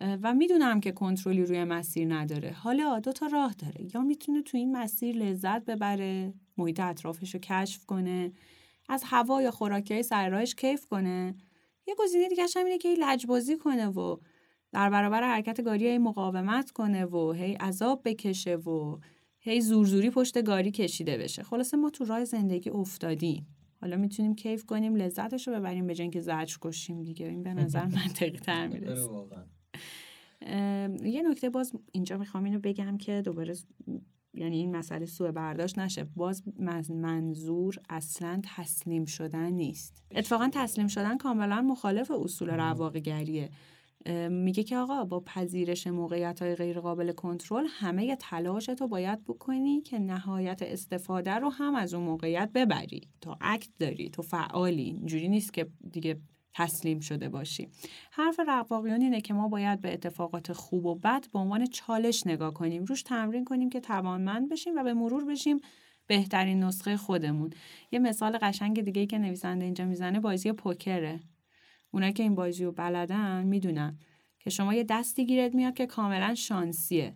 و 0.02 0.34
می‌دونم 0.34 0.80
که 0.80 0.92
کنترلی 0.92 1.46
روی 1.46 1.64
مسیر 1.64 2.14
نداره. 2.14 2.52
حالا 2.52 3.00
دو 3.00 3.12
تا 3.12 3.28
راه 3.28 3.54
داره. 3.54 3.96
یا 3.96 4.02
می‌تونه 4.02 4.42
تو 4.42 4.58
این 4.58 4.78
مسیر 4.78 5.16
لذت 5.16 5.66
ببره 5.66 6.34
محیط 6.58 6.80
اطرافش 6.80 7.34
رو 7.34 7.40
کشف 7.40 7.86
کنه 7.86 8.32
از 8.90 9.04
هوا 9.06 9.42
یا 9.42 9.52
خوراکی 9.52 9.94
های 9.94 10.04
سر 10.04 10.30
راهش 10.30 10.56
کیف 10.56 10.86
کنه. 10.86 11.36
یه 11.88 11.96
گزینه 11.98 12.28
دیگه 12.28 12.46
هم 12.56 12.66
اینه 12.66 12.78
که 12.78 12.96
لجبازی 13.00 13.58
کنه 13.58 13.88
و 13.88 14.18
در 14.72 14.90
برابر 14.90 15.24
حرکت 15.24 15.62
گاری 15.62 15.88
هی 15.88 15.98
مقاومت 15.98 16.72
کنه 16.72 17.06
و 17.06 17.32
هی 17.32 17.54
عذاب 17.54 18.02
بکشه 18.06 18.56
و 18.56 18.98
هی 19.40 19.62
زورزوری 19.62 20.10
پشت 20.10 20.44
گاری 20.44 20.72
کشیده 20.72 21.18
بشه. 21.18 21.44
خلاصه 21.44 21.78
ما 21.78 21.90
تو 21.90 22.06
راه 22.06 22.26
زندگی 22.26 22.70
افتادیم. 22.70 23.59
حالا 23.82 23.98
می‌تونیم 23.98 24.36
کیف 24.36 24.66
کنیم 24.66 24.96
لذتش 24.96 25.48
رو 25.48 25.54
ببریم 25.54 25.88
به 25.88 25.96
که 26.10 26.22
زجر 26.22 26.58
کشیم 26.62 27.04
دیگه. 27.04 27.28
این 27.28 27.44
به 27.44 27.54
نظر 27.54 27.86
منطقی 27.86 28.40
تر 28.40 28.68
می‌رسه. 28.68 29.10
یه 31.04 31.22
نکته 31.30 31.50
باز 31.50 31.72
اینجا 31.92 32.18
می‌خوام 32.18 32.44
اینو 32.44 32.60
بگم 32.60 32.98
که 32.98 33.22
دوباره 33.22 33.56
یعنی 34.34 34.58
این 34.58 34.76
مسئله 34.76 35.06
سوء 35.06 35.32
برداشت 35.32 35.80
نشه. 35.80 36.04
باز 36.04 36.44
منظور 36.92 37.76
اصلا 37.90 38.42
تسلیم 38.44 39.06
شدن 39.06 39.52
نیست. 39.52 40.04
اتفاقا 40.12 40.50
تسلیم 40.54 40.88
شدن 40.88 41.18
کاملا 41.18 41.62
مخالف 41.62 42.12
اصول 42.12 42.50
رواقگریه 42.50 43.50
میگه 44.30 44.64
که 44.64 44.78
آقا 44.78 45.04
با 45.04 45.20
پذیرش 45.20 45.88
موقعیت 45.88 46.42
های 46.42 46.56
غیر 46.56 46.80
قابل 46.80 47.12
کنترل 47.12 47.66
همه 47.70 48.16
تلاش 48.16 48.66
تو 48.66 48.88
باید 48.88 49.24
بکنی 49.24 49.82
که 49.82 50.00
نهایت 50.00 50.62
استفاده 50.62 51.32
رو 51.32 51.50
هم 51.50 51.76
از 51.76 51.94
اون 51.94 52.04
موقعیت 52.04 52.50
ببری. 52.54 53.02
تو 53.22 53.36
اکت 53.42 53.70
داری 53.80 54.10
تو 54.10 54.22
فعالی. 54.22 54.84
اینجوری 54.84 55.30
نیست 55.30 55.54
که 55.54 55.68
دیگه 55.92 56.22
تسلیم 56.54 57.00
شده 57.00 57.30
باشی. 57.30 57.70
حرف 58.12 58.40
رواقیون 58.40 59.02
اینه 59.02 59.22
که 59.22 59.34
ما 59.34 59.48
باید 59.48 59.82
به 59.82 59.94
اتفاقات 59.94 60.54
خوب 60.54 60.86
و 60.86 60.96
بد 60.96 61.26
به 61.34 61.40
عنوان 61.40 61.66
چالش 61.66 62.28
نگاه 62.28 62.54
کنیم. 62.54 62.84
روش 62.84 63.04
تمرین 63.04 63.46
کنیم 63.46 63.70
که 63.70 63.80
توانمند 63.80 64.50
بشیم 64.50 64.76
و 64.76 64.84
به 64.84 64.94
مرور 64.94 65.26
بشیم 65.26 65.60
بهترین 66.08 66.64
نسخه 66.64 66.98
خودمون. 66.98 67.50
یه 67.92 68.00
مثال 68.00 68.38
قشنگ 68.42 68.82
دیگه 68.82 69.02
ای 69.02 69.08
که 69.08 69.18
نویسنده 69.18 69.66
اینجا 69.66 69.86
می‌زنه 69.86 70.20
بازی 70.20 70.52
پوکره. 70.52 71.20
اونایی 71.92 72.14
که 72.14 72.24
این 72.24 72.36
بازی 72.36 72.66
رو 72.66 72.72
بلدن 72.72 73.44
می‌دونن 73.44 73.98
که 74.40 74.50
شما 74.50 74.74
یه 74.74 74.84
دستی 74.84 75.26
گیرت 75.26 75.56
میاد 75.56 75.74
که 75.74 75.86
کاملا 75.86 76.36
شانسیه. 76.36 77.16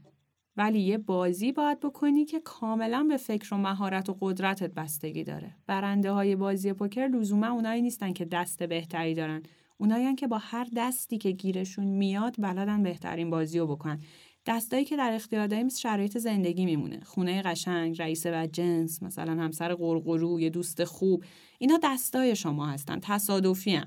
ولی 0.58 0.80
یه 0.80 0.98
بازی 0.98 1.52
باید 1.52 1.80
بکنی 1.80 2.26
که 2.26 2.40
کاملا 2.40 3.04
به 3.04 3.18
فکر 3.18 3.54
و 3.54 3.58
مهارت 3.58 4.10
و 4.10 4.18
قدرتت 4.22 4.74
بستگی 4.74 5.24
داره. 5.24 5.56
برنده 5.68 6.12
های 6.12 6.36
بازی 6.36 6.74
پوکر 6.74 7.08
لزوما 7.08 7.48
اونایی 7.48 7.82
نیستن 7.82 8.14
که 8.14 8.26
دست 8.26 8.64
بهتری 8.64 9.14
دارن. 9.14 9.44
اونایی 9.78 10.16
که 10.16 10.28
با 10.28 10.38
هر 10.38 10.68
دستی 10.76 11.18
که 11.18 11.32
گیرشون 11.32 11.86
میاد 11.86 12.36
بلدن 12.40 12.84
بهترین 12.84 13.30
بازی 13.30 13.60
رو 13.60 13.68
بکنن. 13.68 14.00
دستایی 14.46 14.86
که 14.86 14.98
در 14.98 15.12
اختیار 15.14 15.48
داریم 15.48 15.70
شرایط 15.70 16.18
زندگی 16.18 16.66
میمونه. 16.66 17.00
خونه 17.00 17.42
قشنگ 17.42 18.02
رئیس 18.02 18.26
و 18.26 18.48
جنس 18.48 19.04
مثلا 19.04 19.44
همسر 19.44 19.74
قرقرو 19.74 20.40
یه 20.40 20.50
دوست 20.50 20.84
خوب. 20.84 21.24
اینا 21.60 21.80
دستای 21.84 22.36
شما 22.36 22.68
هستن 22.68 23.00
تصادفی 23.00 23.82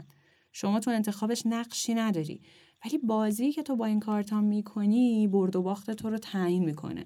شما 0.59 0.80
تو 0.80 0.90
انتخابش 0.90 1.42
نقشی 1.46 1.94
نداری. 1.94 2.40
ولی 2.84 2.98
بازی 2.98 3.52
که 3.52 3.62
تو 3.62 3.76
با 3.76 3.86
این 3.86 4.00
کارتا 4.00 4.40
می‌کنی 4.40 5.28
برد 5.28 5.57
و 5.57 5.62
باخت 5.62 5.90
تو 5.90 6.11
رو 6.11 6.18
تعیین 6.18 6.64
می‌کنه. 6.64 7.04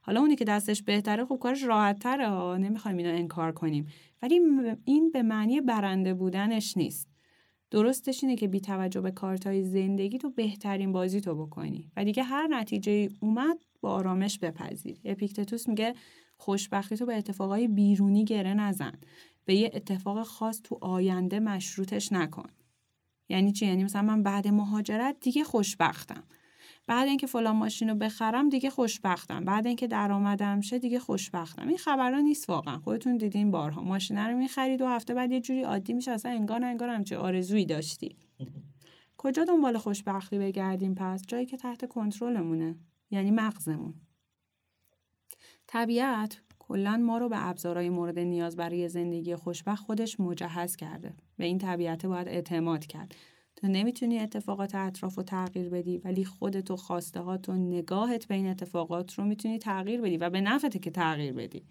حالا 0.00 0.20
اونی 0.20 0.36
که 0.36 0.44
دستش 0.44 0.82
بهتره 0.82 1.24
خب 1.24 1.38
کارش 1.40 1.62
راحت 1.62 1.98
تره 1.98 2.58
نمی‌خوایم 2.58 2.96
اینو 2.96 3.18
انکار 3.18 3.52
کنیم. 3.52 3.86
ولی 4.22 4.40
این 4.84 5.10
به 5.10 5.22
معنی 5.22 5.60
برنده 5.60 6.14
بودنش 6.14 6.76
نیست. 6.76 7.08
درستش 7.70 8.24
اینه 8.24 8.36
که 8.36 8.48
بی 8.48 8.60
توجه 8.60 9.00
به 9.00 9.10
کارتای 9.10 9.64
زندگی 9.64 10.18
تو 10.18 10.30
بهترین 10.30 10.92
بازی 10.92 11.20
تو 11.20 11.46
بکنی. 11.46 11.90
و 11.96 12.04
دیگه 12.04 12.22
هر 12.22 12.46
نتیجه 12.46 13.08
اومد 13.20 13.58
با 13.80 13.90
آرامش 13.90 14.38
بپذیر. 14.38 15.00
اپیکتتوس 15.04 15.68
میگه 15.68 15.94
خوشبختی 16.36 16.96
تو 16.96 17.06
به 17.06 17.16
اتفاقای 17.16 17.68
بیرونی 17.68 18.24
گره 18.24 18.54
نزن. 18.54 18.92
به 19.44 19.54
یه 19.54 19.70
اتفاق 19.74 20.22
خاص 20.22 20.60
تو 20.64 20.78
آینده 20.80 21.40
مشروطش 21.40 22.12
نکن. 22.12 22.46
یعنی 23.30 23.52
چی؟ 23.52 23.66
یعنی 23.66 23.84
مثلا 23.84 24.02
من 24.02 24.22
بعد 24.22 24.48
مهاجرت 24.48 25.16
دیگه 25.20 25.44
خوشبختم. 25.44 26.22
بعد 26.86 27.08
اینکه 27.08 27.26
فلان 27.26 27.56
ماشین 27.56 27.88
رو 27.88 27.94
بخرم 27.94 28.48
دیگه 28.48 28.70
خوشبختم. 28.70 29.44
بعد 29.44 29.66
اینکه 29.66 29.86
درآمدم 29.86 30.60
شه 30.60 30.78
دیگه 30.78 30.98
خوشبختم. 30.98 31.68
این 31.68 31.78
خبرها 31.78 32.20
نیست 32.20 32.50
واقعا. 32.50 32.78
خودتون 32.78 33.16
دیدین 33.16 33.50
بارها. 33.50 33.82
ماشین 33.82 34.18
رو 34.18 34.36
می‌خرید 34.36 34.82
و 34.82 34.86
هفته 34.86 35.14
بعد 35.14 35.32
یه 35.32 35.40
جوری 35.40 35.62
عادی 35.62 35.92
میشه. 35.92 36.10
اصلا 36.10 36.32
انگار 36.32 36.64
انگار 36.64 36.88
همچه 36.88 37.16
آرزویی 37.16 37.66
داشتی. 37.66 38.16
کجا 39.16 39.44
دنبال 39.44 39.78
خوشبختی 39.78 40.38
بگردیم 40.38 40.94
پس؟ 40.94 41.22
جایی 41.26 41.46
که 41.46 41.56
تحت 41.56 41.88
کنترلمونه. 41.88 42.78
یعنی 43.10 43.30
مغزمون. 43.30 43.94
طبیعت 45.66 46.40
کلا 46.70 46.96
ما 46.96 47.18
رو 47.18 47.28
به 47.28 47.48
ابزارهای 47.48 47.88
مورد 47.90 48.18
نیاز 48.18 48.56
برای 48.56 48.88
زندگی 48.88 49.36
خوشبخت 49.36 49.84
خودش 49.84 50.20
مجهز 50.20 50.76
کرده 50.76 51.14
به 51.36 51.44
این 51.44 51.58
طبیعت 51.58 52.06
باید 52.06 52.28
اعتماد 52.28 52.86
کرد. 52.86 53.14
تو 53.56 53.66
نمی‌تونی 53.66 54.18
اتفاقات 54.18 54.74
اطراف 54.74 55.14
رو 55.14 55.22
تغییر 55.22 55.68
بدی 55.68 55.98
ولی 55.98 56.24
خودت 56.24 56.70
و 56.70 56.76
خواسته 56.76 57.20
و 57.20 57.38
نگاهت 57.48 58.26
به 58.26 58.34
این 58.34 58.46
اتفاقات 58.46 59.14
رو 59.14 59.24
می‌تونی 59.24 59.58
تغییر 59.58 60.00
بدی 60.00 60.16
و 60.16 60.30
به 60.30 60.40
نفته 60.40 60.78
که 60.78 60.90
تغییر 60.90 61.32
بدی. 61.32 61.64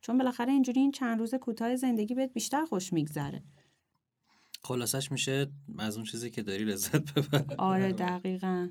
چون 0.00 0.18
بالاخره 0.18 0.52
اینجوری 0.52 0.80
این 0.80 0.90
چند 0.90 1.18
روز 1.18 1.34
کوتاه 1.34 1.76
زندگی 1.76 2.14
بهت 2.14 2.32
بیشتر 2.32 2.64
خوش 2.64 2.92
میگذره. 2.92 3.42
خلاصش 4.62 5.12
میشه 5.12 5.46
از 5.78 5.96
اون 5.96 6.04
چیزی 6.04 6.30
که 6.30 6.42
داری 6.42 6.64
لذت 6.64 7.14
ببر. 7.14 7.54
آره 7.58 7.92
دقیقا. 7.92 8.68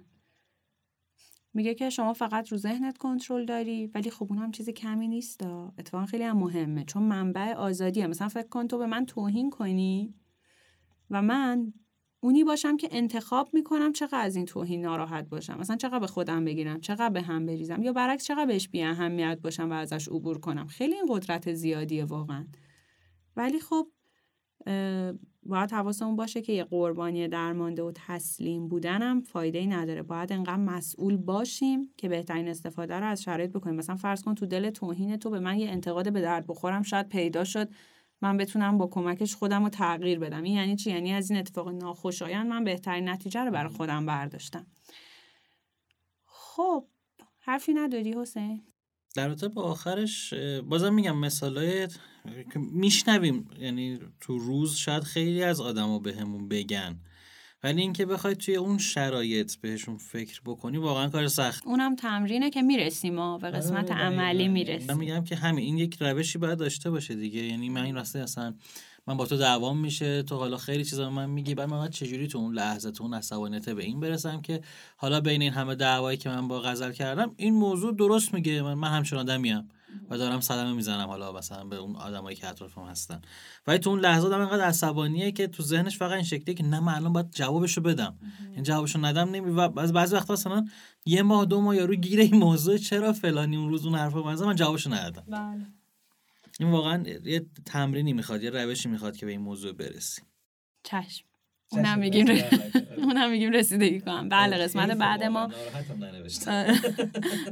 میگه 1.55 1.73
که 1.73 1.89
شما 1.89 2.13
فقط 2.13 2.51
رو 2.51 2.57
ذهنت 2.57 2.97
کنترل 2.97 3.45
داری 3.45 3.87
ولی 3.87 4.09
خب 4.09 4.27
اون 4.29 4.51
چیز 4.51 4.69
کمی 4.69 5.07
نیست 5.07 5.43
اتفاقا 5.79 6.05
خیلی 6.05 6.23
هم 6.23 6.37
مهمه. 6.37 6.83
چون 6.83 7.03
منبع 7.03 7.53
آزادیه. 7.53 8.07
مثلا 8.07 8.27
فکر 8.27 8.47
کن 8.47 8.67
تو 8.67 8.77
به 8.77 8.85
من 8.85 9.05
توهین 9.05 9.49
کنی 9.49 10.13
و 11.09 11.21
من 11.21 11.73
اونی 12.19 12.43
باشم 12.43 12.77
که 12.77 12.89
انتخاب 12.91 13.49
می‌کنم 13.53 13.93
چقدر 13.93 14.21
از 14.21 14.35
این 14.35 14.45
توهین 14.45 14.81
ناراحت 14.81 15.29
باشم. 15.29 15.57
مثلا 15.59 15.75
چقدر 15.75 15.99
به 15.99 16.07
خودم 16.07 16.45
بگیرم 16.45 16.79
چقدر 16.79 17.09
به 17.09 17.21
هم 17.21 17.45
بریزم. 17.45 17.83
یا 17.83 17.93
برعکس 17.93 18.25
چقدر 18.25 18.45
بهش 18.45 18.69
بی 18.69 18.83
اهمیت 18.83 19.39
باشم 19.43 19.69
و 19.69 19.73
ازش 19.73 20.07
عبور 20.07 20.39
کنم. 20.39 20.67
خیلی 20.67 20.93
این 20.93 21.05
قدرت 21.09 21.53
زیادیه 21.53 22.05
واقعا. 22.05 22.47
ولی 23.35 23.59
خب 23.59 23.87
باید 25.43 25.71
حواسمون 25.71 26.15
باشه 26.15 26.41
که 26.41 26.53
یه 26.53 26.63
قربانی 26.63 27.27
درمانده 27.27 27.83
و 27.83 27.91
تسلیم 27.95 28.67
بودنم 28.67 29.21
فایده 29.21 29.59
ای 29.59 29.67
نداره. 29.67 30.03
باید 30.03 30.33
انقدر 30.33 30.55
مسئول 30.55 31.17
باشیم 31.17 31.89
که 31.97 32.09
بهترین 32.09 32.47
استفاده 32.47 32.95
رو 32.95 33.05
از 33.05 33.23
شرایط 33.23 33.51
بکنیم. 33.51 33.75
مثلا 33.75 33.95
فرض 33.95 34.23
کن 34.23 34.35
تو 34.35 34.45
دل 34.45 34.69
توهین 34.69 35.17
تو 35.17 35.29
به 35.29 35.39
من 35.39 35.59
یه 35.59 35.69
انتقاد 35.69 36.13
به 36.13 36.21
درد 36.21 36.47
بخورم 36.47 36.83
شاید 36.83 37.09
پیدا 37.09 37.43
شد 37.43 37.69
من 38.21 38.37
بتونم 38.37 38.77
با 38.77 38.87
کمکش 38.87 39.35
خودم 39.35 39.63
رو 39.63 39.69
تغییر 39.69 40.19
بدم. 40.19 40.43
این 40.43 40.55
یعنی 40.55 40.75
چی؟ 40.75 40.89
یعنی 40.89 41.13
از 41.13 41.29
این 41.31 41.39
اتفاق 41.39 41.69
ناخوشایند 41.69 42.47
من 42.47 42.63
بهترین 42.63 43.09
نتیجه 43.09 43.39
رو 43.39 43.51
برای 43.51 43.73
خودم 43.73 44.05
برداشتم. 44.05 44.65
خب 46.25 46.85
حرفی 47.39 47.73
نداری 47.73 48.13
حسین؟ 48.13 48.63
در 49.15 49.27
رابطه 49.27 49.47
با 49.47 49.61
آخرش 49.61 50.33
بازم 50.69 50.93
میگم 50.93 51.17
مثالای 51.17 51.87
میشنویم. 52.55 53.47
یعنی 53.59 53.99
تو 54.21 54.37
روز 54.37 54.75
شاید 54.75 55.03
خیلی 55.03 55.43
از 55.43 55.61
آدما 55.61 55.99
بهمون 55.99 56.47
بگن. 56.47 56.99
ولی 57.63 57.81
اینکه 57.81 58.05
بخوای 58.05 58.35
توی 58.35 58.55
اون 58.55 58.77
شرایط 58.77 59.55
بهشون 59.55 59.97
فکر 59.97 60.41
بکنی 60.45 60.77
واقعا 60.77 61.09
کار 61.09 61.27
سخت. 61.27 61.67
اونم 61.67 61.95
تمرینه 61.95 62.49
که 62.49 62.61
می‌رسیم 62.61 63.19
و 63.19 63.37
به 63.37 63.51
قسمت 63.51 63.91
آره، 63.91 64.01
عملی 64.01 64.47
می‌رسیم. 64.47 64.87
من 64.87 64.97
میگم 64.97 65.23
که 65.23 65.35
همین 65.35 65.65
این 65.65 65.77
یک 65.77 65.97
روشی 65.99 66.37
باید 66.37 66.59
داشته 66.59 66.89
باشه 66.89 67.15
دیگه. 67.15 67.41
یعنی 67.41 67.69
من 67.69 67.83
این 67.83 67.95
راسته 67.95 68.19
اصلا 68.19 68.53
من 69.07 69.17
با 69.17 69.25
تو 69.25 69.37
دعوام 69.37 69.77
میشه 69.77 70.23
تو 70.23 70.35
حالا 70.35 70.57
خیلی 70.57 70.85
چیزا 70.85 71.09
من 71.09 71.29
میگی 71.29 71.55
بعد 71.55 71.69
من 71.69 71.89
چجوری 71.89 72.27
تو 72.27 72.37
اون 72.37 72.53
لحظه 72.53 72.91
تو 72.91 73.03
اون 73.03 73.13
عصبانیت 73.13 73.69
به 73.69 73.83
این 73.83 73.99
برسم 73.99 74.41
که 74.41 74.61
حالا 74.97 75.21
بین 75.21 75.41
این 75.41 75.53
همه 75.53 75.75
دعوایی 75.75 76.17
که 76.17 76.29
من 76.29 76.47
با 76.47 76.61
غزل 76.61 76.91
کردم 76.91 77.33
این 77.37 77.53
موضوع 77.53 77.95
درست 77.95 78.33
میگه. 78.33 78.61
من, 78.61 78.73
من 78.73 78.89
همچنان 78.89 79.21
آدمیم 79.21 79.69
و 80.09 80.17
دارم 80.17 80.41
صدمه 80.41 80.73
می‌زنم 80.73 81.07
حالا 81.07 81.31
مثلا 81.31 81.63
به 81.63 81.75
اون 81.75 81.95
آدمایی 81.95 82.37
که 82.37 82.47
اطرافم 82.47 82.83
هستن. 82.83 83.21
ولی 83.67 83.77
تو 83.77 83.89
اون 83.89 83.99
لحظه 83.99 84.27
آدم 84.27 84.39
اینقدر 84.39 84.63
عصبانیه 84.63 85.31
که 85.31 85.47
تو 85.47 85.63
ذهنش 85.63 85.97
فقط 85.97 86.11
این 86.11 86.23
شکلیه 86.23 86.55
که 86.55 86.63
نه 86.63 86.79
من 86.79 86.93
الان 86.93 87.13
باید 87.13 87.31
جوابشو 87.31 87.81
بدم. 87.81 88.19
این 88.53 88.63
جوابشو 88.63 89.05
ندم 89.05 89.29
نمی 89.29 89.51
و 89.51 89.67
بعضی 89.67 90.15
وقتا 90.15 90.33
مثلا 90.33 90.65
یه 91.05 91.21
ماه 91.21 91.45
دو 91.45 91.61
ماه 91.61 91.75
یارو 91.75 91.95
گیره 91.95 92.23
این 92.23 92.37
موضوع 92.37 92.77
چرا 92.77 93.13
فلانی 93.13 93.57
اون 93.57 93.69
روز 93.69 93.85
اون 93.85 93.95
حرفو 93.95 94.23
من 94.23 94.55
جوابشو 94.55 94.93
ندادم. 94.93 95.25
بله. 95.27 95.65
این 96.59 96.71
واقعا 96.71 97.03
یه 97.25 97.45
تمرینی 97.65 98.13
می‌خواد 98.13 98.43
یه 98.43 98.49
روشی 98.49 98.89
می‌خواد 98.89 99.17
که 99.17 99.25
به 99.25 99.31
این 99.31 99.41
موضوع 99.41 99.71
برسیم. 99.71 100.25
چشم. 100.83 101.25
اونم 101.75 101.99
میگیم 101.99 102.27
اونم 102.97 103.31
میگیم 103.31 103.51
رسیدگی 103.51 103.99
کنم 103.99 104.29
بله 104.29 104.57
قسمت 104.57 104.97
بعد 104.97 105.23
ما 105.23 105.49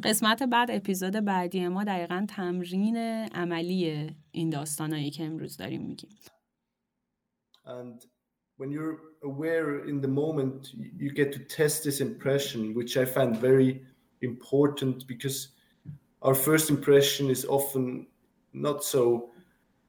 قسمت 0.03 0.43
بعد 0.43 0.71
اپیزود 0.71 1.13
بعدی 1.13 1.67
ما 1.67 1.83
دقیقا 1.83 2.25
تمرین 2.29 2.97
عملی 3.35 4.09
این 4.31 4.49
داستانایی 4.49 5.11
که 5.11 5.23
امروز 5.23 5.57
داریم 5.57 5.81
میگیم 5.81 6.09
And 7.65 8.05
when 8.57 8.71
you're 8.71 8.99
aware 9.23 9.85
in 9.85 10.01
the 10.01 10.07
moment, 10.07 10.71
you 11.03 11.11
get 11.11 11.31
to 11.31 11.39
test 11.39 11.83
this 11.83 12.01
impression, 12.01 12.73
which 12.73 12.97
I 12.97 13.05
find 13.05 13.37
very 13.37 13.81
important 14.21 15.07
because 15.07 15.37
our 16.21 16.35
first 16.35 16.69
impression 16.69 17.29
is 17.29 17.45
often 17.45 18.07
not 18.53 18.83
so 18.83 19.31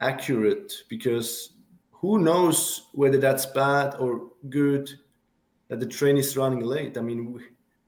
accurate 0.00 0.72
because 0.88 1.53
who 2.04 2.18
knows 2.18 2.90
whether 2.92 3.16
that's 3.16 3.46
bad 3.46 3.94
or 3.94 4.28
good 4.50 4.90
that 5.68 5.80
the 5.80 5.86
train 5.86 6.18
is 6.18 6.36
running 6.36 6.60
late? 6.60 6.98
I 6.98 7.00
mean 7.00 7.40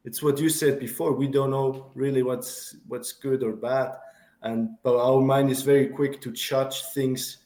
it's 0.07 0.23
what 0.23 0.39
you 0.39 0.49
said 0.49 0.81
before. 0.81 1.13
We 1.13 1.29
don't 1.29 1.51
know 1.51 1.91
really 1.95 2.23
what's 2.23 2.77
what's 2.89 3.13
good 3.13 3.43
or 3.43 3.53
bad. 3.53 3.93
And 4.41 4.71
but 4.83 4.97
our 4.97 5.21
mind 5.21 5.51
is 5.51 5.61
very 5.61 5.89
quick 5.89 6.23
to 6.23 6.33
judge 6.33 6.83
things 6.95 7.45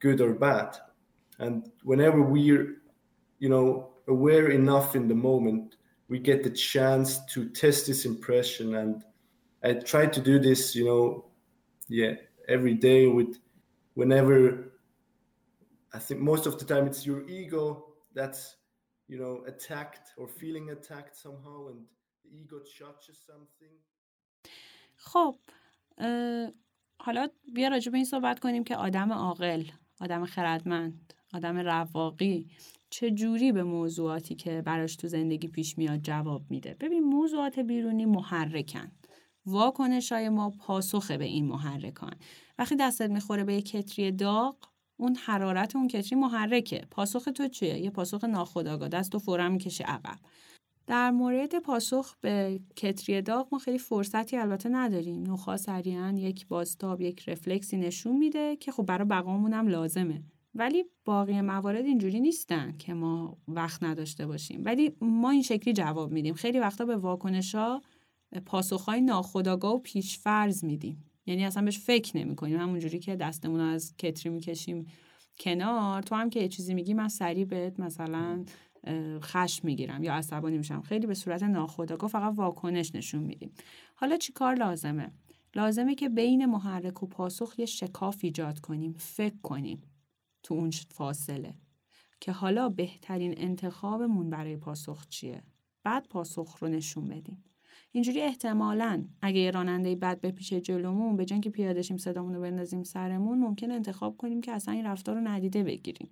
good 0.00 0.20
or 0.20 0.34
bad. 0.34 0.76
And 1.38 1.70
whenever 1.82 2.20
we're 2.20 2.82
you 3.38 3.48
know 3.48 3.94
aware 4.06 4.50
enough 4.50 4.94
in 4.94 5.08
the 5.08 5.14
moment 5.14 5.76
we 6.08 6.18
get 6.18 6.42
the 6.42 6.50
chance 6.50 7.24
to 7.32 7.48
test 7.48 7.86
this 7.86 8.04
impression. 8.04 8.74
And 8.74 9.02
i 9.64 9.72
try 9.72 10.04
to 10.04 10.20
do 10.20 10.38
this 10.38 10.74
you 10.74 10.84
know 10.84 11.24
yeah 11.88 12.14
every 12.48 12.74
day 12.74 13.06
with 13.06 13.38
whenever 13.94 14.71
I 15.94 15.98
think 15.98 16.20
most 16.20 16.46
of 16.46 16.54
the 16.58 16.64
time 16.64 16.84
it's 16.90 17.06
your 17.10 17.20
ego 17.40 17.64
that's 18.18 18.42
you 19.10 19.18
know 19.22 19.34
attacked 19.52 20.06
or 20.18 20.26
feeling 20.40 20.66
attacked 20.76 21.16
somehow 21.24 21.58
and 21.70 21.80
the 22.22 22.30
ego 22.40 22.58
judges 22.78 23.18
something. 23.30 23.74
خب 24.96 25.34
حالا 27.00 27.28
بیا 27.54 27.68
راجع 27.68 27.90
به 27.90 27.96
این 27.96 28.04
صحبت 28.04 28.38
کنیم 28.40 28.64
که 28.64 28.76
آدم 28.76 29.12
عاقل 29.12 29.64
آدم 30.00 30.24
خردمند 30.24 31.14
آدم 31.34 31.56
رواقی 31.58 32.50
چه 32.90 33.10
جوری 33.10 33.52
به 33.52 33.62
موضوعاتی 33.62 34.34
که 34.34 34.62
براش 34.62 34.96
تو 34.96 35.08
زندگی 35.08 35.48
پیش 35.48 35.78
میاد 35.78 36.00
جواب 36.00 36.42
میده؟ 36.50 36.76
ببین 36.80 37.04
موضوعات 37.04 37.58
بیرونی 37.58 38.04
محرکن. 38.04 38.92
واکنش 39.46 40.12
های 40.12 40.28
ما 40.28 40.50
پاسخه 40.50 41.16
به 41.16 41.24
این 41.24 41.46
محرکان. 41.46 42.14
وقتی 42.58 42.76
دستت 42.76 43.10
می‌خوره 43.10 43.44
به 43.44 43.54
یک 43.54 43.68
کتری 43.68 44.12
داغ 44.12 44.56
اون 44.96 45.16
حرارت 45.16 45.76
اون 45.76 45.88
کتری 45.88 46.16
محرکه. 46.16 46.86
پاسخ 46.90 47.28
تو 47.34 47.48
چیه؟ 47.48 47.78
یه 47.78 47.90
پاسخ 47.90 48.24
ناخودآگاه. 48.24 48.88
دست 48.88 49.14
و 49.14 49.18
فورا 49.18 49.48
می‌کشی 49.48 49.84
عقب. 49.84 50.18
در 50.86 51.10
مورد 51.10 51.58
پاسخ 51.58 52.16
به 52.20 52.60
کتری 52.76 53.22
داغ 53.22 53.48
ما 53.52 53.58
خیلی 53.58 53.78
فرصتی 53.78 54.36
البته 54.36 54.68
نداریم. 54.68 55.22
نخا 55.32 55.56
سریعا 55.56 56.14
یک 56.16 56.46
بازتاب 56.46 57.00
یک 57.00 57.28
رفلکسی 57.28 57.76
نشون 57.76 58.18
میده 58.18 58.56
که 58.56 58.72
خب 58.72 58.86
برای 58.86 59.08
بقامون 59.08 59.52
هم 59.52 59.68
لازمه. 59.68 60.22
ولی 60.54 60.84
باقی 61.04 61.40
موارد 61.40 61.84
اینجوری 61.84 62.20
نیستن 62.20 62.76
که 62.78 62.94
ما 62.94 63.38
وقت 63.48 63.82
نداشته 63.82 64.26
باشیم. 64.26 64.62
ولی 64.64 64.96
ما 65.00 65.30
این 65.30 65.42
شکلی 65.42 65.74
جواب 65.74 66.12
میدیم. 66.12 66.34
خیلی 66.34 66.60
وقتا 66.60 66.84
به 66.84 66.96
واکنش 66.96 67.54
ها 67.54 67.82
پاسخهای 68.46 69.00
ناخودآگاه 69.00 69.74
و 69.74 69.78
پیشفرض 69.78 70.64
میدیم. 70.64 71.04
یعنی 71.26 71.44
اصلا 71.44 71.62
بهش 71.62 71.78
فکر 71.78 72.16
نمی 72.16 72.36
کنیم 72.36 72.60
همونجوری 72.60 72.98
که 72.98 73.16
دستمون 73.16 73.60
از 73.60 73.96
کتری 73.96 74.30
می‌کشیم 74.30 74.86
کنار 75.38 76.02
تو 76.02 76.14
هم 76.14 76.30
که 76.30 76.40
یه 76.40 76.48
چیزی 76.48 76.74
میگی 76.74 76.94
من 76.94 77.08
سریع 77.08 77.44
بهت 77.44 77.80
مثلا 77.80 78.44
خشم 79.20 79.66
می‌گیرم 79.66 80.02
یا 80.02 80.14
عصبانی 80.14 80.58
میشم. 80.58 80.82
خیلی 80.82 81.06
به 81.06 81.14
صورت 81.14 81.42
ناخودآگاه 81.42 82.10
فقط 82.10 82.32
واکنش 82.36 82.94
نشون 82.94 83.22
میدیم. 83.22 83.52
حالا 83.94 84.16
چی 84.16 84.32
کار 84.32 84.54
لازمه؟ 84.54 85.12
لازمه 85.54 85.94
که 85.94 86.08
بین 86.08 86.46
محرک 86.46 87.02
و 87.02 87.06
پاسخ 87.06 87.54
یه 87.58 87.66
شکاف 87.66 88.18
ایجاد 88.22 88.60
کنیم 88.60 88.92
فکر 88.98 89.36
کنیم 89.42 89.82
تو 90.42 90.54
اون 90.54 90.70
فاصله 90.70 91.54
که 92.20 92.32
حالا 92.32 92.68
بهترین 92.68 93.34
انتخابمون 93.36 94.30
برای 94.30 94.56
پاسخ 94.56 95.08
چیه؟ 95.08 95.42
بعد 95.82 96.08
پاسخ 96.08 96.56
رو 96.60 96.68
نشون 96.68 97.04
بدیم. 97.08 97.44
اینجوری 97.92 98.20
احتمالا 98.20 99.04
اگه 99.22 99.50
راننده 99.50 99.94
بد 99.94 100.20
بپیشه 100.20 100.60
جلومون 100.60 101.16
به 101.16 101.24
که 101.24 101.50
پیاده 101.50 101.82
شیم 101.82 101.96
صدامون 101.96 102.34
رو 102.34 102.40
بندازیم 102.40 102.82
سرمون 102.82 103.38
ممکن 103.38 103.70
انتخاب 103.70 104.16
کنیم 104.16 104.40
که 104.40 104.52
اصلا 104.52 104.74
این 104.74 104.86
رفتار 104.86 105.14
رو 105.14 105.20
ندیده 105.20 105.62
بگیریم. 105.62 106.10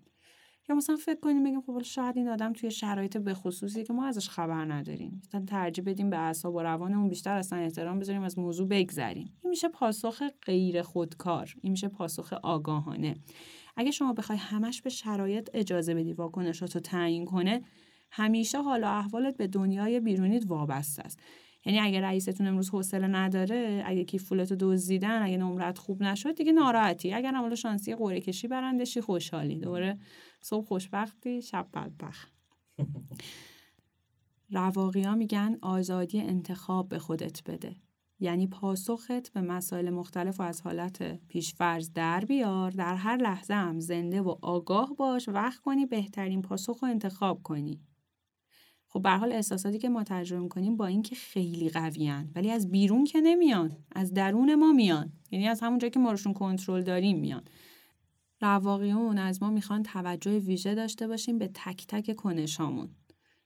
یا 0.68 0.76
مثلا 0.76 0.96
فکر 0.96 1.20
کنیم 1.20 1.44
بگیم 1.44 1.60
خب 1.60 1.82
شاید 1.82 2.16
این 2.16 2.28
آدم 2.28 2.52
توی 2.52 2.70
شرایط 2.70 3.16
به 3.16 3.34
خصوصی 3.34 3.84
که 3.84 3.92
ما 3.92 4.06
ازش 4.06 4.28
خبر 4.28 4.64
نداریم. 4.64 5.22
مثلا 5.26 5.44
ترجیح 5.44 5.84
بدیم 5.84 6.10
به 6.10 6.18
اعصاب 6.18 6.54
و 6.54 6.62
روانمون 6.62 7.08
بیشتر 7.08 7.36
اصلا 7.36 7.58
احترام 7.58 7.98
بذاریم 7.98 8.22
از 8.22 8.38
موضوع 8.38 8.68
بگذریم. 8.68 9.32
این 9.42 9.50
میشه 9.50 9.68
پاسخ 9.68 10.22
غیر 10.42 10.82
خودکار. 10.82 11.54
این 11.62 11.70
میشه 11.70 11.88
پاسخ 11.88 12.32
آگاهانه. 12.32 13.14
اگه 13.76 13.90
شما 13.90 14.12
بخوای 14.12 14.38
همش 14.38 14.82
به 14.82 14.90
شرایط 14.90 15.50
اجازه 15.54 15.94
بدی 15.94 16.12
واکنشاتو 16.12 16.80
تعیین 16.80 17.24
کنه 17.24 17.62
همیشه 18.10 18.62
حال 18.62 18.84
و 18.84 18.86
احوالت 18.86 19.36
به 19.36 19.46
دنیای 19.46 20.00
بیرونیت 20.00 20.44
وابسته 20.46 21.02
است. 21.02 21.20
یعنی 21.64 21.80
اگه 21.80 22.00
رئیستون 22.00 22.46
امروز 22.46 22.70
حوصله 22.70 23.06
نداره 23.06 23.82
اگه 23.86 24.04
کیفولتو 24.04 24.56
دزدیدن 24.60 25.22
اگه 25.22 25.36
نمرت 25.36 25.78
خوب 25.78 26.02
نشد 26.02 26.34
دیگه 26.34 26.52
ناراحتی. 26.52 27.12
اگر 27.12 27.34
هم 27.34 27.54
شانسی 27.54 27.94
قرعه 27.94 28.20
کشی 28.20 28.48
برندشی 28.48 29.00
خوشحالی. 29.00 29.58
دوره 29.58 29.98
صبح 30.40 30.66
خوشبختی 30.66 31.42
شب 31.42 31.68
بدبخت. 31.74 32.32
رواقی 34.50 35.14
میگن 35.14 35.58
آزادی 35.62 36.20
انتخاب 36.20 36.88
به 36.88 36.98
خودت 36.98 37.42
بده. 37.46 37.76
یعنی 38.20 38.46
پاسخت 38.46 39.32
به 39.32 39.40
مسائل 39.40 39.90
مختلف 39.90 40.40
و 40.40 40.42
از 40.42 40.60
حالت 40.60 41.26
پیشفرز 41.28 41.92
در 41.92 42.24
بیار 42.24 42.70
در 42.70 42.94
هر 42.94 43.16
لحظه 43.16 43.54
هم 43.54 43.80
زنده 43.80 44.22
و 44.22 44.36
آگاه 44.42 44.94
باش 44.98 45.28
وقت 45.28 45.60
کنی 45.60 45.86
بهترین 45.86 46.42
پاسخ 46.42 46.82
رو 46.82 46.88
انتخاب 46.88 47.42
کنی. 47.42 47.80
خب 48.92 49.02
به 49.02 49.10
حال 49.10 49.32
احساساتی 49.32 49.78
که 49.78 49.88
ما 49.88 50.04
تجربه 50.04 50.48
کنیم 50.48 50.76
با 50.76 50.86
اینکه 50.86 51.16
خیلی 51.16 51.68
قویان 51.68 52.30
ولی 52.34 52.50
از 52.50 52.70
بیرون 52.70 53.04
که 53.04 53.20
نمیان 53.20 53.76
از 53.92 54.14
درون 54.14 54.54
ما 54.54 54.72
میان. 54.72 55.12
یعنی 55.30 55.48
از 55.48 55.60
همون 55.60 55.78
جایی 55.78 55.90
که 55.90 55.98
ما 55.98 56.10
روشون 56.10 56.32
کنترل 56.32 56.82
داریم 56.82 57.18
میان. 57.18 57.42
رواقیون 58.40 59.18
از 59.18 59.42
ما 59.42 59.50
می‌خوان 59.50 59.82
توجه 59.82 60.38
ویژه 60.38 60.74
داشته 60.74 61.08
باشیم 61.08 61.38
به 61.38 61.50
تک 61.54 61.86
تک 61.86 62.16
کنشامون 62.16 62.88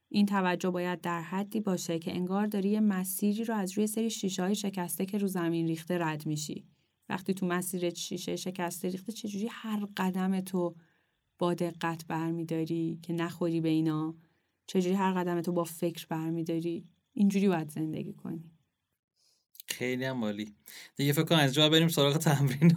این 0.09 0.27
توجه 0.27 0.71
باید 0.71 1.01
در 1.01 1.21
حدی 1.23 1.61
باشه 1.61 1.99
که 1.99 2.15
انگار 2.15 2.47
داری 2.47 2.69
یه 2.69 2.81
مسیری 2.81 3.45
رو 3.45 3.55
از 3.55 3.73
روی 3.73 3.87
سری 3.87 4.11
شیشه 4.11 4.43
های 4.43 4.55
شکسته 4.55 5.07
که 5.07 5.19
رو 5.19 5.27
زمین 5.27 5.67
ریخته 5.67 5.99
رد 5.99 6.27
میشی. 6.27 6.67
وقتی 7.09 7.35
تو 7.35 7.47
مسیر 7.47 7.95
شیشه 7.95 8.37
شکسته 8.37 8.89
ریخته 8.89 9.13
چجوری 9.13 9.49
هر 9.51 9.87
قدم 9.97 10.41
تو 10.41 10.75
با 11.39 11.55
دقت 11.55 12.07
برمیداری 12.07 12.99
که 13.03 13.13
نخوری 13.13 13.61
به 13.61 13.69
اینا؟ 13.69 14.15
چجوری 14.67 14.95
هر 14.95 15.13
قدم 15.13 15.41
تو 15.41 15.53
با 15.53 15.65
فکر 15.65 16.07
برمیداری؟ 16.07 16.85
اینجوری 17.13 17.49
باید 17.49 17.71
زندگی 17.71 18.13
کنی. 18.13 18.51
خیلی 19.69 20.05
هم 20.05 20.17
مالی 20.17 20.55
دیگه 20.97 21.13
فکر 21.13 21.25
کنم 21.25 21.39
از 21.39 21.55
جا 21.55 21.69
بریم 21.69 21.89
سراغ 21.89 22.17
تمرین. 22.17 22.73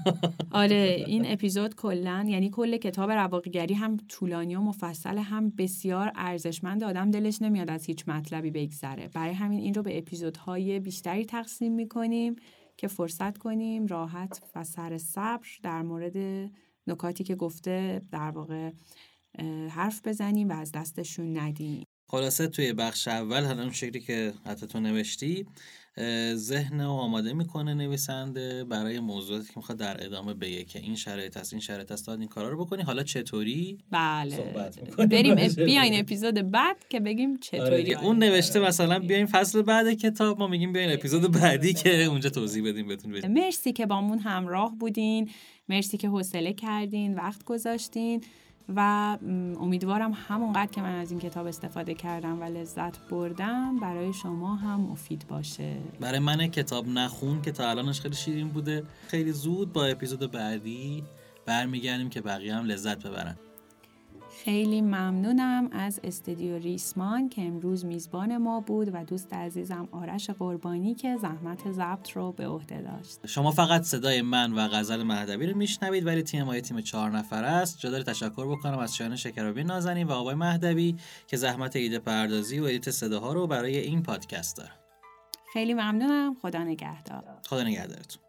آره 0.52 1.04
این 1.08 1.26
اپیزود 1.26 1.76
کلا 1.76 2.26
یعنی 2.30 2.50
کل 2.50 2.78
کتاب 2.78 3.12
رواقیگری 3.12 3.74
هم 3.74 3.98
طولانی 3.98 4.56
و 4.56 4.62
مفصل 4.62 5.18
هم 5.18 5.50
بسیار 5.50 6.12
ارزشمند. 6.16 6.84
آدم 6.84 7.12
دلش 7.12 7.42
نمیاد 7.42 7.70
از 7.70 7.86
هیچ 7.86 8.08
مطلبی 8.08 8.52
بگذره. 8.52 9.08
برای 9.08 9.34
همین 9.34 9.60
این 9.60 9.74
رو 9.74 9.84
به 9.84 9.98
اپیزودهای 9.98 10.80
بیشتری 10.80 11.26
تقسیم 11.26 11.74
می‌کنیم 11.74 12.36
که 12.78 12.88
فرصت 12.88 13.38
کنیم 13.38 13.86
راحت 13.86 14.42
و 14.56 14.64
سر 14.64 14.98
صبر 14.98 15.48
در 15.64 15.82
مورد 15.82 16.50
نکاتی 16.88 17.24
که 17.24 17.36
گفته 17.36 18.02
در 18.12 18.32
واقع 18.32 18.72
حرف 19.70 20.08
بزنیم 20.08 20.50
و 20.50 20.54
از 20.54 20.72
دستشون 20.72 21.38
ندیم 21.38 21.84
خلاصه 22.10 22.48
توی 22.48 22.74
بخش 22.74 23.08
اول 23.08 23.46
حالا 23.46 23.62
اون 23.62 23.72
شکلی 23.72 24.00
که 24.00 24.34
حتی 24.46 24.68
تو 24.68 24.80
نوشتی 24.80 25.46
ذهن 26.34 26.82
رو 26.82 26.90
آماده 26.90 27.34
می‌کنه 27.34 27.74
نویسنده 27.74 28.64
برای 28.64 29.00
موضوعاتی 29.00 29.46
که 29.48 29.54
می‌خواد 29.56 29.78
در 29.78 30.06
ادامه 30.06 30.34
بگه 30.34 30.64
که 30.64 30.80
این 30.80 30.96
شرایط 30.96 31.38
هست 31.38 31.54
این 31.54 31.60
شرایط 31.60 31.92
هست 31.92 32.10
این 32.10 32.28
کارا 32.28 32.50
رو 32.50 32.66
بکنی. 32.66 32.84
حالا 32.84 33.04
چطوری؟ 33.04 33.78
بله. 33.92 34.56
بریم 34.98 35.36
بیاین 35.66 36.00
اپیزود 36.00 36.52
بعد 36.52 36.88
که 36.90 37.00
بگیم 37.00 37.38
چطوری 37.38 37.96
آره 37.96 38.06
اون 38.06 38.18
نوشته 38.18 38.60
مثلا 38.60 39.00
بیاین 39.00 39.26
فصل 39.26 39.62
بعد 39.62 39.94
کتاب 39.94 40.40
ما 40.40 40.48
میگیم 40.48 40.74
بیاین 40.74 40.94
اپیزود 40.94 41.32
بعدی 41.32 41.74
که 41.74 42.04
اونجا 42.04 42.30
توضیح 42.30 42.70
بدیم 42.70 42.88
بهتون 42.88 43.12
بدیم. 43.12 43.32
مرسی 43.32 43.74
که 43.74 43.86
بامون 43.86 44.20
همراه 44.20 44.76
بودین. 44.80 45.30
مرسی 45.70 45.98
که 45.98 46.08
حوصله 46.10 46.54
کردین 46.54 47.16
وقت 47.16 47.44
گذاشتین. 47.44 48.24
و 48.76 49.18
امیدوارم 49.60 50.12
همونقدر 50.28 50.72
که 50.72 50.82
من 50.82 51.00
از 51.00 51.12
این 51.12 51.20
کتاب 51.20 51.48
استفاده 51.48 51.94
کردم 51.94 52.42
و 52.42 52.44
لذت 52.44 53.10
بردم 53.10 53.80
برای 53.80 54.14
شما 54.14 54.56
هم 54.56 54.80
مفید 54.80 55.26
باشه. 55.28 55.78
برای 56.00 56.20
من 56.20 56.48
کتاب 56.48 56.88
نخون 56.88 57.42
که 57.42 57.52
تا 57.52 57.70
الانش 57.70 58.02
خیلی 58.02 58.16
شیرین 58.16 58.50
بوده. 58.50 58.84
خیلی 59.08 59.32
زود 59.32 59.74
با 59.74 59.86
اپیزود 59.86 60.32
بعدی 60.32 61.04
برمیگردیم 61.46 62.10
که 62.10 62.22
بقیه 62.22 62.56
هم 62.56 62.66
لذت 62.66 63.08
ببرن. 63.08 63.38
خیلی 64.48 64.82
ممنونم 64.82 65.70
از 65.72 66.00
استدیو 66.04 66.58
ریسمان 66.58 67.30
که 67.30 67.42
امروز 67.42 67.86
میزبان 67.86 68.38
ما 68.38 68.60
بود 68.60 68.90
و 68.94 69.04
دوست 69.04 69.34
عزیزم 69.34 69.88
آرش 69.92 70.30
قربانی 70.30 70.96
که 70.96 71.18
زحمت 71.18 71.72
ضبط 71.72 72.12
رو 72.12 72.32
به 72.32 72.48
عهده 72.48 72.82
داشت. 72.82 73.28
شما 73.28 73.52
فقط 73.52 73.82
صدای 73.82 74.22
من 74.22 74.54
و 74.54 74.68
غزل 74.68 75.04
مهدوی 75.04 75.48
رو 75.48 75.58
میشنوید 75.58 76.06
ولی 76.06 76.22
تیم 76.22 76.44
ما 76.44 76.60
تیم 76.60 76.82
چهار 76.82 77.12
نفر 77.12 77.44
است. 77.44 77.80
جا 77.80 78.04
تشکر 78.04 78.48
بکنم 78.52 78.80
از 78.80 78.96
شایان 78.96 79.16
شکرابی 79.16 79.64
نازنین 79.64 80.08
و 80.08 80.12
آقای 80.12 80.36
مهدوی 80.36 80.96
که 81.28 81.38
زحمت 81.38 81.76
ایده 81.76 82.00
پردازی 82.00 82.60
و 82.60 82.64
ادیت 82.64 82.92
صداها 82.92 83.34
رو 83.34 83.48
برای 83.48 83.78
این 83.78 84.04
پادکست 84.04 84.58
دارن. 84.58 84.76
خیلی 85.54 85.74
ممنونم. 85.74 86.36
خدا 86.42 86.64
نگهدار. 86.64 87.24
خدا 87.46 87.64
نگهدارتون. 87.64 88.27